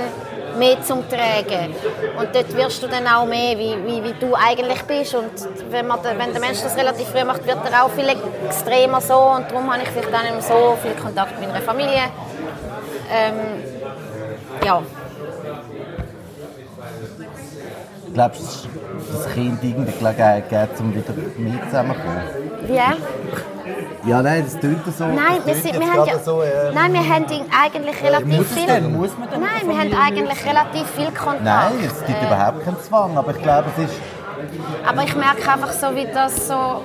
mehr 0.56 0.80
zum 0.84 1.02
Tragen. 1.08 1.74
Und 2.16 2.28
dort 2.32 2.56
wirst 2.56 2.80
du 2.84 2.86
dann 2.86 3.04
auch 3.08 3.26
mehr, 3.26 3.58
wie, 3.58 3.74
wie, 3.84 4.04
wie 4.04 4.14
du 4.20 4.32
eigentlich 4.36 4.82
bist. 4.82 5.16
Und 5.16 5.32
wenn, 5.70 5.88
man, 5.88 5.98
wenn 6.04 6.30
der 6.30 6.40
Mensch 6.40 6.62
das 6.62 6.76
relativ 6.76 7.08
früh 7.08 7.24
macht, 7.24 7.44
wird 7.44 7.58
er 7.68 7.84
auch 7.84 7.90
viel 7.90 8.08
extremer 8.46 9.00
so. 9.00 9.18
Und 9.18 9.50
darum 9.50 9.72
habe 9.72 9.82
ich 9.82 9.88
vielleicht 9.88 10.14
auch 10.14 10.22
nicht 10.22 10.34
mehr 10.34 10.42
so 10.42 10.78
viel 10.80 10.94
Kontakt 11.02 11.40
mit 11.40 11.48
meiner 11.48 11.62
Familie. 11.62 12.04
Ähm, 13.10 13.34
ja. 14.64 14.82
Glaubst 18.14 18.40
du, 18.40 18.68
dass 19.12 19.24
das 19.24 19.34
Kind 19.34 19.62
irgendeine 19.62 19.96
Gelegenheit 19.98 20.48
gibt, 20.48 20.80
um 20.80 20.94
wieder 20.94 21.12
mit 21.36 21.64
zusammenzukommen? 21.64 22.22
Wie? 22.66 24.08
Ja, 24.10 24.22
nein, 24.22 24.44
das 24.44 24.60
tönt 24.60 24.84
so. 24.96 25.04
Nein, 25.06 25.40
wir, 25.44 25.54
sind, 25.54 25.80
wir 25.80 25.92
haben 25.92 26.06
ja, 26.08 26.18
so, 26.18 26.42
äh, 26.42 26.72
nein, 26.72 26.92
wir 26.92 27.00
haben 27.00 27.24
eigentlich 27.26 28.02
relativ 28.02 28.36
muss 28.36 28.46
es 28.46 28.52
viel. 28.52 28.66
denn? 28.66 28.92
Muss 28.96 29.18
man 29.18 29.30
denn 29.30 29.40
nein, 29.40 29.66
wir 29.66 29.78
haben 29.78 30.06
eigentlich 30.06 30.46
relativ 30.46 30.86
viel 30.90 31.06
Kontakt. 31.06 31.42
Nein, 31.44 31.72
es 31.86 32.06
gibt 32.06 32.22
Äh, 32.22 32.26
überhaupt 32.26 32.64
keinen 32.64 32.80
Zwang, 32.82 33.16
aber 33.16 33.30
ich 33.34 33.42
glaube, 33.42 33.64
es 33.76 33.84
ist... 33.84 33.94
Aber 34.86 35.02
ich 35.02 35.16
merke 35.16 35.50
einfach 35.50 35.72
so, 35.72 35.86
wie 35.96 36.06
das 36.12 36.48
so 36.48 36.82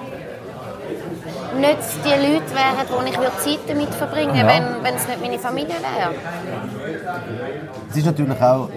nicht 1.60 1.78
die 2.06 2.10
Leute 2.10 2.50
wären, 2.56 2.88
wo 2.90 3.06
ich 3.06 3.44
Zeit 3.44 3.60
damit 3.68 3.94
verbringen 3.94 4.36
Ja. 4.36 4.44
würde, 4.44 4.54
wenn, 4.78 4.84
wenn 4.84 4.96
es 4.96 5.08
nicht 5.08 5.22
meine 5.22 5.40
Familie 5.40 5.76
wäre. 5.76 6.12
Es 7.90 7.98
ist 7.98 8.06
natürlich 8.06 8.42
auch 8.42 8.70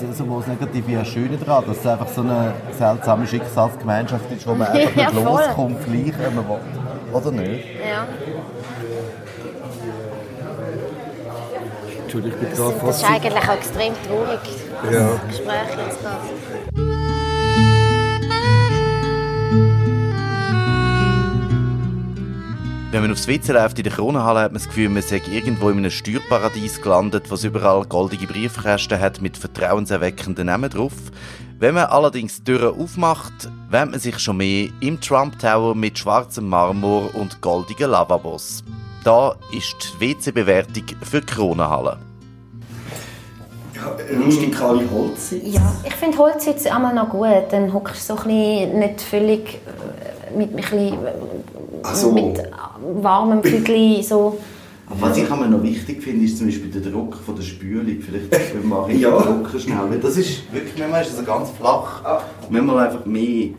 also 0.00 0.12
sowohl 0.24 0.40
das 0.40 0.48
Negative 0.48 0.98
das 0.98 1.08
Schöne 1.08 1.36
daran, 1.36 1.64
dass 1.66 1.78
es 1.78 1.86
einfach 1.86 2.08
so 2.08 2.22
eine 2.22 2.52
seltsame 2.76 3.26
Schicksalsgemeinschaft 3.26 4.24
ist, 4.32 4.46
wo 4.46 4.54
man 4.54 4.66
einfach 4.68 4.96
Ja, 4.96 5.10
nicht 5.10 5.22
voll. 5.22 5.40
loskommt, 5.44 5.84
gleich, 5.84 6.12
wenn 6.18 6.34
man 6.34 6.48
will. 6.48 6.58
Oder 7.12 7.30
nicht? 7.32 7.64
Ja. 7.88 8.06
Entschuldigung, 12.02 12.38
ich 12.42 12.48
bin 12.48 12.50
Das, 12.50 12.58
gerade 12.58 12.70
sind, 12.78 12.88
das 12.88 12.96
ist 12.96 13.02
fast... 13.02 13.14
eigentlich 13.14 13.48
auch 13.48 13.54
extrem 13.54 13.92
traurig, 14.06 14.40
das 14.84 14.92
Ja. 14.94 15.08
Gespräch 15.28 15.86
jetzt 15.86 16.00
gerade. 16.02 16.16
Wenn 22.92 23.00
man 23.00 23.12
aufs 23.12 23.26
WC 23.26 23.52
läuft 23.52 23.78
in 23.78 23.84
der 23.84 23.92
Kronenhalle, 23.94 24.40
hat 24.40 24.52
man 24.52 24.60
das 24.60 24.68
Gefühl, 24.68 24.90
man 24.90 25.02
sei 25.02 25.22
irgendwo 25.32 25.70
in 25.70 25.78
einem 25.78 25.90
Steuerparadies 25.90 26.82
gelandet, 26.82 27.30
was 27.30 27.42
überall 27.42 27.86
goldige 27.86 28.26
Briefkästen 28.26 29.00
hat 29.00 29.22
mit 29.22 29.38
vertrauenserweckenden 29.38 30.44
Namen 30.44 30.68
drauf. 30.68 30.92
Wenn 31.58 31.74
man 31.74 31.86
allerdings 31.86 32.44
die 32.44 32.52
Türen 32.52 32.78
aufmacht, 32.78 33.32
wähnt 33.70 33.92
man 33.92 33.98
sich 33.98 34.18
schon 34.18 34.36
mehr 34.36 34.68
im 34.82 35.00
Trump 35.00 35.38
Tower 35.38 35.74
mit 35.74 35.98
schwarzem 35.98 36.50
Marmor 36.50 37.14
und 37.14 37.40
goldigen 37.40 37.90
Lavabos. 37.90 38.62
Da 39.04 39.36
ist 39.56 39.74
die 39.98 40.10
WC-Bewertung 40.10 40.84
für 41.00 41.22
die 41.22 41.26
Kronenhalle. 41.32 41.96
Rustikale 44.22 44.82
Holzsitz. 44.90 45.42
Ja, 45.46 45.74
ich 45.82 45.94
finde 45.94 46.18
Holzsitz 46.18 46.66
einmal 46.66 46.94
noch 46.94 47.08
gut. 47.08 47.46
Dann 47.50 47.72
hockst 47.72 48.10
du 48.10 48.16
so 48.16 48.20
ein 48.20 48.28
bisschen 48.28 48.78
nicht 48.78 49.00
völlig 49.00 49.54
äh, 49.54 50.36
mit, 50.36 50.50
ein 50.50 50.56
bisschen, 50.56 51.06
äh, 51.06 51.12
so. 51.92 52.12
mit 52.12 52.40
warmem 53.02 53.42
Fügli 53.42 54.02
so. 54.02 54.38
Aber 54.90 55.08
was 55.08 55.16
ich 55.16 55.26
immer 55.28 55.46
noch 55.46 55.62
wichtig 55.62 56.02
finde, 56.02 56.24
ist 56.26 56.36
zum 56.36 56.46
Beispiel 56.48 56.70
der 56.70 56.90
Druck 56.92 57.16
von 57.24 57.34
der 57.36 57.42
Spülung. 57.42 57.86
Vielleicht 58.00 58.64
mache 58.64 58.92
ich 58.92 59.00
Ja. 59.00 59.10
den 59.10 59.42
Drucker 59.42 59.58
schnell. 59.58 59.78
Weil 59.88 59.98
das 60.00 60.16
ist 60.16 60.52
wirklich, 60.52 60.78
manchmal 60.78 61.02
ist 61.02 61.16
das 61.18 61.24
ganz 61.24 61.50
flach. 61.50 62.02
Manchmal 62.50 62.86
einfach 62.88 63.04
mehr. 63.06 63.50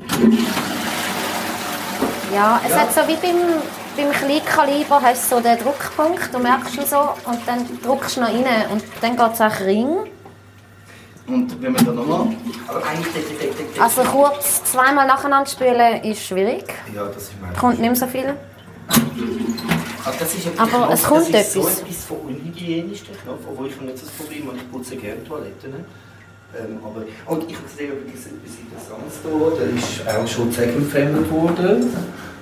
Ja, 2.34 2.60
es 2.68 2.76
hat 2.76 2.94
so 2.94 3.02
wie 3.08 3.16
beim, 3.16 3.36
beim 3.96 4.12
Kleinkaliber 4.12 5.02
hast 5.02 5.32
du 5.32 5.36
so 5.36 5.42
den 5.42 5.58
Druckpunkt, 5.60 6.34
du 6.34 6.40
merkst 6.40 6.78
du 6.78 6.82
so, 6.86 6.98
und 7.26 7.40
dann 7.46 7.60
drückst 7.84 8.18
du 8.18 8.22
noch 8.22 8.30
rein 8.30 8.46
und 8.72 8.84
dann 9.02 9.16
geht 9.16 9.34
es 9.34 9.42
auch 9.42 9.60
ring. 9.66 9.88
Und 11.28 11.62
wenn 11.62 11.72
man 11.72 11.86
dann 11.86 11.96
nochmal... 11.96 12.28
Also 13.80 14.02
kurz 14.04 14.64
zweimal 14.66 15.08
nacheinander 15.08 15.50
spülen 15.50 16.04
ist 16.04 16.26
schwierig, 16.26 16.66
Ja, 16.94 17.06
das 17.06 17.24
ist 17.24 17.32
mein 17.42 17.54
kommt 17.56 17.80
nicht 17.80 17.90
mehr 17.90 17.96
so 17.96 18.08
viel. 18.08 18.34
Das 20.06 20.36
ist 20.36 20.48
Aber 20.58 20.90
es 20.94 21.04
kommt 21.04 21.34
das 21.34 21.48
ist 21.48 21.54
so 21.54 21.60
etwas. 21.62 21.80
etwas 21.82 22.04
von 22.06 22.18
unhygienisch, 22.28 23.04
der 23.06 23.16
Knopf, 23.16 23.40
obwohl 23.50 23.68
ich 23.68 23.76
habe 23.76 23.86
nicht 23.86 24.02
das 24.02 24.10
Problem 24.10 24.50
und 24.50 24.58
ich 24.58 24.70
putze 24.72 24.96
gerne 24.98 25.24
Toiletten. 25.24 25.72
ne? 25.72 25.86
Ähm, 26.60 26.78
aber, 26.84 27.02
und 27.34 27.50
ich 27.50 27.56
habe 27.56 27.66
gesehen, 27.68 27.94
etwas 27.94 28.26
etwas 28.28 28.54
Interessantes 28.62 29.20
hier, 29.24 30.06
da 30.06 30.14
ist 30.14 30.18
auch 30.18 30.28
schon 30.28 30.52
Zegelfremd 30.52 31.32
worden. 31.32 31.96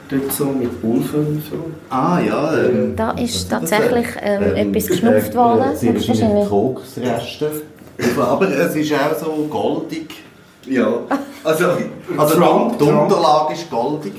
Dort 0.10 0.32
so 0.34 0.46
mit 0.48 0.82
Pulver 0.82 1.24
so. 1.50 1.72
Ah 1.90 2.20
ja, 2.20 2.54
ähm, 2.66 2.96
Da 2.98 3.12
ist 3.12 3.50
tatsächlich 3.50 4.08
ähm, 4.22 4.56
etwas 4.56 4.88
geschnupft 4.88 5.34
worden. 5.36 5.72
Ist 5.72 5.86
wahrscheinlich 5.86 6.08
wahrscheinlich- 6.10 6.50
Koksreste. 6.50 7.52
Aber 8.20 8.48
es 8.50 8.76
ist 8.76 8.94
auch 8.94 9.18
so 9.20 9.32
goldig. 9.50 10.14
Ja, 10.66 10.88
also, 11.44 11.66
Also 12.18 12.36
Trump, 12.36 12.78
die 12.78 12.86
Trump, 12.86 13.02
Unterlage 13.12 13.54
ist 13.54 13.70
goldig. 13.70 14.14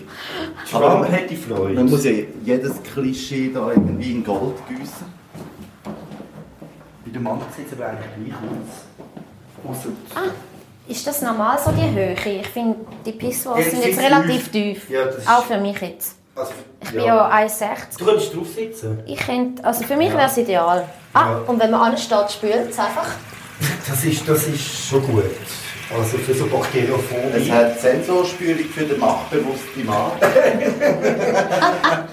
Trump 0.69 0.85
Aber 0.85 1.07
hätte 1.07 1.37
Freude. 1.37 1.75
Man 1.75 1.89
muss 1.89 2.05
ja 2.05 2.11
jedes 2.45 2.83
Klischee 2.83 3.51
da 3.55 3.69
irgendwie 3.71 4.13
in 4.13 4.25
Gold 4.25 4.57
gießen. 4.69 5.07
Bei 7.05 7.11
dem 7.13 7.23
Mann 7.23 7.41
sieht 7.57 7.67
es 7.69 7.73
aber 7.75 7.87
eigentlich 7.91 8.07
gleich 8.27 8.35
aus. 9.71 9.87
Ah, 10.17 10.31
ist 10.89 11.07
das 11.07 11.23
normal 11.23 11.57
so 11.65 11.71
die 11.71 11.89
Höhe? 11.95 12.17
Ich 12.41 12.49
finde, 12.49 12.77
die 13.07 13.13
Pisswasser 13.13 13.61
Ja, 13.61 13.71
sind 13.71 13.85
jetzt 13.85 14.01
relativ 14.01 14.49
tief. 14.51 14.87
tief. 14.87 14.91
Ja, 14.91 15.05
Auch 15.39 15.45
für 15.45 15.59
mich 15.59 15.81
jetzt. 15.81 16.17
Also, 16.35 16.53
Ich 16.83 16.91
bin 16.91 17.05
ja 17.05 17.31
1,60. 17.31 17.99
Du 17.99 18.05
könntest 18.05 18.35
drauf 18.35 18.49
sitzen. 18.49 19.01
Ich 19.07 19.19
könnte, 19.21 19.65
also 19.65 19.85
für 19.85 19.97
mich 19.97 20.13
wäre 20.13 20.27
es 20.27 20.37
ideal. 20.39 20.89
Ah, 21.13 21.21
Ja. 21.31 21.41
und 21.47 21.61
wenn 21.61 21.71
man 21.71 21.93
ansteht, 21.93 22.33
spült 22.33 22.71
es 22.71 22.79
einfach. 22.79 23.07
Das 23.89 24.05
ist, 24.05 24.29
das 24.29 24.47
ist 24.47 24.89
schon 24.89 25.03
gut. 25.03 25.25
Also 25.95 26.17
für 26.19 26.35
so 26.35 26.47
Bakteriophobie. 26.47 27.37
Es 27.37 27.51
hat 27.51 27.81
Sensorspülung 27.81 28.65
für 28.65 28.85
den 28.85 28.99
machtbewussten 28.99 29.85
Mann. 29.85 30.13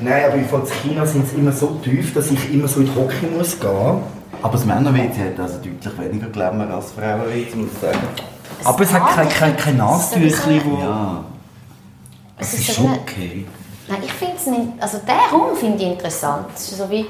Nein, 0.00 0.24
aber 0.24 0.34
in 0.34 0.48
China 0.82 1.06
sind 1.06 1.28
sie 1.28 1.36
immer 1.36 1.52
so 1.52 1.80
tief, 1.82 2.12
dass 2.14 2.30
ich 2.30 2.52
immer 2.52 2.66
so 2.68 2.80
in 2.80 2.86
die 2.86 2.94
Hocke 2.94 3.26
muss 3.26 3.58
gehen. 3.58 4.02
Aber 4.42 4.52
das 4.52 4.64
Männer-WC 4.64 5.30
hat 5.30 5.40
also 5.40 5.56
deutlich 5.58 5.98
weniger 5.98 6.26
Glamour 6.28 6.68
als 6.74 6.92
Frauen-WC, 6.92 7.56
muss 7.56 7.68
ich 7.72 7.80
sagen. 7.80 7.98
Aber 8.64 8.82
es 8.82 8.92
hat 8.92 9.08
kein, 9.14 9.28
kein, 9.28 9.56
kein 9.56 9.76
Nasentüchli, 9.76 10.60
wo... 10.64 10.78
Ja. 10.78 11.24
Es 12.38 12.52
Es 12.52 12.60
ist 12.60 12.68
ist 12.68 12.76
schon 12.76 12.92
okay. 12.92 13.46
Nein, 13.88 13.98
ich 14.04 14.12
finde 14.12 14.34
es 14.36 14.46
nicht. 14.46 14.68
Also 14.80 14.98
den 14.98 15.14
Raum 15.32 15.56
finde 15.56 15.76
ich 15.82 15.90
interessant. 15.92 16.46
Es 16.54 16.72
ist 16.72 16.78
so 16.78 16.90
wie 16.90 17.06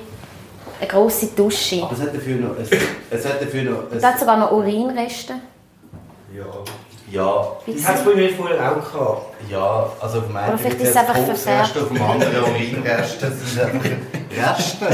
eine 0.80 0.88
grosse 0.88 1.26
Dusche. 1.28 1.82
Aber 1.82 1.92
es 1.92 2.00
hat 2.00 2.14
dafür 2.14 2.36
noch... 2.36 2.56
Es, 2.58 2.68
es 3.10 3.24
hat 3.26 3.40
dafür 3.40 3.62
noch... 3.62 3.90
Es, 3.90 3.98
Es 3.98 4.04
hat 4.04 4.18
sogar 4.18 4.36
noch 4.36 4.52
Urinreste. 4.52 5.34
ja, 7.10 7.46
Das 7.66 7.88
hat 7.88 7.96
es 7.96 8.04
bei 8.04 8.14
mir 8.14 8.30
vorher 8.30 8.72
auch 8.72 8.92
gehabt. 8.92 9.22
ja, 9.50 9.90
also 10.00 10.18
auf 10.18 10.28
meinem 10.28 10.58
vielleicht 10.58 10.80
ist 10.80 10.90
es 10.90 10.96
einfach 10.96 11.16
verfärbt. 11.16 11.76
auf 11.78 11.88
dem 11.88 12.02
anderen 12.02 12.44
Urinrest, 12.44 13.22
das 13.22 13.52
sind 13.52 13.60
einfach 13.62 13.90
Reste. 14.36 14.86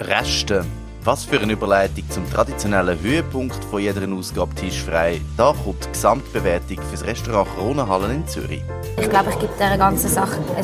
Reste. 0.00 0.64
Was 1.08 1.24
für 1.24 1.40
eine 1.40 1.54
Überleitung 1.54 2.04
zum 2.10 2.30
traditionellen 2.30 3.00
Höhepunkt 3.00 3.64
von 3.64 3.80
jeder 3.80 4.06
Ausgabe 4.12 4.54
Tisch 4.54 4.82
frei. 4.82 5.22
Da 5.38 5.54
kommt 5.64 5.82
die 5.82 5.92
Gesamtbewertung 5.92 6.76
für 6.82 6.92
das 6.92 7.06
Restaurant 7.06 7.48
Kronenhallen 7.56 8.10
in 8.10 8.28
Zürich. 8.28 8.60
Ich 9.00 9.08
glaube, 9.08 9.30
ich 9.30 9.38
gebe 9.38 9.54
dieser 9.58 9.78
ganzen 9.78 10.10
Sache 10.10 10.36
ein 10.54 10.62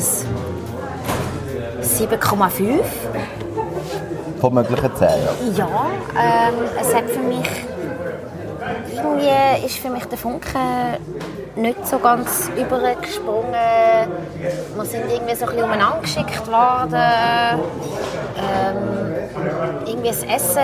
7,5. 1.81 2.79
Von 4.39 4.53
möglichen 4.53 4.95
10, 4.95 5.07
ja. 5.07 5.17
Ja, 5.57 5.87
ähm, 6.15 6.53
es 6.79 6.93
hat 6.93 7.09
für 7.09 7.21
mich 7.21 7.49
irgendwie 8.93 9.65
ist 9.65 9.79
für 9.79 9.89
mich 9.89 10.05
der 10.05 10.19
Funke 10.19 10.59
nicht 11.55 11.87
so 11.87 11.97
ganz 11.97 12.51
übergesprungen. 12.55 13.51
Wir 14.75 14.85
sind 14.85 15.11
irgendwie 15.11 15.35
so 15.35 15.45
ein 15.45 15.51
bisschen 15.53 15.63
umeinander 15.63 16.01
geschickt 16.01 16.45
worden. 16.45 17.01
Ähm, 18.37 19.14
irgendwie 19.85 20.07
das 20.09 20.23
Essen, 20.23 20.61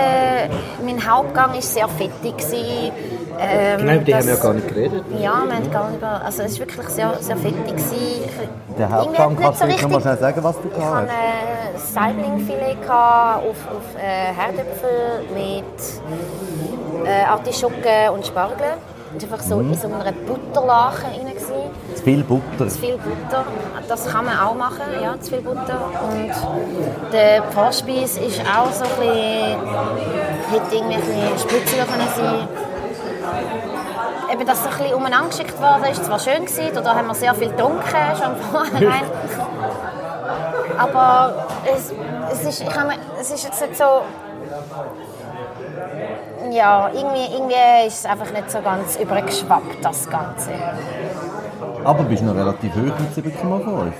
mein 0.84 1.08
Hauptgang 1.10 1.52
war 1.54 1.62
sehr 1.62 1.88
fettig. 1.88 2.36
gewesen. 2.36 2.92
Ähm, 3.40 3.78
Genau, 3.78 3.92
über 3.94 4.04
die 4.04 4.14
haben 4.14 4.26
wir 4.26 4.34
ja 4.34 4.40
gar 4.40 4.52
nicht 4.54 4.68
geredet. 4.68 5.04
Ja, 5.18 5.18
wir 5.46 5.54
haben 5.56 5.70
gar 5.70 5.88
nicht 5.88 5.98
über, 5.98 6.22
also 6.24 6.42
es 6.42 6.60
war 6.60 6.66
wirklich 6.68 6.88
sehr, 6.88 7.14
sehr 7.20 7.36
fettig. 7.36 7.66
gewesen. 7.66 8.48
Der 8.78 8.90
Hauptgang, 8.90 9.30
nicht 9.32 9.42
kannst 9.42 9.58
so 9.60 9.64
du 9.66 9.72
richtig- 9.72 10.00
schnell 10.02 10.18
sagen, 10.18 10.44
was 10.44 10.56
du 10.60 10.68
Ich 10.68 10.74
hatte 10.74 10.80
gehabt 10.80 11.08
hast? 11.10 11.96
ein 11.96 12.14
Saibling-Filet 12.16 12.88
auf, 12.88 13.56
auf 13.68 14.00
äh, 14.00 14.32
Herdöpfel 14.32 15.24
mit 15.34 17.06
äh, 17.06 17.24
Artischocken 17.24 18.10
und 18.14 18.26
Spargel. 18.26 18.74
War 19.14 19.22
einfach 19.22 19.40
so 19.40 19.60
in 19.60 19.74
so 19.74 19.88
einer 19.88 20.12
Butterlache 20.12 21.04
rein. 21.04 21.26
gewesen. 21.26 21.70
Zu 21.94 22.02
viel 22.02 22.24
Butter. 22.24 22.68
Zu 22.68 22.78
viel 22.78 22.96
Butter. 22.96 23.44
Das 23.86 24.08
kann 24.08 24.24
man 24.24 24.38
auch 24.38 24.54
machen, 24.54 24.80
ja, 25.02 25.20
zu 25.20 25.32
viel 25.32 25.42
Butter. 25.42 25.78
Und 26.10 26.32
der 27.12 27.42
Vorspeis 27.50 28.16
ist 28.16 28.40
auch 28.40 28.72
so 28.72 28.84
ein 28.84 28.90
bisschen, 28.90 29.60
hätte 30.50 30.74
irgendwie 30.74 30.94
ein 30.94 31.00
bisschen 31.00 31.38
spritziger 31.38 31.84
können 31.84 32.08
sein 32.16 32.48
Eben, 34.32 34.46
dass 34.46 34.62
so 34.62 34.70
ein 34.70 34.78
bisschen 34.78 34.94
umeinander 34.94 35.28
geschickt 35.28 35.60
worden 35.60 35.84
ist, 35.90 36.04
zwar 36.06 36.18
schön 36.18 36.46
gewesen, 36.46 36.70
da 36.82 36.94
haben 36.94 37.06
wir 37.06 37.14
sehr 37.14 37.34
viel 37.34 37.50
getrunken, 37.50 37.82
schon 38.16 38.36
vornherein. 38.50 39.04
Aber 40.78 41.46
es, 41.66 41.92
es, 42.32 42.44
ist, 42.48 42.62
ich 42.62 42.74
habe, 42.74 42.94
es 43.20 43.30
ist 43.30 43.44
jetzt 43.44 43.60
nicht 43.60 43.76
so... 43.76 44.02
Ja, 46.52 46.90
irgendwie, 46.92 47.32
irgendwie 47.34 47.86
ist 47.86 48.00
es 48.00 48.06
einfach 48.06 48.30
nicht 48.32 48.50
so 48.50 48.60
ganz 48.60 48.96
übergeschwappt, 48.96 49.82
das 49.84 50.08
Ganze. 50.10 50.50
Aber 51.84 52.02
du 52.02 52.08
bist 52.08 52.22
noch 52.22 52.34
relativ 52.34 52.72
hoch 52.74 52.80
mit 52.80 53.26
7,5. 53.36 53.92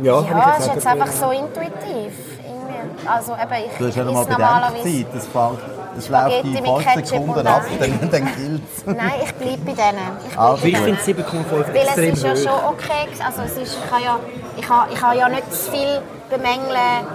Ja, 0.00 0.20
Ja, 0.20 0.54
es 0.58 0.66
ist 0.66 0.74
jetzt 0.74 0.86
einfach 0.86 1.08
so 1.08 1.30
intuitiv. 1.30 2.12
Irgendwie. 2.44 3.08
Also 3.08 3.32
eben, 3.32 3.64
ich 3.66 3.78
Du 3.78 3.86
hast 3.86 3.96
ja 3.96 4.04
noch 4.04 4.12
mal 4.14 4.20
esse 4.22 4.30
normalerweise... 4.32 4.82
Bedenkzeit. 4.82 5.14
Das, 5.14 5.26
fängt, 5.26 5.58
das 5.96 6.08
läuft 6.08 6.44
in 6.44 6.52
mit 6.52 6.64
5 6.64 6.84
Ketchup 6.84 7.06
Sekunden 7.06 7.30
und 7.40 7.46
ab, 7.46 7.62
dann- 7.80 8.10
dann, 8.10 8.34
gilt 8.36 8.62
es. 8.76 8.86
Nein, 8.86 9.12
ich 9.24 9.34
bleibe 9.34 9.58
bei 9.66 9.72
denen. 9.72 9.98
Ich 10.30 10.38
Also 10.38 10.62
bleibe 10.62 10.68
Ich 10.68 10.74
bei 10.74 11.12
finde 11.12 11.24
denen. 11.24 11.44
7,5 11.44 11.50
Weil 11.50 11.82
es 11.82 11.86
extrem 11.88 12.12
ist 12.14 12.22
ja 12.24 12.36
schon 12.36 12.64
okay. 12.68 13.08
Also 13.26 13.42
es 13.42 13.56
ist, 13.56 13.78
ich, 13.84 13.90
kann 13.90 14.02
ja, 14.02 14.18
ich, 14.56 14.68
habe, 14.68 14.92
ich 14.92 15.02
habe 15.02 15.16
ja 15.16 15.28
nicht 15.28 15.52
zu 15.52 15.70
viel 15.70 16.00
bemängeln. 16.30 17.06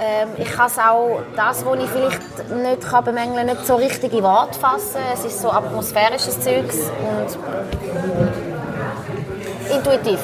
Ähm, 0.00 0.28
ich 0.38 0.50
kann 0.50 0.66
es 0.68 0.78
auch, 0.78 1.20
das, 1.36 1.64
was 1.66 1.78
ich 1.78 1.90
vielleicht 1.90 2.50
nicht 2.50 2.80
kann 2.88 3.04
bemängeln 3.04 3.46
nicht 3.46 3.66
so 3.66 3.74
richtig 3.74 4.12
in 4.14 4.22
Worte 4.22 4.58
fassen. 4.58 5.00
Es 5.12 5.24
ist 5.24 5.40
so 5.42 5.50
atmosphärisches 5.50 6.40
Zeugs 6.40 6.90
und 6.98 7.38
intuitiv. 9.76 10.18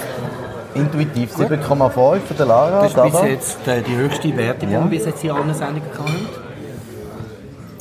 Intuitiv 0.74 1.36
7,5 1.36 2.20
für 2.20 2.34
die 2.34 2.42
Lara. 2.44 2.82
Das 2.82 2.94
ist 2.94 3.02
bis 3.02 3.22
jetzt 3.22 3.68
äh, 3.68 3.82
die 3.82 3.96
höchste 3.96 4.36
Wertung, 4.36 4.70
Ja. 4.70 4.80
die 4.80 4.84
wir 4.90 4.98
bis 4.98 5.06
jetzt 5.06 5.22
in 5.24 5.30
allen 5.32 5.52
Sendungen 5.54 5.82
hatten. 5.92 6.28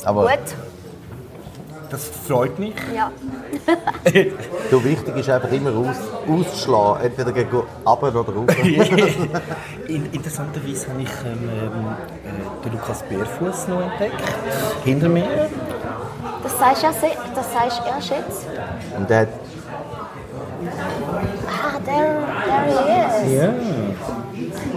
aber 0.04 0.22
Gut, 0.22 0.38
Das 1.90 2.04
freut 2.26 2.58
mich. 2.58 2.74
ja. 2.94 3.10
du, 4.70 4.84
wichtig 4.84 5.16
ist 5.16 5.30
einfach 5.30 5.50
immer 5.50 5.70
aus, 5.70 5.96
auszuschlagen. 6.28 7.02
Entweder 7.06 7.32
gegen 7.32 7.50
runter 7.50 8.20
oder 8.20 8.34
rauf. 8.34 8.46
In, 9.88 10.12
interessanterweise 10.12 10.88
habe 10.90 11.00
ich 11.02 11.08
ähm, 11.24 11.48
äh, 11.48 12.64
den 12.64 12.72
Lukas 12.72 13.02
Bärfuß 13.04 13.68
noch 13.68 13.80
entdeckt. 13.80 14.22
Hinter 14.84 15.08
mir. 15.08 15.24
Das 16.42 16.58
sagst 16.58 16.82
du 16.82 16.86
ja 16.86 16.92
se- 16.92 17.18
das 17.34 17.52
sagst 17.54 17.80
du 17.80 17.88
erst 17.88 18.10
jetzt. 18.10 18.46
Und 18.96 19.08
der 19.08 19.20
hat 19.20 19.28
Ah, 21.46 21.78
there, 21.84 22.18
there 22.44 23.24
he 23.24 23.32
is. 23.32 23.40
Ja. 23.40 23.48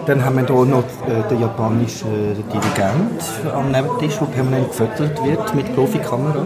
Dann 0.06 0.24
haben 0.24 0.36
wir 0.38 0.46
hier 0.46 0.66
noch 0.66 0.84
äh, 1.08 1.28
den 1.30 1.42
japanischen 1.42 2.36
Dirigent 2.52 3.22
am 3.54 3.72
Nebentisch, 3.72 4.18
der 4.18 4.26
permanent 4.28 4.70
gefüttert 4.70 5.24
wird 5.24 5.56
mit 5.56 5.76
Profikamera. 5.76 6.46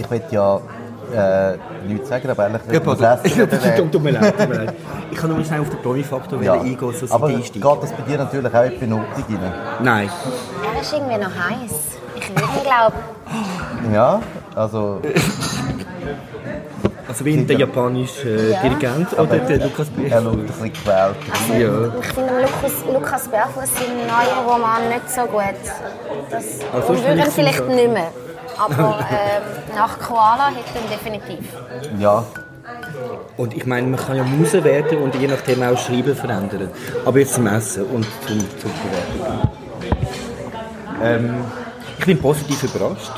Ich 0.00 0.10
will 0.10 0.22
ja 0.30 0.60
äh, 1.14 1.56
nichts 1.86 2.08
sagen, 2.08 2.30
aber 2.30 2.44
eigentlich 2.44 2.66
will 2.68 2.74
ich 2.76 2.82
pardon. 2.82 3.02
das 3.02 3.24
Essen 3.24 3.48
Tut- 3.50 3.76
tut- 3.76 3.92
Tut 3.92 4.02
mir 4.02 4.10
leid, 4.12 4.38
tut 4.38 4.48
mir 4.48 4.54
leid. 4.64 4.74
Ich 5.10 5.18
kann 5.18 5.30
nur 5.34 5.44
schnell 5.44 5.60
auf 5.60 5.68
den 5.68 5.78
Promi-Faktor 5.82 6.42
Ja. 6.42 6.54
eingehen, 6.54 6.78
so 6.94 7.14
Aber 7.14 7.28
geht 7.28 7.54
das 7.82 7.92
bei 7.92 8.02
dir 8.08 8.18
natürlich 8.18 8.54
auch 8.54 8.62
in 8.64 8.70
die 8.70 8.76
Benotung 8.78 9.04
rein? 9.28 9.52
Nein. 9.82 10.10
Er 10.74 10.80
ist 10.80 10.92
irgendwie 10.92 11.18
noch 11.18 11.30
heiß. 11.30 11.72
Ich 12.16 12.28
würde 12.30 12.46
glauben. 12.64 13.92
Ja, 13.92 14.20
also 14.54 15.00
Also 17.08 17.24
wie 17.26 17.44
der 17.44 17.58
japanische 17.58 18.28
äh, 18.28 18.52
Ja. 18.52 18.60
Dirigent 18.62 19.12
oder 19.18 19.36
der 19.38 19.58
Lukas 19.58 19.88
er 19.96 20.02
Bär. 20.02 20.22
schaut 20.22 20.32
ein 20.32 20.46
bisschen 20.46 20.72
quält. 20.72 21.16
Ja. 21.60 22.00
Ich 22.00 22.06
finde 22.06 22.32
Lukas, 22.40 22.72
Lukas 22.90 23.28
Bärfuß 23.28 23.74
seinen 23.74 24.06
neuen 24.06 24.48
Roman 24.48 24.88
nicht 24.88 25.10
so 25.10 25.22
gut. 25.22 25.42
Das 26.30 26.44
Also, 26.72 26.88
würde 26.88 27.00
ihn 27.00 27.04
vielleicht 27.16 27.32
vielleicht 27.32 27.58
so- 27.58 27.64
nicht 27.66 27.92
mehr. 27.92 28.10
Aber 28.58 28.98
ähm, 29.10 29.74
nach 29.74 29.98
Koala 29.98 30.48
hätte 30.48 30.60
ich 30.74 30.82
ihn 30.82 30.90
definitiv. 30.90 31.52
Ja, 31.98 32.24
Und 33.36 33.54
ich 33.54 33.66
meine, 33.66 33.86
man 33.88 33.98
kann 33.98 34.16
ja 34.16 34.22
Muse 34.24 34.62
werden 34.64 34.98
und 34.98 35.14
je 35.14 35.26
nachdem 35.26 35.62
auch 35.62 35.76
Schreiben 35.78 36.14
verändern. 36.14 36.70
Aber 37.04 37.18
jetzt 37.18 37.34
zum 37.34 37.46
Essen 37.46 37.84
und 37.86 38.06
zum, 38.26 38.38
zum 38.60 38.70
Bewertung. 38.82 39.50
Ähm, 41.02 41.44
ich 41.98 42.04
bin 42.06 42.18
positiv 42.20 42.62
überrascht. 42.64 43.12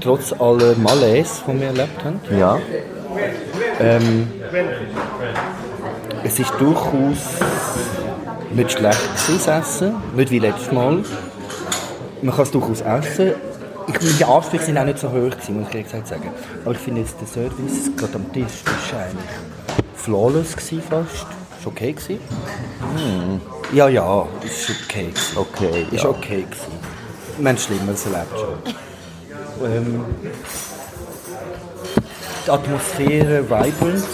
Trotz 0.00 0.32
aller 0.32 0.74
Malaise, 0.76 1.42
die 1.46 1.60
wir 1.60 1.66
erlebt 1.68 2.04
haben. 2.04 2.20
ja. 2.38 2.58
Ähm, 3.80 4.32
es 6.24 6.38
ist 6.38 6.52
durchaus 6.58 7.18
nicht 8.50 8.72
schlecht 8.72 9.08
das 9.14 9.46
Essen. 9.46 9.94
Nicht 10.16 10.30
wie 10.30 10.38
letztes 10.40 10.72
Mal. 10.72 11.04
Man 12.22 12.34
kann 12.34 12.42
es 12.44 12.50
durchaus 12.50 12.80
essen. 12.80 13.34
Ich, 13.88 14.16
die 14.18 14.24
Ansprüche 14.24 14.64
sind 14.64 14.78
auch 14.78 14.84
nicht 14.84 14.98
so 14.98 15.08
hoch 15.08 15.30
gewesen, 15.30 15.60
muss 15.60 15.68
ich 15.68 15.74
ehrlich 15.74 15.84
gesagt 15.84 16.08
sagen. 16.08 16.30
Aber 16.64 16.72
ich 16.72 16.78
finde 16.78 17.00
jetzt 17.00 17.16
der 17.20 17.26
Service 17.26 17.90
gerade 17.96 18.14
am 18.14 18.32
Tisch, 18.32 18.64
war 18.92 19.00
eigentlich 19.00 19.24
flawless 19.94 20.56
gewesen 20.56 20.82
fast. 20.88 21.26
Ist 21.58 21.66
okay 21.66 21.92
gewesen. 21.92 22.20
Ja, 23.72 23.88
ja, 23.88 24.26
ist 24.44 24.70
okay 24.70 25.08
gewesen. 25.08 25.36
Okay, 25.36 25.86
Ist 25.90 26.04
ja. 26.04 26.10
okay 26.10 26.44
gewesen. 26.44 27.46
Haben 27.46 27.58
Schlimmeres 27.58 28.06
erlebt 28.06 28.38
schon. 28.38 28.74
Ähm, 29.66 30.04
die 32.46 32.50
Atmosphäre 32.50 33.44
vibrant. 33.44 34.04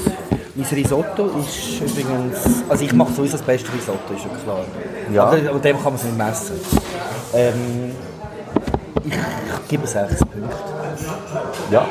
Mein 0.56 0.66
Risotto 0.66 1.30
ist 1.40 1.80
übrigens... 1.80 2.62
Also 2.68 2.84
ich 2.84 2.92
mache 2.92 3.12
sowieso 3.12 3.36
das 3.36 3.44
beste 3.44 3.72
Risotto, 3.72 4.14
ist 4.14 4.24
ja 4.24 4.30
klar. 4.44 4.64
Ja. 5.12 5.24
Aber, 5.24 5.50
aber 5.50 5.58
dem 5.58 5.76
kann 5.76 5.84
man 5.84 5.94
es 5.96 6.04
nicht 6.04 6.16
messen. 6.16 6.60
Ähm, 7.34 7.90
ich 9.04 9.68
gebe 9.68 9.86
sechs 9.86 10.18
Punkte. 10.18 10.56
Ja. 11.70 11.86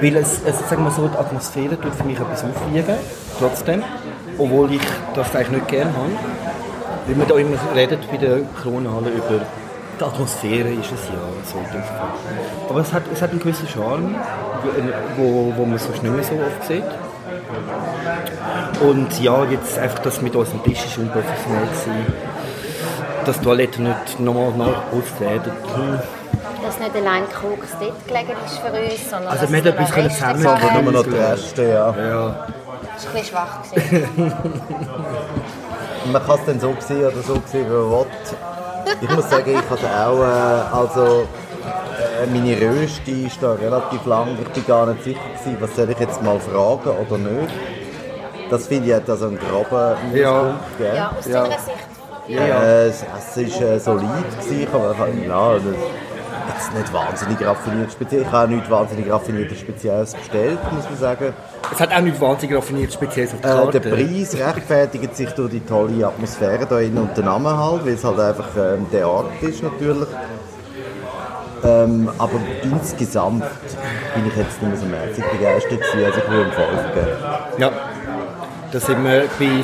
Weil 0.00 0.16
es, 0.16 0.40
es, 0.44 0.68
sagen 0.68 0.84
wir 0.84 0.90
so, 0.90 1.08
die 1.08 1.18
Atmosphäre 1.18 1.80
tut 1.80 1.94
für 1.94 2.04
mich 2.04 2.18
etwas 2.18 2.44
aufwiegen, 2.44 2.96
trotzdem. 3.38 3.82
Obwohl 4.38 4.72
ich 4.72 4.82
das 5.14 5.34
eigentlich 5.34 5.50
nicht 5.50 5.68
gerne 5.68 5.92
habe. 5.92 6.10
Weil 7.06 7.16
wir 7.16 7.24
da 7.26 7.34
immer 7.36 7.56
reden 7.74 7.98
bei 8.10 8.16
der 8.16 8.38
Kronhalle 8.60 9.10
über 9.10 9.40
die 9.98 10.04
Atmosphäre 10.04 10.70
ist 10.70 10.92
es 10.92 11.08
ja 11.08 11.20
so 11.44 11.58
in 11.58 11.72
dem 11.72 11.82
Fall. 11.82 12.08
Aber 12.70 12.80
es 12.80 12.92
hat, 12.92 13.02
es 13.12 13.20
hat 13.20 13.30
einen 13.30 13.40
gewissen 13.40 13.68
Charme, 13.68 14.14
wo, 15.16 15.52
wo 15.56 15.66
man 15.66 15.78
sonst 15.78 16.02
nicht 16.02 16.14
mehr 16.14 16.24
so 16.24 16.34
oft 16.34 16.66
sieht. 16.66 16.84
Und 18.80 19.20
ja, 19.20 19.44
jetzt 19.44 19.78
einfach 19.78 19.98
das 19.98 20.22
mit 20.22 20.34
unserem 20.34 20.62
Tisch 20.62 20.86
ist 20.86 20.96
unprofessionell 20.96 21.66
gewesen. 21.66 22.29
Dass 23.30 23.38
die 23.38 23.44
Toiletten 23.44 23.84
nicht 23.84 24.18
normal 24.18 24.50
nachgeputzt 24.56 25.20
werden. 25.20 25.52
Hm. 25.76 26.00
Dass 26.64 26.80
nicht 26.80 26.96
allein 26.96 27.22
Koks 27.26 27.68
dort 27.78 28.08
gelegen 28.08 28.32
ist 28.44 28.58
für 28.58 28.72
uns, 28.72 29.08
sondern 29.08 29.28
Also 29.28 29.42
dass 29.42 29.52
wir 29.52 29.58
hätten 29.58 29.68
etwas 29.68 29.88
noch 29.88 29.94
können 29.94 30.06
Reste 30.08 30.26
zusammen 30.26 30.84
Nur 30.84 30.92
noch 30.92 31.04
die 31.04 31.10
Reste, 31.10 31.62
ja. 31.62 31.94
ja. 31.96 32.46
Das 32.92 33.06
war 33.06 33.12
ein 33.12 33.12
bisschen 33.12 33.24
schwach. 33.24 33.62
Man 36.12 36.26
kann 36.26 36.38
es 36.40 36.46
dann 36.46 36.58
so 36.58 36.74
sehen 36.80 37.06
oder 37.06 37.22
so 37.22 37.34
sehen, 37.46 37.66
wie 37.66 37.72
man 37.72 37.90
will. 37.90 38.06
Ich 39.00 39.10
muss 39.10 39.30
sagen, 39.30 39.50
ich 39.50 39.70
hatte 39.70 39.86
auch, 39.86 40.18
äh, 40.18 40.76
also 40.76 41.28
äh, 42.20 42.26
meine 42.26 42.60
Röste 42.60 43.12
ist 43.12 43.40
da 43.40 43.52
relativ 43.52 44.04
lang. 44.06 44.36
Ich 44.42 44.48
bin 44.48 44.66
gar 44.66 44.86
nicht 44.86 45.04
sicher 45.04 45.20
gewesen, 45.38 45.56
was 45.60 45.76
soll 45.76 45.88
ich 45.88 45.98
jetzt 46.00 46.20
mal 46.20 46.40
fragen 46.40 46.90
oder 47.06 47.16
nicht. 47.18 47.54
Das 48.50 48.66
finde 48.66 48.88
ich 48.88 48.94
hat 48.96 49.08
also 49.08 49.26
einen 49.26 49.38
groben 49.38 50.16
Ja. 50.16 50.58
Gegeben. 50.76 50.96
Ja, 50.96 51.12
aus 51.16 51.24
deiner 51.24 51.58
Sicht. 51.60 51.99
Ja, 52.28 52.46
ja. 52.46 52.62
Äh, 52.62 52.86
das 52.88 53.02
Essen 53.02 53.60
war 53.62 53.68
äh, 53.70 53.80
solid. 53.80 54.08
Gewesen. 54.40 54.72
Habe 54.72 55.10
ja, 55.26 55.54
das, 55.54 55.62
jetzt 56.48 56.74
nicht 56.74 56.92
wahnsinnig 56.92 57.46
raffiniert 57.46 57.92
speziell. 57.92 58.22
Ich 58.22 58.26
habe 58.30 58.44
auch 58.44 58.48
nicht 58.48 58.70
wahnsinnig 58.70 59.10
raffiniert 59.10 59.56
Spezielles 59.56 60.14
bestellt, 60.14 60.58
muss 60.72 60.84
man 60.84 60.96
sagen. 60.98 61.32
Es 61.72 61.80
hat 61.80 61.92
auch 61.92 62.00
nicht 62.00 62.20
wahnsinnig 62.20 62.56
raffiniert 62.56 62.92
speziell 62.92 63.26
auf 63.26 63.34
Äh, 63.34 63.42
Karte. 63.42 63.80
der 63.80 63.90
Preis 63.90 64.34
rechtfertigt 64.36 65.16
sich 65.16 65.30
durch 65.30 65.50
die 65.50 65.60
tolle 65.60 66.06
Atmosphäre 66.06 66.66
da 66.66 66.78
innen 66.80 66.98
und 66.98 67.16
den 67.16 67.24
Namen 67.24 67.56
halt, 67.56 67.84
weil 67.86 67.94
es 67.94 68.04
halt 68.04 68.18
einfach 68.18 68.48
ähm, 68.56 68.86
der 68.92 69.08
Ort 69.08 69.30
ist 69.42 69.62
natürlich. 69.62 70.08
Ähm, 71.62 72.10
aber 72.18 72.40
insgesamt 72.62 73.44
bin 74.14 74.26
ich 74.26 74.36
jetzt 74.36 74.62
nicht 74.62 74.70
mehr 74.70 74.76
so 74.78 74.86
mäßig 74.86 75.24
begeistert 75.30 75.78
gewesen, 75.78 76.06
also 76.06 76.18
ich 76.18 76.30
würde 76.30 76.44
ihm 76.48 76.52
5 76.52 76.94
geben. 76.94 77.06
Ja, 77.58 77.70
da 78.72 78.80
sind 78.80 79.04
wir 79.04 79.24
bei 79.38 79.62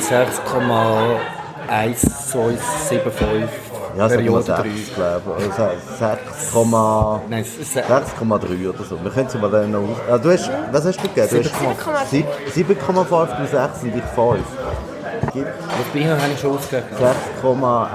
6,1275 1.68 3.48
Ja, 3.96 4.08
sagen 4.08 4.24
wir 4.24 4.30
Periode 4.32 4.42
6, 4.42 4.58
3. 4.58 4.68
glaube 4.94 5.22
ich. 5.38 5.44
Also 5.58 5.78
6, 5.98 6.52
Nein, 7.28 7.42
es 7.42 7.56
ist 7.56 7.76
6,3 7.76 8.68
oder 8.68 8.84
so. 8.84 9.02
Wir 9.02 9.10
können 9.10 9.26
es 9.26 9.34
mal 9.34 9.50
dann 9.50 9.70
noch 9.70 9.80
aus... 9.80 9.96
Ah, 10.10 10.18
du 10.18 10.30
hast, 10.30 10.50
was 10.70 10.84
hast 10.84 10.98
du 10.98 11.08
gegeben? 11.08 11.28
Du 11.30 11.38
hast 11.38 11.54
7,5. 12.12 12.24
7,5 12.54 13.38
du 13.38 13.46
6 13.46 13.82
und 13.82 13.94
ich 13.96 14.04
5. 14.14 14.38
Gibt 15.32 15.48
Was 15.48 15.86
bin 15.92 16.02
ich 16.02 16.08
noch 16.08 16.22
eigentlich 16.22 16.40
schon 16.40 16.56
ausgegeben? 16.56 16.86
6,1 17.42 17.88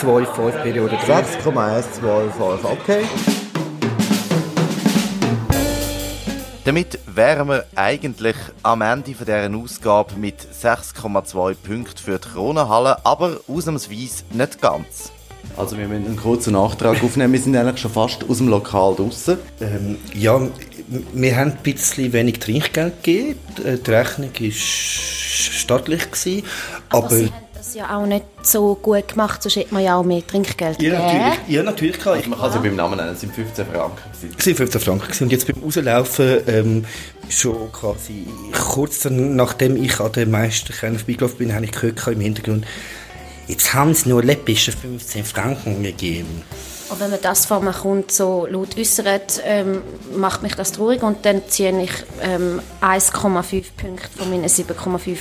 2, 0.00 0.26
5 0.26 0.62
Periode 0.62 0.96
3. 1.06 1.22
6,125. 1.22 2.70
Okay. 2.70 3.04
Damit 6.68 6.98
wären 7.06 7.48
wir 7.48 7.64
eigentlich 7.76 8.36
am 8.62 8.82
Ende 8.82 9.14
von 9.14 9.24
dieser 9.24 9.50
Ausgabe 9.56 10.16
mit 10.16 10.34
6,2 10.42 11.54
Punkten 11.54 11.96
für 11.96 12.18
die 12.18 12.28
Kronenhalle, 12.28 13.06
aber 13.06 13.40
ausnahmsweise 13.48 14.24
nicht 14.34 14.60
ganz. 14.60 15.10
Also 15.56 15.78
wir 15.78 15.88
müssen 15.88 16.04
einen 16.04 16.18
kurzen 16.18 16.52
Nachtrag 16.52 17.02
aufnehmen. 17.02 17.32
Wir 17.32 17.40
sind 17.40 17.56
eigentlich 17.56 17.80
schon 17.80 17.90
fast 17.90 18.28
aus 18.28 18.36
dem 18.36 18.48
Lokal 18.48 18.96
draußen. 18.96 19.38
Ähm, 19.62 19.96
ja, 20.12 20.38
wir 21.14 21.36
haben 21.36 21.52
ein 21.52 21.58
bisschen 21.62 22.12
wenig 22.12 22.38
Trinkgeld 22.38 23.02
gegeben. 23.02 23.38
Die 23.56 23.90
Rechnung 23.90 24.28
war 24.38 24.50
stattlich, 24.52 26.10
gewesen, 26.10 26.42
Aber 26.90 27.06
aber... 27.06 27.28
das 27.68 27.74
ja 27.74 27.96
auch 27.96 28.06
nicht 28.06 28.24
so 28.42 28.74
gut 28.74 29.08
gemacht, 29.08 29.42
sonst 29.42 29.56
hätte 29.56 29.74
man 29.74 29.82
ja 29.82 29.96
auch 29.96 30.04
mehr 30.04 30.26
Trinkgeld 30.26 30.80
Ja, 30.80 30.98
natürlich. 30.98 31.48
Ja, 31.48 31.62
natürlich 31.62 31.98
klar. 31.98 32.16
Ich, 32.16 32.26
Man 32.26 32.38
kann 32.38 32.52
sie 32.52 32.58
beim 32.58 32.76
Namen 32.76 32.96
nennen, 32.96 33.12
es 33.12 33.20
sind 33.20 33.34
15 33.34 33.66
Franken. 33.66 33.98
Es 34.12 34.46
waren 34.46 34.56
15 34.56 34.80
Franken 34.80 35.02
gewesen. 35.02 35.24
und 35.24 35.32
jetzt 35.32 35.46
beim 35.46 35.62
Rauslaufen 35.62 36.40
ähm, 36.46 36.84
schon 37.28 37.70
quasi 37.72 38.26
kurz 38.52 39.00
dann, 39.00 39.36
nachdem 39.36 39.76
ich 39.76 40.00
an 40.00 40.12
den 40.12 40.30
Meisterkern 40.30 40.96
vorbeigelaufen 40.96 41.38
bin, 41.38 41.54
habe 41.54 41.64
ich 41.66 41.72
gehört 41.72 42.06
im 42.06 42.20
Hintergrund, 42.20 42.66
jetzt 43.48 43.74
haben 43.74 43.94
sie 43.94 44.08
nur 44.08 44.22
läppische 44.22 44.72
15 44.72 45.24
Franken 45.24 45.82
gegeben. 45.82 46.42
Und 46.90 47.00
wenn 47.00 47.10
man 47.10 47.20
das 47.20 47.44
vor 47.44 47.60
mir 47.60 47.74
kommt, 47.74 48.12
so 48.12 48.46
laut 48.46 48.78
äußert, 48.78 49.42
ähm, 49.44 49.82
macht 50.16 50.42
mich 50.42 50.54
das 50.54 50.72
traurig 50.72 51.02
und 51.02 51.26
dann 51.26 51.42
ziehe 51.46 51.82
ich 51.82 51.92
ähm, 52.22 52.62
1,5 52.80 53.64
Punkte 53.76 54.08
von 54.16 54.30
meinen 54.30 54.46
7,5 54.46 54.72
Punkten 54.74 55.18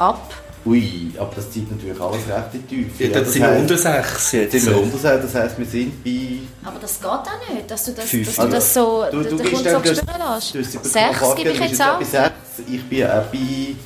ab. 0.00 0.34
Ui, 0.64 1.10
aber 1.18 1.32
das 1.34 1.50
zieht 1.50 1.68
natürlich 1.70 2.00
alles 2.00 2.20
recht 2.28 2.54
in 2.54 2.66
die 2.68 2.84
Tiefe. 2.84 3.04
Ja, 3.04 3.18
das 3.20 3.32
sind 3.32 3.42
wir 3.42 3.50
unter 3.58 3.76
6 3.76 4.32
Jetzt 4.32 4.52
sind 4.52 4.66
wir 4.66 4.80
unter 4.80 4.96
6, 4.98 5.22
das 5.22 5.34
heisst, 5.34 5.58
wir 5.58 5.66
sind 5.66 6.04
bei... 6.04 6.38
Aber 6.64 6.78
das 6.78 7.00
geht 7.00 7.08
auch 7.10 7.52
nicht, 7.52 7.68
dass 7.68 7.84
du 7.84 7.92
das, 7.92 8.10
dass 8.10 8.36
du 8.36 8.48
das 8.48 8.74
so 8.74 9.04
Du, 9.10 9.22
du 9.24 9.30
so 9.30 9.36
dann... 9.62 9.82
lässt. 9.82 10.06
du 10.06 10.14
hast 10.20 10.52
sieben 10.52 10.84
Sechs 10.84 11.18
Komma 11.18 11.34
gebe 11.34 11.50
ich 11.50 11.56
du 11.58 11.62
bist 11.68 11.72
jetzt 11.72 11.80
auch. 11.82 12.00
6, 12.00 12.32
ich 12.70 12.84
bin 12.84 13.04
auch 13.06 13.22
bei... 13.24 13.38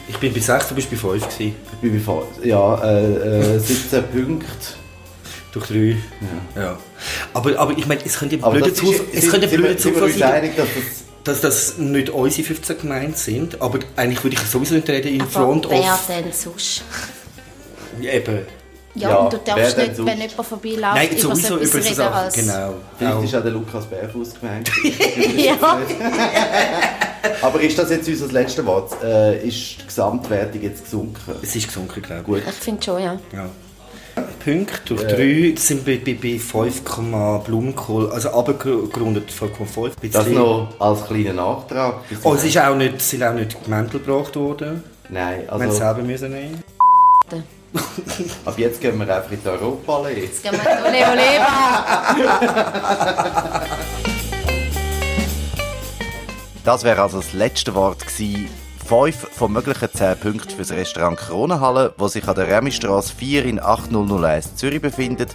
Ich 0.08 0.16
bin 0.18 0.34
bei 0.34 0.40
6, 0.40 0.68
du 0.68 0.74
bist 0.74 0.90
bei 0.90 0.96
5 0.96 1.22
gewesen. 1.22 1.54
Ich 1.72 1.78
bin 1.80 1.92
bei 1.94 1.98
fünf- 2.12 2.44
ja, 2.44 2.74
äh, 2.84 3.54
äh, 3.56 3.58
17 3.58 4.04
Punkte. 4.12 4.46
Durch 5.52 5.66
3. 5.68 5.96
Ja. 6.56 6.62
ja. 6.62 6.78
Aber, 7.32 7.58
aber 7.58 7.72
ich 7.78 7.86
meine, 7.86 8.04
es 8.04 8.18
könnte 8.18 8.36
Aber 8.42 8.50
blöder 8.52 8.68
das 8.68 8.76
Zufall, 8.78 9.06
ist, 9.12 9.24
es 9.24 9.30
könnte 9.30 9.48
blöder 9.48 9.78
Zufall 9.78 10.10
sein, 10.10 10.22
einig, 10.32 10.56
dass 10.56 10.66
das... 10.74 11.05
dass 11.26 11.40
das 11.40 11.78
nicht 11.78 12.10
unsere 12.10 12.46
15 12.46 12.78
gemeint 12.78 13.18
sind. 13.18 13.60
Aber 13.60 13.78
eigentlich 13.96 14.22
würde 14.24 14.36
ich 14.36 14.42
sowieso 14.48 14.74
nicht 14.74 14.88
reden 14.88 15.08
in 15.14 15.20
Aber 15.22 15.30
Front 15.30 15.68
wer 15.70 15.80
of... 15.94 16.06
denn 16.08 16.32
sonst? 16.32 16.82
Eben. 18.00 18.46
Ja, 18.94 19.10
Ja, 19.10 19.16
und 19.16 19.32
du 19.32 19.38
wer 19.44 19.54
darfst 19.56 19.76
nicht, 19.78 19.96
sonst? 19.96 20.08
wenn 20.10 20.18
jemand 20.20 20.46
vorbeiläuft, 20.46 20.94
Nein, 20.96 21.08
über 21.10 21.20
sowieso 21.20 21.48
so 21.48 21.54
über 21.56 21.62
etwas 21.64 21.72
so 21.72 21.78
reden 21.80 21.94
Sachen. 21.96 22.14
als... 22.14 22.34
Genau. 22.34 22.74
Vielleicht 22.98 23.14
Auch- 23.16 23.24
ist 23.24 23.34
auch 23.34 23.42
der 23.42 23.50
Lukas 23.52 23.84
Berfuss 23.86 24.34
gemeint. 24.40 24.70
Ja. 25.36 25.56
Aber 27.42 27.60
ist 27.60 27.78
das 27.78 27.90
jetzt 27.90 28.08
unser 28.08 28.28
letztes 28.28 28.64
Wort? 28.64 28.92
Äh, 29.02 29.46
ist 29.46 29.80
die 29.80 29.86
Gesamtwertung 29.86 30.62
jetzt 30.62 30.84
gesunken? 30.84 31.34
Es 31.42 31.54
ist 31.54 31.66
gesunken, 31.66 32.00
glaube 32.02 32.22
Gut. 32.22 32.42
Ich 32.48 32.54
finde 32.54 32.82
schon, 32.82 33.02
ja. 33.02 33.14
ich. 33.30 33.36
Ja. 33.36 33.48
Punkte 34.44 34.94
durch 34.94 35.02
3 35.02 35.54
sind 35.60 35.84
bei, 35.84 35.96
bei, 35.96 36.14
bei 36.14 36.38
5, 36.38 36.82
Blumenkohl, 37.44 38.10
also 38.10 38.30
abgerundet 38.30 39.30
5,5. 39.30 39.92
Das 40.12 40.28
noch 40.28 40.68
als 40.78 41.04
kleiner 41.06 41.32
Nachtrag. 41.32 41.96
Oh, 42.22 42.34
es 42.34 42.44
ist 42.44 42.56
auch 42.58 42.76
nicht, 42.76 43.00
sind 43.02 43.22
auch 43.24 43.34
nicht 43.34 43.56
die 43.66 43.70
Mäntel 43.70 44.00
gebracht 44.00 44.36
worden. 44.36 44.84
Nein, 45.08 45.42
Wir 45.42 45.50
haben 45.50 45.60
es 45.62 45.68
also 45.68 45.78
selber 45.78 46.02
müssen 46.02 46.30
nehmen. 46.30 46.62
ab 48.44 48.58
jetzt 48.58 48.80
gehen 48.80 48.98
wir 48.98 49.16
einfach 49.16 49.32
in 49.32 49.42
die 49.42 49.48
Europallee. 49.48 50.20
Jetzt 50.20 50.42
gehen 50.42 50.52
wir 50.52 50.60
ole 50.60 51.12
ole 51.12 51.46
Das 56.64 56.84
wäre 56.84 57.02
also 57.02 57.18
das 57.18 57.32
letzte 57.32 57.74
Wort 57.74 58.06
gewesen. 58.06 58.48
Fünf 58.86 59.16
von 59.16 59.52
möglichen 59.52 59.88
10 59.92 60.16
Punkten 60.18 60.50
für 60.50 60.58
das 60.58 60.70
Restaurant 60.70 61.18
Kronenhalle, 61.18 61.92
das 61.98 62.12
sich 62.12 62.26
an 62.28 62.36
der 62.36 62.46
Remistrasse 62.48 63.12
4 63.16 63.44
in 63.44 63.60
8001 63.60 64.54
Zürich 64.54 64.80
befindet. 64.80 65.34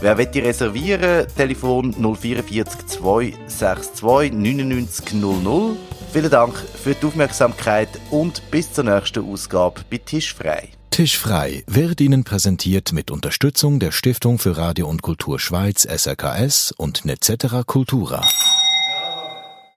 Wer 0.00 0.18
will 0.18 0.26
die 0.26 0.40
reservieren? 0.40 1.26
Telefon 1.34 1.94
044 1.94 2.86
262 2.86 4.32
99 4.32 5.14
00. 5.14 5.76
Vielen 6.12 6.30
Dank 6.30 6.54
für 6.54 6.94
die 6.94 7.06
Aufmerksamkeit 7.06 7.88
und 8.10 8.42
bis 8.50 8.72
zur 8.72 8.84
nächsten 8.84 9.24
Ausgabe 9.24 9.80
bei 9.90 9.98
Tisch 9.98 10.34
frei. 10.34 10.68
Tischfrei 10.90 11.64
wird 11.66 12.00
Ihnen 12.00 12.24
präsentiert 12.24 12.92
mit 12.92 13.10
Unterstützung 13.10 13.78
der 13.78 13.92
Stiftung 13.92 14.38
für 14.38 14.58
Radio 14.58 14.88
und 14.88 15.00
Kultur 15.00 15.40
Schweiz 15.40 15.84
SRKS 15.84 16.74
und 16.76 17.06
Netzetera 17.06 17.62
Cultura. 17.62 18.22